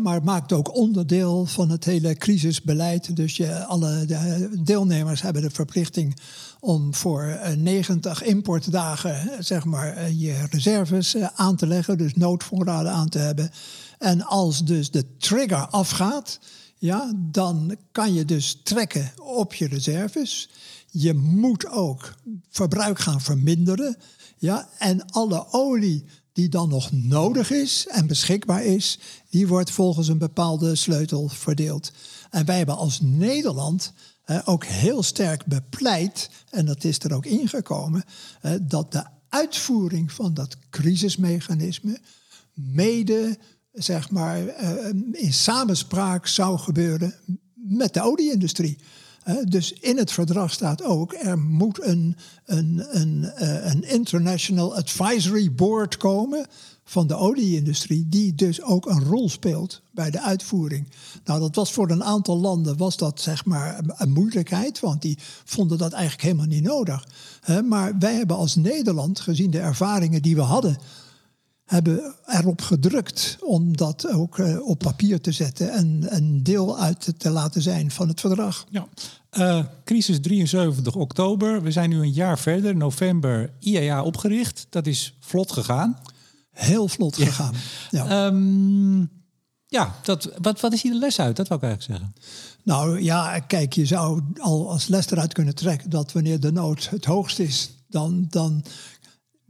Maar 0.00 0.14
het 0.14 0.24
maakt 0.24 0.52
ook 0.52 0.74
onderdeel 0.74 1.46
van 1.46 1.70
het 1.70 1.84
hele 1.84 2.14
crisisbeleid. 2.14 3.16
Dus 3.16 3.36
je, 3.36 3.64
alle 3.64 4.04
de 4.04 4.48
deelnemers 4.62 5.22
hebben 5.22 5.42
de 5.42 5.50
verplichting 5.50 6.16
om 6.60 6.94
voor 6.94 7.38
90 7.56 8.22
eh, 8.22 8.28
importdagen 8.28 9.44
zeg 9.44 9.64
maar, 9.64 9.96
eh, 9.96 10.20
je 10.20 10.46
reserves 10.50 11.14
eh, 11.14 11.28
aan 11.34 11.56
te 11.56 11.66
leggen, 11.66 11.98
dus 11.98 12.14
noodvoorraden 12.14 12.92
aan 12.92 13.08
te 13.08 13.18
hebben. 13.18 13.50
En 13.98 14.22
als 14.22 14.64
dus 14.64 14.90
de 14.90 15.16
trigger 15.16 15.66
afgaat, 15.66 16.38
ja, 16.78 17.12
dan 17.16 17.76
kan 17.92 18.14
je 18.14 18.24
dus 18.24 18.60
trekken 18.62 19.12
op 19.16 19.54
je 19.54 19.68
reserves. 19.68 20.48
Je 20.90 21.14
moet 21.14 21.66
ook 21.66 22.14
verbruik 22.50 22.98
gaan 22.98 23.20
verminderen. 23.20 23.96
Ja, 24.38 24.68
en 24.78 25.10
alle 25.10 25.46
olie 25.50 26.04
die 26.32 26.48
dan 26.48 26.68
nog 26.68 26.92
nodig 26.92 27.50
is 27.50 27.86
en 27.90 28.06
beschikbaar 28.06 28.64
is, 28.64 28.98
die 29.30 29.48
wordt 29.48 29.70
volgens 29.70 30.08
een 30.08 30.18
bepaalde 30.18 30.74
sleutel 30.74 31.28
verdeeld. 31.28 31.92
En 32.30 32.44
wij 32.44 32.56
hebben 32.56 32.76
als 32.76 33.00
Nederland 33.00 33.92
eh, 34.24 34.38
ook 34.44 34.64
heel 34.64 35.02
sterk 35.02 35.46
bepleit, 35.46 36.30
en 36.50 36.66
dat 36.66 36.84
is 36.84 36.98
er 36.98 37.14
ook 37.14 37.26
ingekomen, 37.26 38.04
eh, 38.40 38.52
dat 38.62 38.92
de 38.92 39.04
uitvoering 39.28 40.12
van 40.12 40.34
dat 40.34 40.56
crisismechanisme 40.70 42.00
mede 42.54 43.38
zeg 43.72 44.10
maar, 44.10 44.46
eh, 44.46 44.88
in 45.12 45.32
samenspraak 45.32 46.26
zou 46.26 46.58
gebeuren 46.58 47.14
met 47.54 47.94
de 47.94 48.02
olieindustrie. 48.02 48.78
Dus 49.44 49.72
in 49.72 49.98
het 49.98 50.12
verdrag 50.12 50.52
staat 50.52 50.82
ook, 50.82 51.12
er 51.12 51.38
moet 51.38 51.84
een, 51.84 52.16
een, 52.44 52.84
een, 52.90 53.24
eh, 53.24 53.72
een 53.72 53.82
International 53.82 54.76
Advisory 54.76 55.52
Board 55.52 55.96
komen 55.96 56.46
van 56.84 57.06
de 57.06 57.16
olieindustrie, 57.16 58.08
die 58.08 58.34
dus 58.34 58.62
ook 58.62 58.86
een 58.86 59.04
rol 59.04 59.28
speelt 59.28 59.82
bij 59.90 60.10
de 60.10 60.20
uitvoering. 60.20 60.88
Nou, 61.24 61.40
dat 61.40 61.54
was 61.54 61.72
voor 61.72 61.90
een 61.90 62.04
aantal 62.04 62.38
landen 62.38 62.76
was 62.76 62.96
dat 62.96 63.20
zeg 63.20 63.44
maar 63.44 63.80
een 63.86 64.12
moeilijkheid, 64.12 64.80
want 64.80 65.02
die 65.02 65.18
vonden 65.44 65.78
dat 65.78 65.92
eigenlijk 65.92 66.22
helemaal 66.22 66.46
niet 66.46 66.62
nodig. 66.62 67.08
Maar 67.64 67.98
wij 67.98 68.14
hebben 68.14 68.36
als 68.36 68.54
Nederland, 68.54 69.20
gezien 69.20 69.50
de 69.50 69.60
ervaringen 69.60 70.22
die 70.22 70.34
we 70.34 70.40
hadden 70.40 70.78
hebben 71.72 72.14
erop 72.26 72.62
gedrukt 72.62 73.38
om 73.40 73.76
dat 73.76 74.08
ook 74.08 74.38
uh, 74.38 74.66
op 74.66 74.78
papier 74.78 75.20
te 75.20 75.32
zetten 75.32 75.70
en 75.70 76.06
een 76.08 76.42
deel 76.42 76.78
uit 76.78 77.12
te 77.18 77.30
laten 77.30 77.62
zijn 77.62 77.90
van 77.90 78.08
het 78.08 78.20
verdrag. 78.20 78.66
Ja. 78.70 78.86
Uh, 79.32 79.64
crisis 79.84 80.20
73 80.20 80.94
oktober. 80.94 81.62
We 81.62 81.70
zijn 81.70 81.90
nu 81.90 81.96
een 81.96 82.12
jaar 82.12 82.38
verder, 82.38 82.76
november 82.76 83.52
IAA 83.58 84.02
opgericht. 84.02 84.66
Dat 84.70 84.86
is 84.86 85.16
vlot 85.20 85.52
gegaan. 85.52 85.98
Heel 86.50 86.88
vlot 86.88 87.16
gegaan. 87.16 87.54
Ja, 87.90 88.26
um, 88.26 89.10
ja 89.66 89.94
dat, 90.02 90.32
wat, 90.40 90.60
wat 90.60 90.72
is 90.72 90.82
hier 90.82 90.92
de 90.92 90.98
les 90.98 91.20
uit? 91.20 91.36
Dat 91.36 91.48
wil 91.48 91.56
ik 91.56 91.62
eigenlijk 91.62 91.92
zeggen. 91.92 92.14
Nou 92.62 93.02
ja, 93.02 93.38
kijk, 93.38 93.72
je 93.72 93.86
zou 93.86 94.22
al 94.38 94.70
als 94.70 94.88
les 94.88 95.10
eruit 95.10 95.32
kunnen 95.32 95.54
trekken 95.54 95.90
dat 95.90 96.12
wanneer 96.12 96.40
de 96.40 96.52
nood 96.52 96.88
het 96.90 97.04
hoogst 97.04 97.38
is, 97.38 97.70
dan, 97.88 98.26
dan 98.28 98.64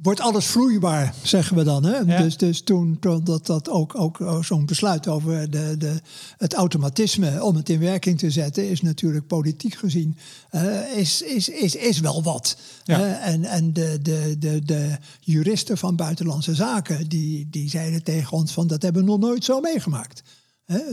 wordt 0.03 0.21
alles 0.21 0.47
vloeibaar, 0.47 1.15
zeggen 1.23 1.57
we 1.57 1.65
dan. 1.65 1.85
Hè? 1.85 2.05
Dus, 2.05 2.37
dus 2.37 2.63
toen, 2.63 2.97
toen 3.01 3.25
dat, 3.25 3.47
dat 3.47 3.69
ook, 3.69 3.99
ook 3.99 4.19
zo'n 4.41 4.67
besluit 4.67 5.09
over 5.09 5.51
de, 5.51 5.77
de, 5.79 6.01
het 6.37 6.55
automatisme 6.55 7.45
om 7.45 7.57
het 7.57 7.69
in 7.69 7.79
werking 7.79 8.19
te 8.19 8.31
zetten, 8.31 8.69
is 8.69 8.81
natuurlijk 8.81 9.27
politiek 9.27 9.75
gezien, 9.75 10.17
uh, 10.51 10.97
is, 10.97 11.23
is, 11.23 11.49
is, 11.49 11.75
is 11.75 12.01
wel 12.01 12.23
wat. 12.23 12.57
Uh, 12.87 13.27
en 13.27 13.45
en 13.45 13.73
de, 13.73 13.99
de, 14.03 14.37
de, 14.39 14.65
de 14.65 14.97
juristen 15.21 15.79
van 15.79 15.97
Buitenlandse 15.97 16.55
Zaken, 16.55 17.09
die, 17.09 17.49
die 17.51 17.71
zeiden 17.71 18.03
tegen 18.03 18.33
ons 18.33 18.53
van 18.53 18.67
dat 18.67 18.83
hebben 18.83 19.05
we 19.05 19.11
nog 19.11 19.19
nooit 19.19 19.45
zo 19.45 19.61
meegemaakt. 19.61 20.23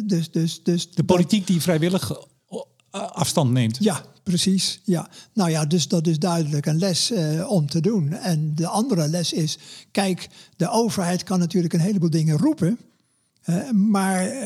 Dus, 0.03 0.31
dus, 0.31 0.63
dus 0.63 0.91
de 0.91 1.03
politiek 1.03 1.47
die 1.47 1.61
vrijwillig 1.61 2.11
afstand 2.91 3.51
neemt. 3.51 3.77
Ja, 3.79 4.03
precies. 4.23 4.81
Ja. 4.83 5.09
Nou 5.33 5.49
ja, 5.49 5.65
dus 5.65 5.87
dat 5.87 6.07
is 6.07 6.19
duidelijk 6.19 6.65
een 6.65 6.77
les 6.77 7.11
uh, 7.11 7.49
om 7.51 7.69
te 7.69 7.81
doen. 7.81 8.13
En 8.13 8.55
de 8.55 8.67
andere 8.67 9.07
les 9.07 9.33
is, 9.33 9.57
kijk, 9.91 10.29
de 10.55 10.69
overheid 10.69 11.23
kan 11.23 11.39
natuurlijk 11.39 11.73
een 11.73 11.79
heleboel 11.79 12.09
dingen 12.09 12.37
roepen. 12.37 12.79
Uh, 13.49 13.71
maar 13.71 14.25
uh, 14.25 14.41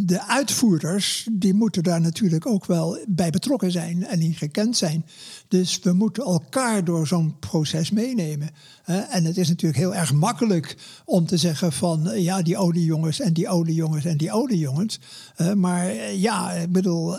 de 0.00 0.26
uitvoerders, 0.26 1.28
die 1.32 1.54
moeten 1.54 1.82
daar 1.82 2.00
natuurlijk 2.00 2.46
ook 2.46 2.66
wel 2.66 2.98
bij 3.06 3.30
betrokken 3.30 3.70
zijn 3.70 4.06
en 4.06 4.20
in 4.20 4.34
gekend 4.34 4.76
zijn. 4.76 5.04
Dus 5.48 5.78
we 5.82 5.92
moeten 5.92 6.24
elkaar 6.24 6.84
door 6.84 7.06
zo'n 7.06 7.38
proces 7.38 7.90
meenemen. 7.90 8.50
en 8.84 9.24
het 9.24 9.36
is 9.36 9.48
natuurlijk 9.48 9.80
heel 9.80 9.94
erg 9.94 10.12
makkelijk 10.12 10.76
om 11.04 11.26
te 11.26 11.36
zeggen 11.36 11.72
van 11.72 12.10
ja, 12.14 12.42
die 12.42 12.56
oliejongens 12.56 13.20
en 13.20 13.32
die 13.32 13.48
oliejongens 13.48 14.04
en 14.04 14.16
die 14.16 14.32
oliejongens. 14.32 15.00
Uh, 15.36 15.52
maar 15.52 16.12
ja, 16.12 16.52
ik 16.52 16.72
bedoel, 16.72 17.16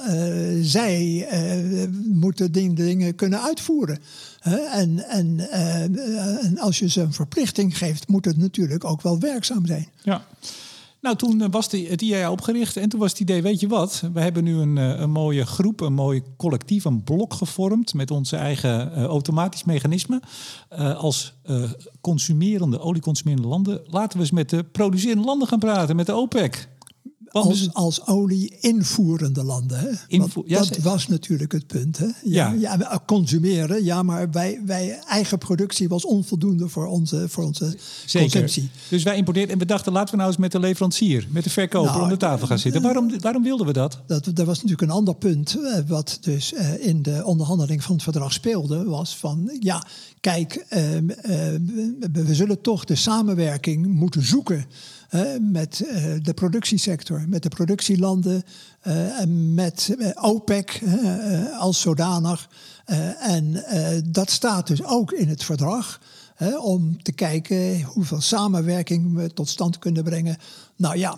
zij 0.62 1.28
moeten 2.12 2.52
dingen 2.52 3.16
kunnen 3.16 3.42
uitvoeren. 3.42 4.00
En, 4.72 5.10
en, 5.10 5.52
en 6.42 6.60
als 6.60 6.80
je 6.80 6.90
ze 6.90 7.02
een 7.02 7.14
verplichting 7.14 7.78
geeft, 7.78 8.08
moet 8.08 8.26
het 8.26 8.38
natuurlijk 8.38 8.84
ook 8.86 9.02
wel 9.02 9.20
werkzaam 9.20 9.66
zijn. 9.66 9.88
Ja. 10.04 10.26
Nou, 11.08 11.20
toen 11.20 11.42
eh, 11.42 11.48
was 11.52 11.72
het 11.72 12.02
IAA 12.02 12.32
opgericht 12.32 12.78
en 12.78 12.90
toen 12.90 13.00
was 13.00 13.12
het 13.12 13.20
idee, 13.20 13.42
weet 13.42 13.60
je 13.60 13.68
wat, 13.68 14.04
we 14.14 14.22
hebben 14.22 14.44
nu 14.44 14.56
een, 14.56 14.78
eh, 14.78 15.00
een 15.00 15.10
mooie 15.10 15.46
groep, 15.46 15.82
een 15.82 15.94
mooi 15.94 16.22
collectief, 16.38 16.86
een 16.86 17.04
blok 17.04 17.34
gevormd 17.34 17.94
met 17.94 18.12
onze 18.12 18.36
eigen 18.36 18.96
automatisch 18.96 19.64
mechanisme. 19.64 20.22
als 20.98 21.36
consumerende, 22.02 22.80
olieconsumerende 22.80 23.48
landen, 23.48 23.82
laten 23.86 24.18
we 24.18 24.24
eens 24.24 24.32
met 24.32 24.50
de 24.50 24.64
producerende 24.64 25.26
landen 25.26 25.48
gaan 25.48 25.60
praten, 25.60 25.96
met 25.96 26.06
de 26.06 26.14
OPEC 26.14 26.70
als, 27.32 27.74
als 27.74 28.06
olie-invoerende 28.06 29.44
landen. 29.44 29.80
Hè? 29.80 30.18
ja, 30.46 30.60
dat 30.60 30.78
was 30.78 31.08
natuurlijk 31.08 31.52
het 31.52 31.68
punt. 31.68 31.98
Hè? 31.98 32.06
Ja, 32.24 32.52
ja. 32.60 32.76
ja. 32.80 33.02
consumeren, 33.06 33.84
ja, 33.84 34.04
maar 34.04 34.32
wij, 34.32 34.62
wij, 34.66 35.00
eigen 35.08 35.38
productie 35.38 35.88
was 35.88 36.06
onvoldoende 36.06 36.68
voor 36.70 36.86
onze, 36.86 37.30
voor 37.30 37.44
onze 37.44 37.78
Zeker. 38.06 38.20
consumptie. 38.30 38.70
Dus 38.90 39.04
wij 39.04 39.18
importeerden 39.18 39.54
en 39.54 39.60
we 39.60 39.66
dachten, 39.66 39.92
laten 39.92 40.12
we 40.12 40.18
nou 40.18 40.30
eens 40.30 40.38
met 40.40 40.52
de 40.52 40.60
leverancier, 40.60 41.28
met 41.30 41.44
de 41.44 41.50
verkoper 41.50 41.92
nou, 41.92 42.04
om 42.04 42.10
de 42.10 42.18
tafel 42.18 42.48
gaan 42.48 42.60
zitten. 42.60 42.82
Waarom, 42.82 43.20
waarom 43.20 43.44
wilden 43.44 43.66
we 43.66 43.74
dat? 43.74 44.02
dat? 44.08 44.26
Er 44.26 44.46
was 44.46 44.56
natuurlijk 44.56 44.82
een 44.82 44.98
ander 44.98 45.16
punt, 45.16 45.58
eh, 45.60 45.80
wat 45.88 46.18
dus 46.22 46.54
eh, 46.54 46.88
in 46.88 47.02
de 47.02 47.26
onderhandeling 47.26 47.84
van 47.84 47.94
het 47.94 48.04
verdrag 48.04 48.34
speelde, 48.34 48.84
was 48.84 49.18
van, 49.18 49.58
ja, 49.60 49.84
kijk, 50.20 50.66
ehm, 50.70 51.10
eh, 51.10 51.34
we 52.12 52.36
zullen 52.36 52.62
toch 52.62 52.86
de 52.86 52.96
samenwerking 52.96 53.88
moeten 53.88 54.26
zoeken 54.26 54.66
met 55.42 55.84
uh, 55.86 56.14
de 56.22 56.34
productiesector, 56.34 57.24
met 57.28 57.44
de 57.44 57.50
productielanden, 57.50 58.44
uh, 58.88 58.94
met 59.54 59.96
uh, 59.98 60.10
OPEC 60.16 60.82
als 61.60 61.82
zodanig. 61.82 62.50
en 63.20 63.64
dat 64.06 64.32
staat 64.32 64.68
dus 64.68 64.84
ook 64.84 65.12
in 65.12 65.28
het 65.28 65.44
verdrag. 65.44 66.00
Hè, 66.38 66.58
om 66.58 67.04
te 67.04 67.12
kijken 67.12 67.82
hoeveel 67.82 68.22
samenwerking 68.22 69.16
we 69.16 69.34
tot 69.34 69.50
stand 69.50 69.80
kunnen 69.80 70.04
brengen. 70.04 70.38
Nou 70.76 70.98
ja, 70.98 71.18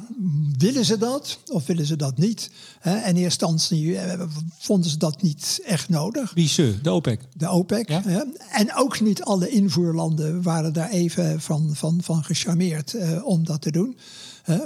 willen 0.58 0.86
ze 0.86 0.98
dat 0.98 1.40
of 1.52 1.66
willen 1.66 1.86
ze 1.86 1.96
dat 1.96 2.18
niet? 2.18 2.52
Hè, 2.80 2.96
en 2.96 3.16
in 3.16 3.24
eerste 3.24 3.46
instantie 3.46 3.98
eh, 3.98 4.22
vonden 4.58 4.90
ze 4.90 4.98
dat 4.98 5.22
niet 5.22 5.62
echt 5.66 5.90
nodig. 5.90 6.34
Wie 6.34 6.48
ze? 6.48 6.80
De 6.82 6.92
OPEC? 6.92 7.22
De 7.34 7.50
OPEC. 7.50 7.90
Hè? 7.90 8.22
En 8.52 8.76
ook 8.76 9.00
niet 9.00 9.24
alle 9.24 9.50
invoerlanden 9.50 10.42
waren 10.42 10.74
daar 10.74 10.90
even 10.90 11.42
van, 11.42 11.70
van, 11.74 12.00
van 12.04 12.24
gecharmeerd 12.24 12.94
uh, 12.94 13.26
om 13.26 13.46
dat 13.46 13.62
te 13.62 13.72
doen. 13.72 13.98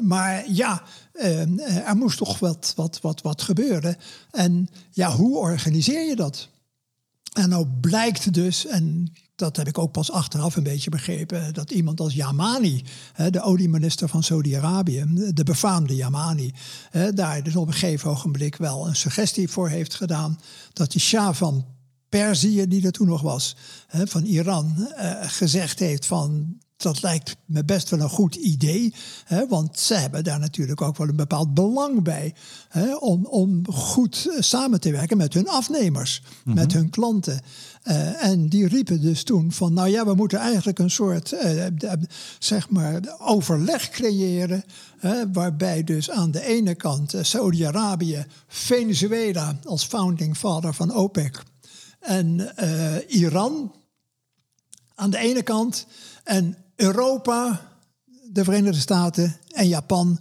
maar 0.02 0.52
ja, 0.52 0.84
uh, 1.14 1.88
er 1.88 1.96
moest 1.96 2.18
toch 2.18 2.40
wat, 2.40 2.74
wat, 2.76 3.00
wat, 3.02 3.22
wat 3.22 3.42
gebeuren. 3.42 3.98
En 4.32 4.70
ja, 4.92 5.12
hoe 5.12 5.38
organiseer 5.38 6.08
je 6.08 6.16
dat? 6.16 6.48
En 7.34 7.50
nou 7.50 7.68
blijkt 7.82 8.34
dus, 8.34 8.66
en 8.66 9.14
dat 9.44 9.58
heb 9.58 9.68
ik 9.68 9.78
ook 9.78 9.92
pas 9.92 10.12
achteraf 10.12 10.56
een 10.56 10.64
beetje 10.64 10.90
begrepen, 10.90 11.54
dat 11.54 11.72
iemand 11.72 12.00
als 12.00 12.14
Yamani, 12.14 12.84
de 13.30 13.42
olieminister 13.42 14.10
van 14.10 14.24
Saudi-Arabië, 14.24 15.06
de 15.34 15.44
befaamde 15.44 15.96
Yamani, 15.96 16.54
daar 17.14 17.44
dus 17.44 17.56
op 17.56 17.68
een 17.68 17.74
gegeven 17.74 18.10
ogenblik 18.10 18.56
wel 18.56 18.88
een 18.88 18.96
suggestie 18.96 19.50
voor 19.50 19.70
heeft 19.70 19.94
gedaan 19.94 20.40
dat 20.74 20.92
de 20.92 21.00
Shah 21.00 21.34
van 21.34 21.66
Perzië, 22.10 22.68
die 22.68 22.86
er 22.86 22.92
toen 22.92 23.08
nog 23.08 23.22
was, 23.22 23.56
van 23.88 24.24
Iran, 24.24 24.88
eh, 24.96 25.12
gezegd 25.22 25.80
heeft 25.80 26.06
van 26.06 26.58
dat 26.84 27.02
lijkt 27.02 27.36
me 27.46 27.66
best 27.66 27.90
wel 27.90 28.00
een 28.00 28.10
goed 28.10 28.36
idee. 28.36 28.94
Hè, 29.26 29.48
want 29.48 29.80
ze 29.80 29.94
hebben 29.94 30.24
daar 30.24 30.40
natuurlijk 30.40 30.82
ook 30.82 30.98
wel 30.98 31.08
een 31.08 31.16
bepaald 31.16 31.54
belang 31.54 32.04
bij. 32.04 32.34
Hè, 32.70 32.96
om, 32.96 33.26
om 33.26 33.72
goed 33.72 34.28
eh, 34.30 34.42
samen 34.42 34.80
te 34.80 34.92
werken 34.92 35.18
met 35.18 35.34
hun 35.34 35.48
afnemers, 35.48 36.22
mhm. 36.44 36.56
met 36.56 36.74
hun 36.74 36.90
klanten. 36.90 37.42
Uh, 37.84 38.26
en 38.26 38.50
die 38.50 38.68
riepen 38.68 39.02
dus 39.02 39.24
toen 39.24 39.52
van, 39.52 39.74
nou 39.74 39.90
ja, 39.90 40.06
we 40.06 40.14
moeten 40.14 40.40
eigenlijk 40.40 40.80
een 40.80 40.92
soort, 40.92 41.34
uh, 41.34 41.66
zeg 42.40 42.70
maar, 42.70 43.02
overleg 43.20 43.90
creëren. 43.90 44.64
waarbij 45.34 45.84
dus 45.84 46.10
aan 46.10 46.32
de 46.32 46.46
ene 46.46 46.76
kant 46.76 47.14
Saudi-Arabië, 47.22 48.26
Venezuela 48.48 49.60
als 49.64 49.86
founding 49.86 50.38
father 50.38 50.74
van 50.74 50.94
OPEC 50.94 51.44
en 52.00 52.54
Iran 53.08 53.72
aan 54.96 55.10
de 55.10 55.18
ene 55.18 55.42
kant 55.42 55.86
en 56.24 56.63
Europa, 56.76 57.62
de 58.32 58.44
Verenigde 58.44 58.80
Staten 58.80 59.38
en 59.50 59.68
Japan 59.68 60.20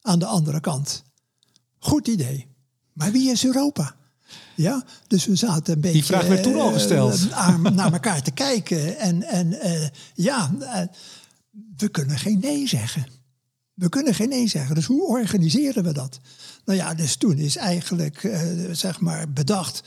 aan 0.00 0.18
de 0.18 0.26
andere 0.26 0.60
kant. 0.60 1.02
Goed 1.78 2.08
idee. 2.08 2.46
Maar 2.92 3.12
wie 3.12 3.30
is 3.30 3.44
Europa? 3.44 3.94
Ja, 4.56 4.84
dus 5.06 5.26
we 5.26 5.36
zaten 5.36 5.74
een 5.74 5.80
beetje. 5.80 5.96
Die 5.96 6.06
vraag 6.06 6.26
werd 6.26 6.42
toen 6.42 6.60
al 6.60 6.72
gesteld. 6.72 7.20
Uh, 7.30 7.60
naar 7.60 7.92
elkaar 7.92 8.22
te 8.22 8.30
kijken. 8.30 8.98
En, 8.98 9.22
en 9.22 9.52
uh, 9.52 9.88
ja, 10.14 10.50
uh, 10.60 10.80
we 11.76 11.88
kunnen 11.88 12.18
geen 12.18 12.38
nee 12.40 12.68
zeggen. 12.68 13.06
We 13.74 13.88
kunnen 13.88 14.14
geen 14.14 14.28
nee 14.28 14.48
zeggen. 14.48 14.74
Dus 14.74 14.86
hoe 14.86 15.06
organiseren 15.06 15.84
we 15.84 15.92
dat? 15.92 16.20
Nou 16.64 16.78
ja, 16.78 16.94
dus 16.94 17.16
toen 17.16 17.38
is 17.38 17.56
eigenlijk 17.56 18.30
zeg 18.72 19.00
maar 19.00 19.32
bedacht 19.32 19.82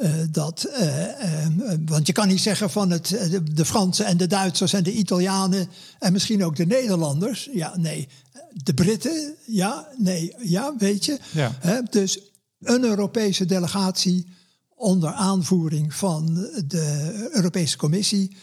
uh, 0.00 0.14
dat, 0.30 0.66
uh, 0.80 1.46
want 1.86 2.06
je 2.06 2.12
kan 2.12 2.28
niet 2.28 2.40
zeggen 2.40 2.70
van 2.70 2.90
het, 2.90 3.06
de, 3.08 3.42
de 3.42 3.64
Fransen 3.64 4.06
en 4.06 4.16
de 4.16 4.26
Duitsers 4.26 4.72
en 4.72 4.82
de 4.82 4.92
Italianen 4.92 5.68
en 5.98 6.12
misschien 6.12 6.44
ook 6.44 6.56
de 6.56 6.66
Nederlanders. 6.66 7.48
Ja, 7.52 7.76
nee. 7.76 8.08
De 8.52 8.74
Britten, 8.74 9.34
ja, 9.46 9.88
nee, 9.98 10.34
ja, 10.38 10.74
weet 10.78 11.04
je. 11.04 11.18
Ja. 11.30 11.82
dus 11.90 12.18
een 12.60 12.84
Europese 12.84 13.44
delegatie 13.44 14.26
onder 14.74 15.12
aanvoering 15.12 15.94
van 15.94 16.48
de 16.66 17.28
Europese 17.32 17.76
Commissie, 17.76 18.36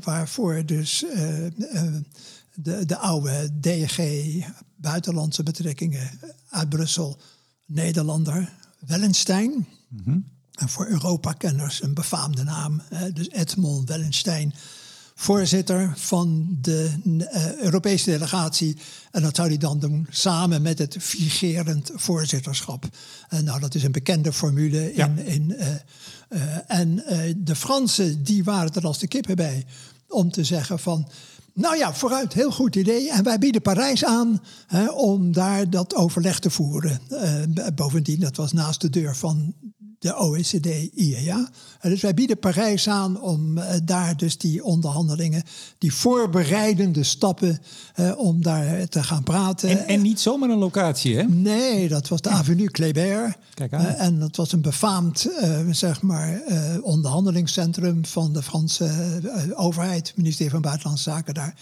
waarvoor 0.00 0.66
dus 0.66 1.04
de, 2.54 2.86
de 2.86 2.96
oude 2.96 3.50
DG 3.60 3.98
Buitenlandse 4.76 5.42
Betrekkingen 5.42 6.10
uit 6.56 6.68
Brussel, 6.68 7.18
Nederlander 7.66 8.52
Wellenstein. 8.78 9.66
Mm 9.88 10.34
en 10.56 10.68
voor 10.68 10.86
Europa-kenners 10.86 11.82
een 11.82 11.94
befaamde 11.94 12.44
naam. 12.44 12.82
Dus 13.12 13.30
Edmond 13.30 13.88
Wellenstein, 13.88 14.54
voorzitter 15.14 15.92
van 15.96 16.58
de 16.60 16.90
uh, 17.04 17.52
Europese 17.52 18.10
delegatie. 18.10 18.76
En 19.10 19.22
dat 19.22 19.36
zou 19.36 19.48
hij 19.48 19.56
dan 19.56 19.78
doen 19.78 20.06
samen 20.10 20.62
met 20.62 20.78
het 20.78 20.96
vigerend 20.98 21.90
voorzitterschap. 21.94 22.88
Uh, 23.30 23.40
nou, 23.40 23.60
dat 23.60 23.74
is 23.74 23.82
een 23.82 23.92
bekende 23.92 24.32
formule. 24.32 24.94
In, 24.94 25.18
in, 25.18 25.56
uh, 25.58 26.40
en 26.66 26.94
de 27.36 27.56
Fransen, 27.56 28.22
die 28.22 28.44
waren 28.44 28.74
er 28.74 28.86
als 28.86 28.98
de 28.98 29.08
kippen 29.08 29.36
bij. 29.36 29.66
Om 30.08 30.30
te 30.30 30.44
zeggen 30.44 30.78
van, 30.78 31.08
nou 31.56 31.76
ja, 31.76 31.94
vooruit, 31.94 32.32
heel 32.32 32.50
goed 32.50 32.76
idee. 32.76 33.10
En 33.10 33.24
wij 33.24 33.38
bieden 33.38 33.62
Parijs 33.62 34.04
aan 34.04 34.42
hè, 34.66 34.90
om 34.90 35.32
daar 35.32 35.70
dat 35.70 35.94
overleg 35.94 36.38
te 36.38 36.50
voeren. 36.50 37.00
bovendien, 37.74 38.20
dat 38.20 38.36
was 38.36 38.52
naast 38.52 38.80
de 38.80 38.90
deur 38.90 39.16
van 39.16 39.54
de 39.98 40.16
OECD-IEA. 40.16 41.48
Dus 41.80 42.00
wij 42.00 42.14
bieden 42.14 42.38
Parijs 42.38 42.88
aan 42.88 43.20
om 43.20 43.58
eh, 43.58 43.76
daar 43.84 44.16
dus 44.16 44.38
die 44.38 44.64
onderhandelingen, 44.64 45.42
die 45.78 45.94
voorbereidende 45.94 47.02
stappen, 47.02 47.58
eh, 47.94 48.12
om 48.16 48.42
daar 48.42 48.88
te 48.88 49.02
gaan 49.02 49.22
praten. 49.22 49.68
En, 49.68 49.86
en, 49.86 50.02
niet 50.02 50.20
zomaar 50.20 50.50
een 50.50 50.58
locatie, 50.58 51.16
hè? 51.16 51.22
Nee, 51.22 51.88
dat 51.88 52.08
was 52.08 52.20
de 52.20 52.28
Avenue 52.28 52.70
Kléber. 52.70 53.36
Kijk 53.54 53.72
aan. 53.72 53.84
Uh, 53.84 54.02
en 54.02 54.18
dat 54.18 54.36
was 54.36 54.52
een 54.52 54.60
befaamd, 54.60 55.28
zeg 55.70 56.02
maar, 56.02 56.42
onderhandelingscentrum 56.82 58.04
van 58.04 58.32
de 58.32 58.42
Franse 58.42 58.90
overheid, 59.54 60.12
ministerie 60.16 60.50
van 60.50 60.60
Buitenlandse 60.60 61.10
Zaken 61.10 61.34
daar. 61.34 61.54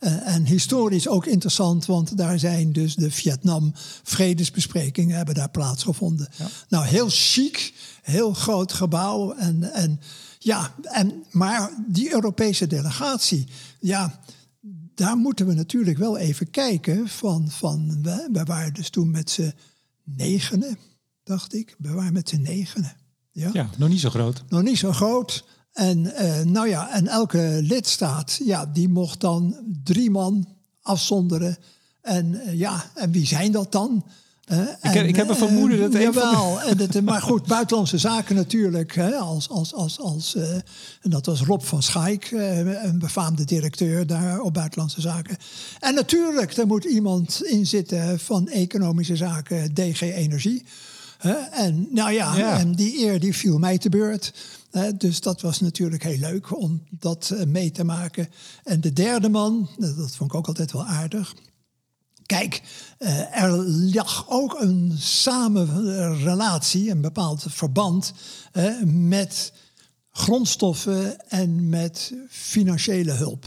Uh, 0.00 0.34
en 0.34 0.44
historisch 0.44 1.08
ook 1.08 1.26
interessant, 1.26 1.86
want 1.86 2.16
daar 2.16 2.38
zijn 2.38 2.72
dus 2.72 2.94
de 2.94 3.10
Vietnam-vredesbesprekingen 3.10 5.16
hebben 5.16 5.34
daar 5.34 5.50
plaatsgevonden. 5.50 6.28
Nou, 6.68 6.86
heel 6.86 7.08
chic, 7.08 7.74
heel 8.02 8.32
groot 8.32 8.72
gebouw. 8.72 9.32
En, 9.32 9.72
en, 9.72 10.00
ja, 10.38 10.74
en, 10.82 11.24
maar 11.30 11.70
die 11.88 12.12
Europese 12.12 12.66
delegatie, 12.66 13.46
ja, 13.80 14.20
daar 14.94 15.16
moeten 15.16 15.46
we 15.46 15.54
natuurlijk 15.54 15.98
wel 15.98 16.18
even 16.18 16.50
kijken. 16.50 17.08
Van, 17.08 17.50
van, 17.50 17.98
we, 18.02 18.28
we 18.32 18.44
waren 18.44 18.74
dus 18.74 18.90
toen 18.90 19.10
met 19.10 19.30
z'n 19.30 19.54
negenen, 20.04 20.78
dacht 21.22 21.54
ik. 21.54 21.76
We 21.78 21.92
waren 21.92 22.12
met 22.12 22.28
z'n 22.28 22.42
negenen. 22.42 22.96
Ja. 23.32 23.50
ja, 23.52 23.70
nog 23.76 23.88
niet 23.88 24.00
zo 24.00 24.10
groot. 24.10 24.44
Nog 24.48 24.62
niet 24.62 24.78
zo 24.78 24.92
groot. 24.92 25.44
En, 25.72 25.98
uh, 25.98 26.40
nou 26.40 26.68
ja, 26.68 26.92
en 26.92 27.06
elke 27.06 27.58
lidstaat, 27.62 28.40
ja, 28.44 28.66
die 28.66 28.88
mocht 28.88 29.20
dan 29.20 29.56
drie 29.84 30.10
man 30.10 30.48
afzonderen. 30.82 31.56
En 32.02 32.34
uh, 32.34 32.58
ja, 32.58 32.84
en 32.94 33.10
wie 33.10 33.26
zijn 33.26 33.52
dat 33.52 33.72
dan? 33.72 34.04
Uh, 34.52 34.60
ik, 34.60 34.94
en, 34.94 35.08
ik, 35.08 35.16
heb 35.16 35.28
een 35.28 35.36
vermoeden 35.36 35.80
dat 35.80 35.94
uh, 35.94 36.02
jawel, 36.02 36.60
en 36.60 36.78
het, 36.78 37.04
maar 37.04 37.22
goed, 37.22 37.46
buitenlandse 37.46 37.98
zaken 37.98 38.34
natuurlijk. 38.34 38.94
Hè, 38.94 39.14
als, 39.14 39.48
als, 39.48 39.74
als, 39.74 40.00
als, 40.00 40.34
en 41.00 41.10
dat 41.10 41.26
was 41.26 41.40
Rob 41.40 41.62
van 41.62 41.82
Schaik, 41.82 42.30
een 42.30 42.98
befaamde 42.98 43.44
directeur 43.44 44.06
daar 44.06 44.40
op 44.40 44.54
buitenlandse 44.54 45.00
zaken. 45.00 45.36
En 45.80 45.94
natuurlijk, 45.94 46.56
er 46.56 46.66
moet 46.66 46.84
iemand 46.84 47.42
in 47.44 47.66
zitten 47.66 48.20
van 48.20 48.48
economische 48.48 49.16
zaken, 49.16 49.74
DG 49.74 50.00
Energie. 50.00 50.64
en 51.50 51.88
nou 51.90 52.12
ja, 52.12 52.36
ja, 52.36 52.58
en 52.58 52.72
die 52.72 52.98
eer 52.98 53.20
die 53.20 53.36
viel 53.36 53.58
mij 53.58 53.78
te 53.78 53.88
beurt 53.88 54.32
dus 54.96 55.20
dat 55.20 55.40
was 55.40 55.60
natuurlijk 55.60 56.02
heel 56.02 56.18
leuk 56.18 56.60
om 56.60 56.82
dat 56.90 57.30
eh, 57.30 57.46
mee 57.46 57.70
te 57.70 57.84
maken. 57.84 58.28
En 58.64 58.80
de 58.80 58.92
derde 58.92 59.28
man, 59.28 59.68
dat 59.78 60.16
vond 60.16 60.30
ik 60.30 60.34
ook 60.34 60.46
altijd 60.46 60.72
wel 60.72 60.86
aardig. 60.86 61.34
Kijk, 62.26 62.62
eh, 62.98 63.42
er 63.42 63.50
lag 63.94 64.26
ook 64.28 64.60
een 64.60 64.94
samenrelatie, 64.98 66.90
een 66.90 67.00
bepaald 67.00 67.44
verband 67.48 68.12
met 68.84 69.52
grondstoffen 70.12 71.28
en 71.28 71.68
met 71.68 72.12
financiële 72.28 73.12
hulp. 73.12 73.44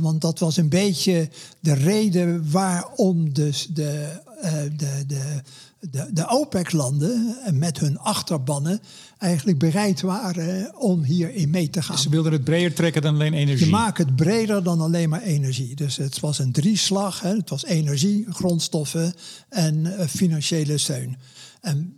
Want 0.00 0.20
dat 0.20 0.38
was 0.38 0.56
een 0.56 0.68
beetje 0.68 1.28
de 1.60 1.72
reden 1.72 2.50
waarom 2.50 3.32
dus 3.32 3.66
de, 3.66 4.20
eh, 4.40 4.52
de, 4.76 5.04
de 5.06 5.42
de, 5.90 6.08
de 6.12 6.28
OPEC-landen 6.28 7.36
met 7.52 7.78
hun 7.78 7.98
achterbannen 7.98 8.80
eigenlijk 9.18 9.58
bereid 9.58 10.00
waren 10.00 10.80
om 10.80 11.02
hierin 11.02 11.50
mee 11.50 11.70
te 11.70 11.82
gaan. 11.82 11.98
ze 11.98 12.08
wilden 12.08 12.32
het 12.32 12.44
breder 12.44 12.74
trekken 12.74 13.02
dan 13.02 13.14
alleen 13.14 13.34
energie? 13.34 13.64
Ze 13.64 13.70
maken 13.70 14.06
het 14.06 14.16
breder 14.16 14.62
dan 14.62 14.80
alleen 14.80 15.08
maar 15.08 15.22
energie. 15.22 15.74
Dus 15.74 15.96
het 15.96 16.20
was 16.20 16.38
een 16.38 16.52
drieslag. 16.52 17.20
Hè. 17.20 17.36
Het 17.36 17.50
was 17.50 17.64
energie, 17.64 18.26
grondstoffen 18.28 19.14
en 19.48 19.84
uh, 19.84 20.06
financiële 20.06 20.78
steun. 20.78 21.16
En 21.60 21.96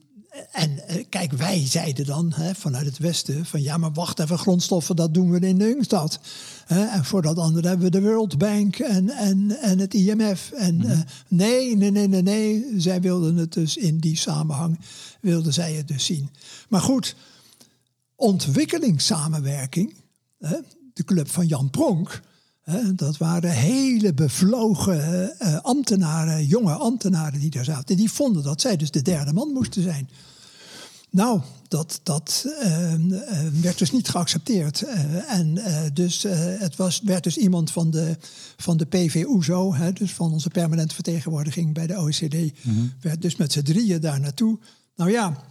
en 0.52 0.88
eh, 0.88 1.04
kijk, 1.08 1.32
wij 1.32 1.66
zeiden 1.66 2.06
dan 2.06 2.32
hè, 2.34 2.54
vanuit 2.54 2.86
het 2.86 2.98
Westen 2.98 3.46
van 3.46 3.62
ja, 3.62 3.76
maar 3.76 3.92
wacht 3.92 4.18
even, 4.18 4.38
grondstoffen, 4.38 4.96
dat 4.96 5.14
doen 5.14 5.30
we 5.30 5.46
in 5.46 5.58
de 5.58 5.74
Ungstad. 5.74 6.18
en 6.66 7.04
voor 7.04 7.22
dat 7.22 7.38
andere 7.38 7.68
hebben 7.68 7.84
we 7.86 8.00
de 8.00 8.02
World 8.02 8.38
Bank 8.38 8.78
en, 8.78 9.10
en, 9.10 9.60
en 9.60 9.78
het 9.78 9.94
IMF. 9.94 10.50
En 10.50 10.76
mhm. 10.76 10.90
eh, 10.90 10.98
nee, 11.28 11.76
nee, 11.76 11.90
nee, 11.90 12.08
nee, 12.08 12.22
nee, 12.22 12.66
zij 12.76 13.00
wilden 13.00 13.36
het 13.36 13.52
dus 13.52 13.76
in 13.76 13.98
die 13.98 14.16
samenhang, 14.16 14.78
wilden 15.20 15.52
zij 15.52 15.72
het 15.72 15.88
dus 15.88 16.04
zien. 16.04 16.30
Maar 16.68 16.80
goed, 16.80 17.16
ontwikkelingssamenwerking, 18.16 19.94
hè, 20.38 20.56
de 20.92 21.04
club 21.04 21.28
van 21.28 21.46
Jan 21.46 21.70
Pronk. 21.70 22.22
Dat 22.94 23.16
waren 23.16 23.50
hele 23.50 24.14
bevlogen 24.14 25.32
uh, 25.42 25.56
ambtenaren, 25.62 26.46
jonge 26.46 26.72
ambtenaren 26.72 27.40
die 27.40 27.50
daar 27.50 27.64
zaten. 27.64 27.96
Die 27.96 28.10
vonden 28.10 28.42
dat 28.42 28.60
zij 28.60 28.76
dus 28.76 28.90
de 28.90 29.02
derde 29.02 29.32
man 29.32 29.52
moesten 29.52 29.82
zijn. 29.82 30.08
Nou, 31.10 31.40
dat, 31.68 32.00
dat 32.02 32.44
ehm, 32.60 33.12
ehm, 33.12 33.60
werd 33.60 33.78
dus 33.78 33.92
niet 33.92 34.08
geaccepteerd. 34.08 34.82
Uh, 34.82 35.32
en 35.32 35.56
uh, 35.56 35.80
dus, 35.92 36.22
het 36.58 36.76
was, 36.76 37.00
werd 37.04 37.24
dus 37.24 37.36
iemand 37.36 37.70
van 37.70 37.90
de, 37.90 38.16
van 38.56 38.76
de 38.76 38.86
hè, 39.76 39.92
dus 39.92 40.12
van 40.12 40.32
onze 40.32 40.48
permanente 40.48 40.94
vertegenwoordiging 40.94 41.74
bij 41.74 41.86
de 41.86 41.98
OECD, 41.98 42.64
mm 42.64 42.92
werd 43.00 43.22
dus 43.22 43.36
met 43.36 43.52
z'n 43.52 43.62
drieën 43.62 44.00
daar 44.00 44.20
naartoe. 44.20 44.58
Nou 44.96 45.10
ja, 45.10 45.42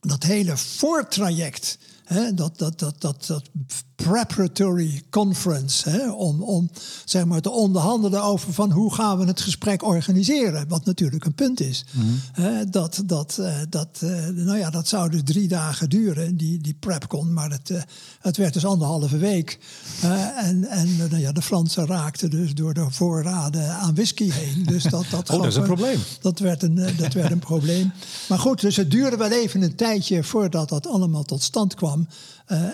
dat 0.00 0.22
hele 0.22 0.56
voortraject 0.56 1.78
dat, 2.34 2.58
dat, 2.58 2.78
dat, 2.78 3.00
dat, 3.00 3.26
dat 3.26 3.50
preparatory 4.04 5.02
conference, 5.10 5.90
hè, 5.90 6.10
om, 6.10 6.42
om 6.42 6.70
zeg 7.04 7.24
maar, 7.24 7.40
te 7.40 7.50
onderhandelen 7.50 8.22
over 8.22 8.52
van 8.52 8.70
hoe 8.70 8.94
gaan 8.94 9.18
we 9.18 9.24
het 9.24 9.40
gesprek 9.40 9.82
organiseren, 9.82 10.68
wat 10.68 10.84
natuurlijk 10.84 11.24
een 11.24 11.34
punt 11.34 11.60
is. 11.60 11.84
Mhm. 11.90 12.70
dat, 12.70 13.02
dat, 13.04 13.38
eh, 13.38 13.56
dat, 13.68 13.88
eh, 14.00 14.26
nou 14.26 14.58
ja, 14.58 14.70
dat 14.70 14.88
zou 14.88 15.10
dus 15.10 15.20
drie 15.24 15.48
dagen 15.48 15.88
duren, 15.88 16.36
die, 16.36 16.60
die 16.60 16.76
prepcon, 16.80 17.32
maar 17.32 17.50
het, 17.50 17.70
eh, 17.70 17.82
het 18.20 18.36
werd 18.36 18.52
dus 18.52 18.64
anderhalve 18.64 19.18
week. 19.18 19.58
en 20.36 20.64
en 20.64 20.96
nou 20.96 21.18
ja, 21.18 21.32
de 21.32 21.42
Fransen 21.42 21.86
raakten 21.86 22.30
dus 22.30 22.54
door 22.54 22.74
de 22.74 22.86
voorraden 22.90 23.70
aan 23.70 23.94
whisky 23.94 24.30
heen. 24.30 24.64
Dus 24.64 24.82
dat, 24.82 25.04
dat, 25.10 25.28
oh, 25.30 25.36
dat 25.36 25.46
is 25.46 25.56
een 25.56 25.62
probleem. 25.62 25.98
Dat 26.20 26.38
werd 26.38 26.62
een, 26.62 26.74
dat 26.96 27.12
werd 27.12 27.30
een 27.30 27.38
probleem. 27.38 27.92
Maar 28.28 28.38
goed, 28.38 28.60
dus 28.60 28.76
het 28.76 28.90
duurde 28.90 29.16
wel 29.16 29.30
even 29.30 29.62
een 29.62 29.76
tijdje 29.76 30.24
voordat 30.24 30.68
dat 30.68 30.86
allemaal 30.86 31.24
tot 31.24 31.42
stand 31.42 31.74
kwam. 31.74 32.08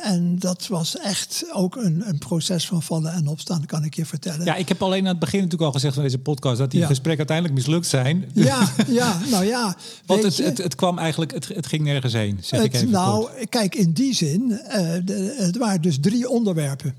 En 0.03 0.39
dat 0.39 0.67
was 0.67 0.97
echt 0.97 1.14
ook 1.53 1.77
een, 1.77 2.09
een, 2.09 2.19
proces 2.19 2.67
van 2.67 2.83
vallen 2.83 3.13
en 3.13 3.27
opstaan, 3.27 3.67
kan 3.67 3.85
ik 3.85 3.95
je 3.95 4.07
vertellen. 4.07 4.45
Ja, 4.45 4.55
ik 4.55 4.69
heb 4.69 4.83
alleen 4.83 5.03
aan 5.03 5.11
het 5.11 5.19
begin 5.19 5.39
natuurlijk 5.39 5.67
al 5.67 5.73
gezegd 5.73 5.95
van 5.95 6.03
deze 6.03 6.19
podcast 6.19 6.59
dat 6.59 6.71
die 6.71 6.87
gesprekken 6.87 7.29
uiteindelijk 7.29 7.59
mislukt 7.59 7.87
zijn. 7.87 8.31
Ja, 8.33 8.73
ja 8.89 9.21
nou 9.31 9.45
ja. 9.45 9.77
Want 10.07 10.23
het, 10.23 10.37
het, 10.37 10.59
het, 10.59 10.75
kwam 10.75 10.99
eigenlijk, 10.99 11.33
het, 11.33 11.49
het 11.49 11.67
ging 11.67 11.83
nergens 11.83 12.13
heen. 12.13 12.39
Zeg 12.41 12.63
ik 12.63 12.75
even 12.75 12.91
nou, 12.91 13.29
kijk, 13.49 13.75
in 13.75 13.93
die 13.93 14.15
zin, 14.15 14.51
uh, 14.51 14.61
de, 15.05 15.35
het 15.39 15.57
waren 15.57 15.83
dus 15.83 15.99
drie 16.01 16.29
onderwerpen. 16.29 16.95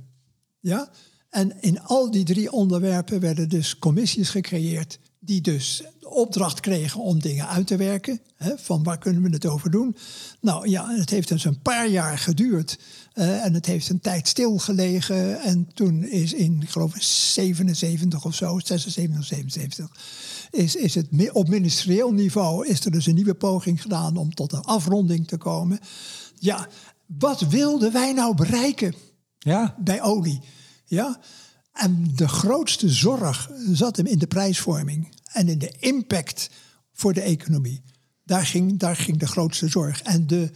Ja? 0.59 0.89
En 1.30 1.61
in 1.61 1.82
al 1.82 2.11
die 2.11 2.24
drie 2.24 2.51
onderwerpen 2.51 3.20
werden 3.20 3.49
dus 3.49 3.80
commissies 3.80 4.30
gecreëerd 4.30 4.99
die 5.20 5.41
dus 5.41 5.84
opdracht 6.01 6.59
kregen 6.59 7.01
om 7.01 7.20
dingen 7.20 7.47
uit 7.47 7.68
te 7.68 7.76
werken. 7.76 8.20
Hè, 8.36 8.51
van 8.57 8.84
waar 8.84 8.97
kunnen 8.97 9.22
we 9.22 9.30
het 9.30 9.45
over 9.45 9.72
doen? 9.72 9.95
Nou 10.41 10.70
ja, 10.70 10.89
het 10.89 11.09
heeft 11.09 11.28
dus 11.28 11.45
een 11.45 11.61
paar 11.61 11.88
jaar 11.88 12.18
geduurd. 12.18 12.80
Uh, 13.16 13.45
en 13.45 13.53
het 13.53 13.66
heeft 13.66 13.89
een 13.89 13.99
tijd 13.99 14.28
stilgelegen. 14.28 15.41
En 15.41 15.70
toen 15.74 16.03
is 16.03 16.34
in, 16.34 16.61
ik 16.61 16.70
geloof 16.70 16.95
77 16.97 18.26
of 18.26 18.36
zo, 18.36 18.59
76 18.59 19.20
of 19.20 19.26
77, 19.26 19.89
is, 20.51 20.76
is 20.76 20.95
het 20.95 21.32
op 21.32 21.47
ministerieel 21.47 22.11
niveau 22.11 22.68
is 22.68 22.86
er 22.86 22.91
dus 22.91 23.05
een 23.05 23.16
nieuwe 23.16 23.34
poging 23.34 23.82
gedaan 23.82 24.18
om 24.18 24.34
tot 24.34 24.53
een 24.53 24.61
afronding 24.61 25.28
te 25.28 25.38
komen. 25.38 25.80
Ja, 26.39 26.68
wat 27.05 27.39
wilden 27.39 27.91
wij 27.91 28.13
nou 28.13 28.36
bereiken 28.36 28.93
ja. 29.38 29.76
bij 29.80 30.01
olie? 30.01 30.41
Ja, 30.86 31.20
en 31.74 32.11
de 32.16 32.28
grootste 32.28 32.89
zorg 32.89 33.51
zat 33.72 33.97
hem 33.97 34.05
in 34.05 34.20
de 34.20 34.28
prijsvorming 34.28 35.16
en 35.32 35.49
in 35.49 35.59
de 35.59 35.76
impact 35.80 36.49
voor 36.91 37.13
de 37.13 37.22
economie. 37.22 37.84
Daar 38.24 38.45
ging, 38.45 38.80
daar 38.80 38.95
ging 38.95 39.18
de 39.18 39.28
grootste 39.28 39.68
zorg. 39.68 40.01
En 40.01 40.28
de 40.28 40.51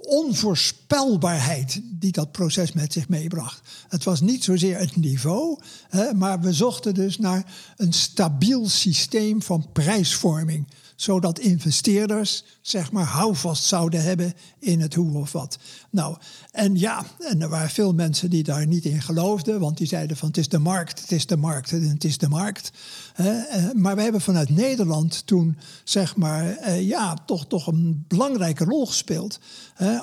onvoorspelbaarheid 0.00 1.80
die 1.84 2.12
dat 2.12 2.32
proces 2.32 2.72
met 2.72 2.92
zich 2.92 3.08
meebracht. 3.08 3.60
Het 3.88 4.04
was 4.04 4.20
niet 4.20 4.44
zozeer 4.44 4.78
het 4.78 4.96
niveau, 4.96 5.58
hè, 5.88 6.14
maar 6.14 6.40
we 6.40 6.52
zochten 6.52 6.94
dus 6.94 7.18
naar 7.18 7.54
een 7.76 7.92
stabiel 7.92 8.68
systeem 8.68 9.42
van 9.42 9.68
prijsvorming 9.72 10.66
zodat 10.96 11.38
investeerders 11.38 12.44
zeg 12.60 12.92
maar 12.92 13.04
houvast 13.04 13.64
zouden 13.64 14.02
hebben 14.02 14.34
in 14.58 14.80
het 14.80 14.94
hoe 14.94 15.18
of 15.18 15.32
wat. 15.32 15.58
Nou, 15.90 16.16
en 16.50 16.78
ja, 16.78 17.04
en 17.18 17.42
er 17.42 17.48
waren 17.48 17.70
veel 17.70 17.92
mensen 17.92 18.30
die 18.30 18.42
daar 18.42 18.66
niet 18.66 18.84
in 18.84 19.02
geloofden, 19.02 19.60
want 19.60 19.78
die 19.78 19.86
zeiden 19.86 20.16
van 20.16 20.28
het 20.28 20.36
is 20.36 20.48
de 20.48 20.58
markt, 20.58 21.00
het 21.00 21.12
is 21.12 21.26
de 21.26 21.36
markt 21.36 21.72
en 21.72 21.88
het 21.88 22.04
is 22.04 22.18
de 22.18 22.28
markt. 22.28 22.72
Eh, 23.14 23.26
maar 23.72 23.96
we 23.96 24.02
hebben 24.02 24.20
vanuit 24.20 24.48
Nederland 24.48 25.26
toen 25.26 25.58
zeg 25.84 26.16
maar 26.16 26.56
eh, 26.56 26.88
ja, 26.88 27.18
toch, 27.26 27.46
toch 27.46 27.66
een 27.66 28.04
belangrijke 28.08 28.64
rol 28.64 28.86
gespeeld 28.86 29.38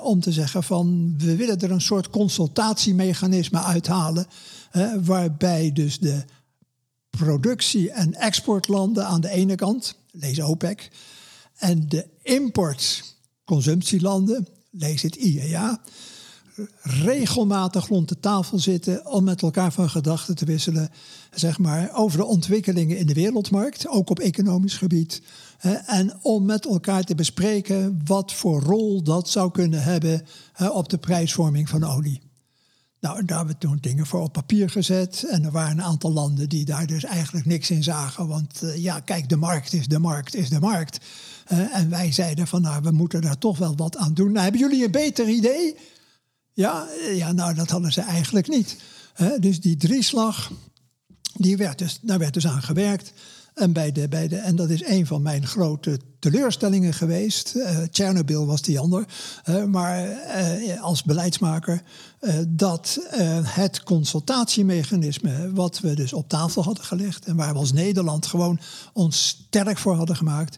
om 0.01 0.19
te 0.19 0.31
zeggen 0.31 0.63
van 0.63 1.13
we 1.17 1.35
willen 1.35 1.59
er 1.59 1.71
een 1.71 1.81
soort 1.81 2.09
consultatiemechanisme 2.09 3.61
uithalen 3.61 4.25
waarbij 5.03 5.71
dus 5.71 5.99
de 5.99 6.23
productie- 7.17 7.89
en 7.89 8.13
exportlanden 8.13 9.05
aan 9.05 9.21
de 9.21 9.29
ene 9.29 9.55
kant, 9.55 9.95
lees 10.11 10.41
OPEC, 10.41 10.91
en 11.55 11.89
de 11.89 12.07
import-consumptielanden, 12.21 14.47
lees 14.69 15.01
het 15.01 15.15
IEA, 15.15 15.81
regelmatig 16.81 17.87
rond 17.87 18.09
de 18.09 18.19
tafel 18.19 18.59
zitten 18.59 19.05
om 19.05 19.23
met 19.23 19.41
elkaar 19.41 19.71
van 19.71 19.89
gedachten 19.89 20.35
te 20.35 20.45
wisselen, 20.45 20.89
zeg 21.31 21.57
maar, 21.57 21.91
over 21.93 22.17
de 22.17 22.25
ontwikkelingen 22.25 22.97
in 22.97 23.05
de 23.05 23.13
wereldmarkt, 23.13 23.87
ook 23.87 24.09
op 24.09 24.19
economisch 24.19 24.77
gebied. 24.77 25.21
En 25.85 26.19
om 26.21 26.45
met 26.45 26.65
elkaar 26.65 27.03
te 27.03 27.15
bespreken 27.15 28.01
wat 28.05 28.33
voor 28.33 28.61
rol 28.61 29.03
dat 29.03 29.29
zou 29.29 29.51
kunnen 29.51 29.83
hebben 29.83 30.25
op 30.71 30.89
de 30.89 30.97
prijsvorming 30.97 31.69
van 31.69 31.83
olie. 31.83 32.30
Nou, 33.01 33.25
daar 33.25 33.37
hebben 33.37 33.55
we 33.55 33.67
toen 33.67 33.77
dingen 33.81 34.05
voor 34.05 34.21
op 34.21 34.33
papier 34.33 34.69
gezet. 34.69 35.23
En 35.29 35.45
er 35.45 35.51
waren 35.51 35.71
een 35.71 35.83
aantal 35.83 36.11
landen 36.11 36.49
die 36.49 36.65
daar 36.65 36.87
dus 36.87 37.03
eigenlijk 37.03 37.45
niks 37.45 37.69
in 37.69 37.83
zagen. 37.83 38.27
Want 38.27 38.63
uh, 38.63 38.77
ja, 38.77 38.99
kijk, 38.99 39.29
de 39.29 39.35
markt 39.35 39.73
is 39.73 39.87
de 39.87 39.99
markt 39.99 40.35
is 40.35 40.49
de 40.49 40.59
markt. 40.59 41.05
Uh, 41.51 41.77
en 41.77 41.89
wij 41.89 42.11
zeiden 42.11 42.47
van, 42.47 42.61
nou, 42.61 42.83
we 42.83 42.91
moeten 42.91 43.21
daar 43.21 43.37
toch 43.37 43.57
wel 43.57 43.75
wat 43.75 43.97
aan 43.97 44.13
doen. 44.13 44.31
Nou, 44.31 44.43
hebben 44.43 44.61
jullie 44.61 44.85
een 44.85 44.91
beter 44.91 45.27
idee? 45.27 45.75
Ja, 46.53 46.87
uh, 46.87 47.17
ja 47.17 47.31
nou, 47.31 47.53
dat 47.53 47.69
hadden 47.69 47.91
ze 47.91 48.01
eigenlijk 48.01 48.47
niet. 48.47 48.77
dus 49.39 49.59
die 49.61 49.77
drieslag, 49.77 50.51
die 51.33 51.57
werd 51.57 51.77
dus, 51.77 51.99
daar 52.01 52.19
werd 52.19 52.33
dus 52.33 52.47
aan 52.47 52.61
gewerkt. 52.61 53.13
En, 53.53 53.73
bij 53.73 53.91
de, 53.91 54.07
bij 54.07 54.27
de, 54.27 54.35
en 54.35 54.55
dat 54.55 54.69
is 54.69 54.85
een 54.85 55.07
van 55.07 55.21
mijn 55.21 55.47
grote 55.47 55.99
teleurstellingen 56.19 56.93
geweest. 56.93 57.53
Uh, 57.55 58.45
was 58.45 58.61
die 58.61 58.79
ander. 58.79 59.05
Uh, 59.49 59.63
maar 59.63 60.07
uh, 60.07 60.81
als 60.81 61.03
beleidsmaker 61.03 61.81
dat 62.47 62.99
het 63.43 63.83
consultatiemechanisme 63.83 65.51
wat 65.53 65.79
we 65.79 65.93
dus 65.93 66.13
op 66.13 66.29
tafel 66.29 66.63
hadden 66.63 66.83
gelegd 66.83 67.25
en 67.25 67.35
waar 67.35 67.53
we 67.53 67.59
als 67.59 67.73
Nederland 67.73 68.25
gewoon 68.25 68.59
ons 68.93 69.27
sterk 69.27 69.77
voor 69.77 69.95
hadden 69.95 70.15
gemaakt, 70.15 70.57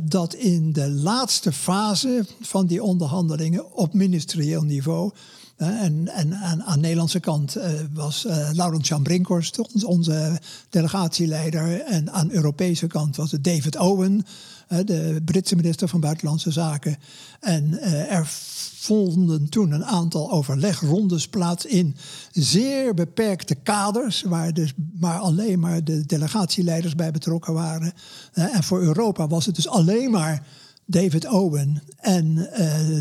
dat 0.00 0.34
in 0.34 0.72
de 0.72 0.90
laatste 0.90 1.52
fase 1.52 2.26
van 2.40 2.66
die 2.66 2.82
onderhandelingen 2.82 3.72
op 3.74 3.94
ministerieel 3.94 4.62
niveau 4.62 5.12
en, 5.60 6.08
en, 6.08 6.34
aan 6.34 6.74
de 6.74 6.80
Nederlandse 6.80 7.20
kant 7.20 7.56
uh, 7.56 7.64
was 7.92 8.26
uh, 8.26 8.50
Laurent 8.52 8.86
Jan 8.86 9.02
Brinkhorst, 9.02 9.84
onze 9.84 10.40
delegatieleider. 10.68 11.80
En 11.80 12.12
aan 12.12 12.28
de 12.28 12.34
Europese 12.34 12.86
kant 12.86 13.16
was 13.16 13.32
het 13.32 13.44
David 13.44 13.78
Owen, 13.78 14.24
de 14.68 15.22
Britse 15.24 15.56
minister 15.56 15.88
van 15.88 16.00
Buitenlandse 16.00 16.50
Zaken. 16.50 16.96
En 17.40 17.80
er 18.08 18.26
vonden 18.74 19.48
toen 19.48 19.72
een 19.72 19.84
aantal 19.84 20.30
overlegrondes 20.30 21.28
plaats 21.28 21.64
in 21.64 21.96
zeer 22.32 22.94
beperkte 22.94 23.54
kaders, 23.54 24.22
waar 24.22 24.52
dus 24.54 24.72
maar 25.00 25.18
alleen 25.18 25.60
maar 25.60 25.84
de 25.84 26.06
delegatieleiders 26.06 26.94
bij 26.94 27.10
betrokken 27.10 27.52
waren. 27.52 27.92
en 28.32 28.62
voor 28.62 28.80
Europa 28.80 29.26
was 29.26 29.46
het 29.46 29.54
dus 29.54 29.68
alleen 29.68 30.10
maar 30.10 30.46
David 30.84 31.28
Owen 31.28 31.82
en 31.96 32.34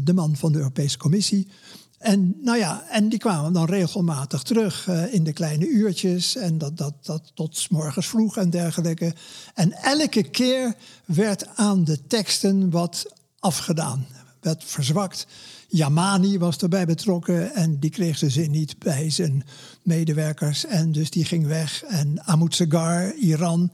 de 0.03 0.13
man 0.13 0.35
van 0.35 0.51
de 0.51 0.57
Europese 0.57 0.97
Commissie. 0.97 1.47
En, 1.99 2.35
nou 2.41 2.57
ja, 2.57 2.83
en 2.89 3.09
die 3.09 3.19
kwamen 3.19 3.53
dan 3.53 3.65
regelmatig 3.65 4.43
terug 4.43 4.87
uh, 4.87 5.13
in 5.13 5.23
de 5.23 5.33
kleine 5.33 5.67
uurtjes 5.67 6.35
en 6.35 6.57
dat, 6.57 6.77
dat, 6.77 6.93
dat 7.01 7.31
tot 7.33 7.69
morgens 7.69 8.07
vroeg 8.07 8.37
en 8.37 8.49
dergelijke. 8.49 9.13
En 9.53 9.71
elke 9.73 10.23
keer 10.23 10.75
werd 11.05 11.47
aan 11.55 11.83
de 11.83 12.07
teksten 12.07 12.69
wat 12.69 13.05
afgedaan, 13.39 14.05
werd 14.41 14.63
verzwakt. 14.63 15.27
Yamani 15.67 16.37
was 16.37 16.57
erbij 16.57 16.85
betrokken 16.85 17.55
en 17.55 17.79
die 17.79 17.89
kreeg 17.89 18.17
zijn 18.17 18.31
zin 18.31 18.51
niet 18.51 18.79
bij 18.79 19.09
zijn 19.09 19.43
medewerkers 19.83 20.65
en 20.65 20.91
dus 20.91 21.09
die 21.09 21.25
ging 21.25 21.47
weg. 21.47 21.83
En 21.83 22.23
Ahmad 22.25 22.59
Iran, 23.19 23.71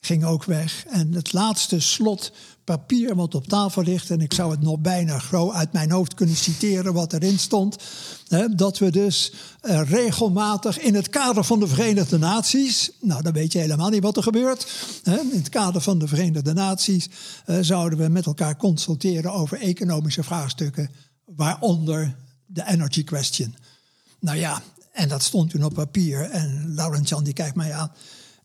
ging 0.00 0.24
ook 0.24 0.44
weg. 0.44 0.84
En 0.86 1.12
het 1.12 1.32
laatste 1.32 1.80
slot 1.80 2.32
papier 2.64 3.14
wat 3.14 3.34
op 3.34 3.46
tafel 3.46 3.82
ligt, 3.82 4.10
en 4.10 4.20
ik 4.20 4.32
zou 4.32 4.50
het 4.50 4.60
nog 4.60 4.78
bijna 4.78 5.18
groot 5.18 5.52
uit 5.52 5.72
mijn 5.72 5.90
hoofd 5.90 6.14
kunnen 6.14 6.36
citeren 6.36 6.92
wat 6.92 7.12
erin 7.12 7.38
stond, 7.38 7.76
hè, 8.28 8.54
dat 8.54 8.78
we 8.78 8.90
dus 8.90 9.32
uh, 9.62 9.80
regelmatig 9.82 10.78
in 10.78 10.94
het 10.94 11.08
kader 11.08 11.44
van 11.44 11.60
de 11.60 11.66
Verenigde 11.66 12.18
Naties, 12.18 12.90
nou 13.00 13.22
dan 13.22 13.32
weet 13.32 13.52
je 13.52 13.58
helemaal 13.58 13.88
niet 13.88 14.02
wat 14.02 14.16
er 14.16 14.22
gebeurt, 14.22 14.72
hè, 15.02 15.18
in 15.18 15.38
het 15.38 15.48
kader 15.48 15.80
van 15.80 15.98
de 15.98 16.08
Verenigde 16.08 16.52
Naties 16.52 17.08
uh, 17.46 17.58
zouden 17.60 17.98
we 17.98 18.08
met 18.08 18.26
elkaar 18.26 18.56
consulteren 18.56 19.32
over 19.32 19.60
economische 19.60 20.22
vraagstukken, 20.22 20.90
waaronder 21.24 22.16
de 22.46 22.66
energy 22.66 23.04
question. 23.04 23.54
Nou 24.20 24.38
ja, 24.38 24.62
En 24.92 25.08
dat 25.08 25.22
stond 25.22 25.50
toen 25.50 25.64
op 25.64 25.74
papier. 25.74 26.30
En 26.30 26.74
Laurent 26.74 27.08
Jan 27.08 27.24
die 27.24 27.32
kijkt 27.32 27.56
mij 27.56 27.72
aan. 27.72 27.92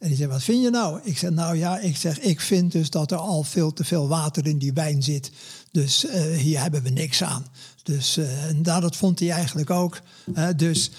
En 0.04 0.10
die 0.10 0.18
zegt, 0.18 0.30
wat 0.30 0.44
vind 0.44 0.64
je 0.64 0.70
nou? 0.70 1.00
Ik 1.04 1.18
zeg, 1.18 1.30
nou 1.30 1.58
ja, 1.58 1.80
ik 1.80 1.98
zeg, 1.98 2.20
ik 2.20 2.42
vind 2.42 2.72
dus 2.72 2.90
dat 2.90 3.12
er 3.12 3.18
al 3.18 3.44
veel 3.44 3.74
te 3.74 3.84
veel 3.84 4.08
water 4.08 4.48
in 4.48 4.58
die 4.58 4.74
wijn 4.74 5.04
zit. 5.04 5.32
Dus 5.72 6.06
uh, 6.06 6.12
hier 6.22 6.62
hebben 6.62 6.84
we 6.84 6.90
niks 6.90 7.24
aan. 7.24 7.46
Dus 7.84 8.18
uh, 8.18 8.46
en 8.46 8.64
dat 8.64 8.96
vond 8.96 9.20
hij 9.20 9.32
eigenlijk 9.32 9.70
ook. 9.70 10.02
Uh, 10.36 10.48
dus, 10.56 10.92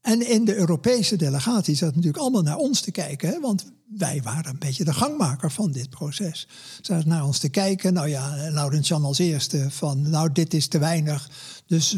en 0.00 0.30
in 0.30 0.44
de 0.44 0.56
Europese 0.56 1.16
delegatie 1.16 1.74
zat 1.74 1.94
natuurlijk 1.94 2.22
allemaal 2.22 2.42
naar 2.42 2.56
ons 2.56 2.80
te 2.80 2.90
kijken. 2.90 3.28
Hè? 3.28 3.40
Want 3.40 3.64
wij 3.96 4.22
waren 4.22 4.50
een 4.50 4.58
beetje 4.58 4.84
de 4.84 4.94
gangmaker 4.94 5.50
van 5.50 5.72
dit 5.72 5.90
proces. 5.90 6.48
Zaten 6.80 7.08
naar 7.08 7.24
ons 7.24 7.38
te 7.38 7.48
kijken. 7.48 7.92
Nou 7.92 8.08
ja, 8.08 8.50
Laurent 8.50 8.88
Jan 8.88 9.04
als 9.04 9.18
eerste 9.18 9.66
van, 9.70 10.10
nou 10.10 10.32
dit 10.32 10.54
is 10.54 10.66
te 10.66 10.78
weinig. 10.78 11.30
Dus 11.66 11.96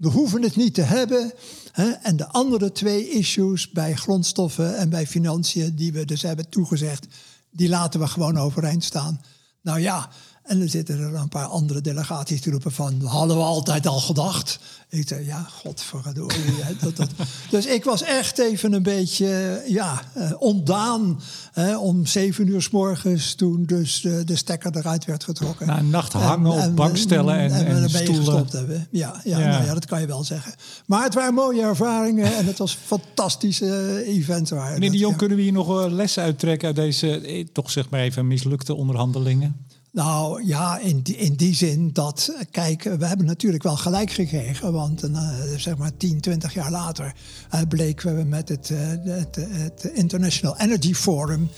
we 0.00 0.08
hoeven 0.08 0.42
het 0.42 0.56
niet 0.56 0.74
te 0.74 0.82
hebben. 0.82 1.32
Hè? 1.72 1.90
En 1.90 2.16
de 2.16 2.28
andere 2.28 2.72
twee 2.72 3.10
issues 3.10 3.70
bij 3.70 3.94
grondstoffen 3.94 4.76
en 4.76 4.88
bij 4.88 5.06
financiën, 5.06 5.74
die 5.74 5.92
we 5.92 6.04
dus 6.04 6.22
hebben 6.22 6.48
toegezegd, 6.48 7.06
die 7.50 7.68
laten 7.68 8.00
we 8.00 8.06
gewoon 8.06 8.38
overeind 8.38 8.84
staan. 8.84 9.20
Nou 9.62 9.80
ja, 9.80 10.08
en 10.50 10.58
dan 10.58 10.68
zitten 10.68 10.98
er 11.00 11.14
een 11.14 11.28
paar 11.28 11.46
andere 11.46 11.80
delegaties 11.80 12.40
te 12.40 12.50
roepen 12.50 12.72
van... 12.72 13.02
hadden 13.04 13.36
we 13.36 13.42
altijd 13.42 13.86
al 13.86 14.00
gedacht. 14.00 14.58
Ik 14.88 15.08
zei, 15.08 15.26
ja, 15.26 15.46
godverdomme. 15.62 16.32
dat, 16.80 16.96
dat. 16.96 17.08
Dus 17.50 17.66
ik 17.66 17.84
was 17.84 18.02
echt 18.02 18.38
even 18.38 18.72
een 18.72 18.82
beetje 18.82 19.62
ja, 19.66 20.02
uh, 20.16 20.32
ontdaan 20.38 21.20
hè, 21.52 21.76
om 21.76 22.06
zeven 22.06 22.46
uur 22.46 22.62
s 22.62 22.70
morgens... 22.70 23.34
toen 23.34 23.64
dus 23.64 24.00
de, 24.00 24.24
de 24.24 24.36
stekker 24.36 24.76
eruit 24.76 25.04
werd 25.04 25.24
getrokken. 25.24 25.66
Na 25.66 25.78
een 25.78 25.90
nacht 25.90 26.12
hangen 26.12 26.58
en, 26.60 26.68
op 26.68 26.76
bankstellen 26.76 27.36
en, 27.36 27.50
en, 27.50 27.66
en, 27.66 27.82
en 27.82 27.90
stoelen. 27.90 28.14
gestopt 28.14 28.52
hebben. 28.52 28.88
Ja, 28.90 29.20
ja, 29.24 29.38
ja. 29.38 29.50
Nou 29.50 29.64
ja, 29.64 29.74
dat 29.74 29.86
kan 29.86 30.00
je 30.00 30.06
wel 30.06 30.24
zeggen. 30.24 30.54
Maar 30.86 31.02
het 31.02 31.14
waren 31.14 31.34
mooie 31.34 31.62
ervaringen 31.62 32.36
en 32.36 32.46
het 32.46 32.58
was 32.58 32.78
fantastische 32.84 34.02
events. 34.06 34.50
Waren 34.50 34.72
Meneer 34.72 34.90
de 34.90 34.98
Jong, 34.98 35.16
kunnen 35.16 35.36
we 35.36 35.42
hier 35.42 35.52
nog 35.52 35.86
lessen 35.86 36.22
uittrekken... 36.22 36.66
uit 36.66 36.76
deze, 36.76 37.20
eh, 37.20 37.46
toch 37.52 37.70
zeg 37.70 37.90
maar 37.90 38.00
even, 38.00 38.26
mislukte 38.26 38.74
onderhandelingen? 38.74 39.68
Nou 39.92 40.46
ja, 40.46 40.78
in 40.78 41.00
die, 41.00 41.16
in 41.16 41.34
die 41.34 41.54
zin 41.54 41.92
dat, 41.92 42.32
kijk, 42.50 42.82
we 42.82 43.06
hebben 43.06 43.26
natuurlijk 43.26 43.62
wel 43.62 43.76
gelijk 43.76 44.10
gekregen. 44.10 44.72
Want 44.72 45.04
uh, 45.04 45.30
zeg 45.56 45.76
maar 45.76 45.96
10, 45.96 46.20
20 46.20 46.54
jaar 46.54 46.70
later 46.70 47.14
uh, 47.54 47.60
bleken 47.68 48.16
we 48.16 48.24
met 48.24 48.48
het, 48.48 48.70
uh, 48.70 48.78
het, 49.04 49.36
het, 49.36 49.90
International 49.94 50.58
Energy 50.58 50.94
Forum 50.94 51.48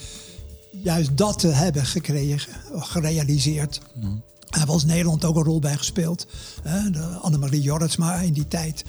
juist 0.70 1.16
dat 1.16 1.38
te 1.38 1.48
hebben 1.48 1.84
gekregen, 1.86 2.52
gerealiseerd. 2.74 3.80
Mm. 3.94 4.22
Daar 4.50 4.66
was 4.66 4.84
Nederland 4.84 5.24
ook 5.24 5.36
een 5.36 5.42
rol 5.42 5.60
bij 5.60 5.76
gespeeld. 5.76 6.26
Annemarie 7.20 7.60
Jorritsma 7.60 8.14
in 8.14 8.32
die 8.32 8.48
tijd. 8.48 8.84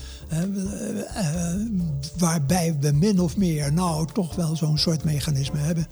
waarbij 2.18 2.78
we 2.80 2.92
min 2.92 3.20
of 3.20 3.38
meer 3.38 3.74
nou 3.74 4.08
toch 4.14 4.36
wel 4.36 4.56
zo'n 4.56 4.78
soort 4.78 5.04
mechanisme 5.04 5.58
hebben. 5.58 5.88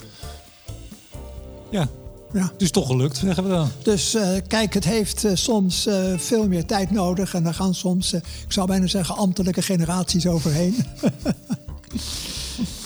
Ja, 1.69 1.87
ja. 2.33 2.51
Dus 2.57 2.71
toch 2.71 2.87
gelukt, 2.87 3.17
zeggen 3.17 3.43
we 3.43 3.49
dan. 3.49 3.69
Dus 3.83 4.15
uh, 4.15 4.27
kijk, 4.47 4.73
het 4.73 4.83
heeft 4.83 5.25
uh, 5.25 5.31
soms 5.33 5.87
uh, 5.87 6.17
veel 6.17 6.47
meer 6.47 6.65
tijd 6.65 6.91
nodig. 6.91 7.33
En 7.33 7.43
daar 7.43 7.53
gaan 7.53 7.75
soms, 7.75 8.13
ik 8.13 8.23
zou 8.47 8.67
bijna 8.67 8.87
zeggen, 8.87 9.15
ambtelijke 9.15 9.61
generaties 9.61 10.27
overheen. 10.27 10.75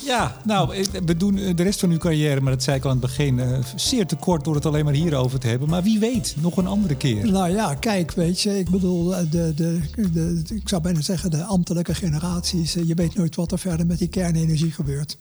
ja, 0.05 0.37
nou, 0.45 0.85
we 1.05 1.17
doen 1.17 1.35
de 1.35 1.63
rest 1.63 1.79
van 1.79 1.91
uw 1.91 1.97
carrière, 1.97 2.41
maar 2.41 2.51
dat 2.53 2.63
zei 2.63 2.77
ik 2.77 2.83
al 2.83 2.89
aan 2.89 2.97
het 2.97 3.05
begin, 3.05 3.41
zeer 3.75 4.05
te 4.05 4.15
kort 4.15 4.43
door 4.43 4.55
het 4.55 4.65
alleen 4.65 4.85
maar 4.85 4.93
hierover 4.93 5.39
te 5.39 5.47
hebben. 5.47 5.69
Maar 5.69 5.83
wie 5.83 5.99
weet, 5.99 6.35
nog 6.39 6.57
een 6.57 6.67
andere 6.67 6.95
keer. 6.95 7.31
Nou 7.31 7.49
ja, 7.49 7.75
kijk, 7.75 8.11
weet 8.11 8.41
je, 8.41 8.59
ik 8.59 8.69
bedoel, 8.69 9.05
de, 9.29 9.53
de, 9.55 9.79
de, 10.13 10.41
ik 10.53 10.69
zou 10.69 10.81
bijna 10.81 11.01
zeggen, 11.01 11.31
de 11.31 11.43
ambtelijke 11.43 11.95
generaties. 11.95 12.73
je 12.73 12.93
weet 12.95 13.15
nooit 13.15 13.35
wat 13.35 13.51
er 13.51 13.59
verder 13.59 13.85
met 13.85 13.97
die 13.97 14.07
kernenergie 14.07 14.71
gebeurt. 14.71 15.17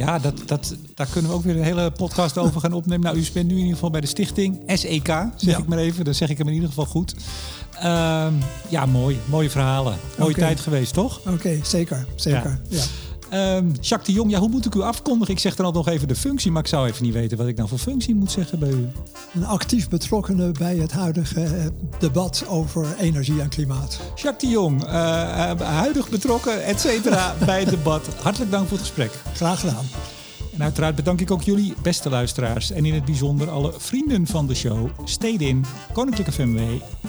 Ja, 0.00 0.18
dat, 0.18 0.42
dat, 0.46 0.76
daar 0.94 1.06
kunnen 1.06 1.30
we 1.30 1.36
ook 1.36 1.44
weer 1.44 1.56
een 1.56 1.62
hele 1.62 1.90
podcast 1.90 2.38
over 2.38 2.60
gaan 2.60 2.72
opnemen. 2.72 3.04
Nou, 3.04 3.16
u 3.16 3.26
bent 3.32 3.46
nu 3.46 3.52
in 3.52 3.58
ieder 3.58 3.74
geval 3.74 3.90
bij 3.90 4.00
de 4.00 4.06
stichting 4.06 4.62
SEK, 4.66 5.14
zeg 5.36 5.58
ik 5.58 5.66
maar 5.66 5.78
even. 5.78 6.04
Dan 6.04 6.14
zeg 6.14 6.28
ik 6.28 6.38
hem 6.38 6.46
in 6.48 6.54
ieder 6.54 6.68
geval 6.68 6.84
goed. 6.84 7.14
Uh, 7.74 8.26
ja, 8.68 8.86
mooi. 8.86 9.18
Mooie 9.24 9.50
verhalen. 9.50 9.96
Mooie 10.18 10.34
tijd 10.34 10.60
geweest, 10.60 10.92
toch? 10.92 11.20
Oké, 11.26 11.58
zeker. 11.62 12.06
Zeker, 12.14 12.60
ja. 12.68 12.82
Um, 13.32 13.72
Jacques 13.80 14.06
de 14.06 14.12
Jong, 14.12 14.30
ja, 14.30 14.38
hoe 14.38 14.48
moet 14.48 14.66
ik 14.66 14.74
u 14.74 14.80
afkondigen? 14.80 15.34
Ik 15.34 15.40
zeg 15.40 15.56
dan 15.56 15.66
al 15.66 15.72
nog 15.72 15.88
even 15.88 16.08
de 16.08 16.16
functie, 16.16 16.50
maar 16.50 16.62
ik 16.62 16.68
zou 16.68 16.88
even 16.88 17.04
niet 17.04 17.12
weten 17.12 17.38
wat 17.38 17.46
ik 17.46 17.56
nou 17.56 17.68
voor 17.68 17.78
functie 17.78 18.14
moet 18.14 18.30
zeggen 18.30 18.58
bij 18.58 18.70
u. 18.70 18.88
Een 19.34 19.46
actief 19.46 19.88
betrokkenen 19.88 20.52
bij 20.52 20.76
het 20.76 20.92
huidige 20.92 21.42
eh, 21.42 21.66
debat 21.98 22.44
over 22.48 22.96
energie 22.98 23.40
en 23.40 23.48
klimaat. 23.48 24.00
Jacques 24.14 24.40
de 24.40 24.48
Jong, 24.48 24.84
uh, 24.84 24.90
huidig 25.60 26.08
betrokken, 26.08 26.64
et 26.64 26.80
cetera, 26.80 27.34
bij 27.46 27.60
het 27.60 27.70
debat. 27.70 28.06
Hartelijk 28.22 28.50
dank 28.50 28.68
voor 28.68 28.76
het 28.76 28.86
gesprek. 28.86 29.10
Graag 29.34 29.60
gedaan. 29.60 29.84
En 30.54 30.62
uiteraard 30.62 30.94
bedank 30.94 31.20
ik 31.20 31.30
ook 31.30 31.42
jullie, 31.42 31.74
beste 31.82 32.10
luisteraars. 32.10 32.70
En 32.70 32.84
in 32.84 32.94
het 32.94 33.04
bijzonder 33.04 33.50
alle 33.50 33.72
vrienden 33.76 34.26
van 34.26 34.46
de 34.46 34.54
show. 34.54 34.88
Stede 35.04 35.44
in, 35.44 35.64
Koninklijke 35.92 36.32
FMW, 36.32 36.60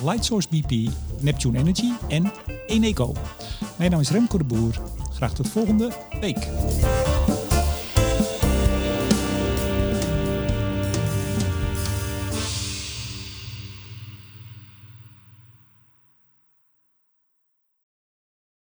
Lightsource 0.03 0.47
BP, 0.49 0.91
Neptune 1.19 1.57
Energy 1.57 1.91
en 2.07 2.31
Eneco. 2.67 3.13
Mijn 3.77 3.91
naam 3.91 3.99
is 3.99 4.09
Remco 4.09 4.37
de 4.37 4.43
Boer. 4.43 4.81
Graag 5.21 5.33
tot 5.33 5.49
volgende 5.49 5.91
week. 6.19 6.47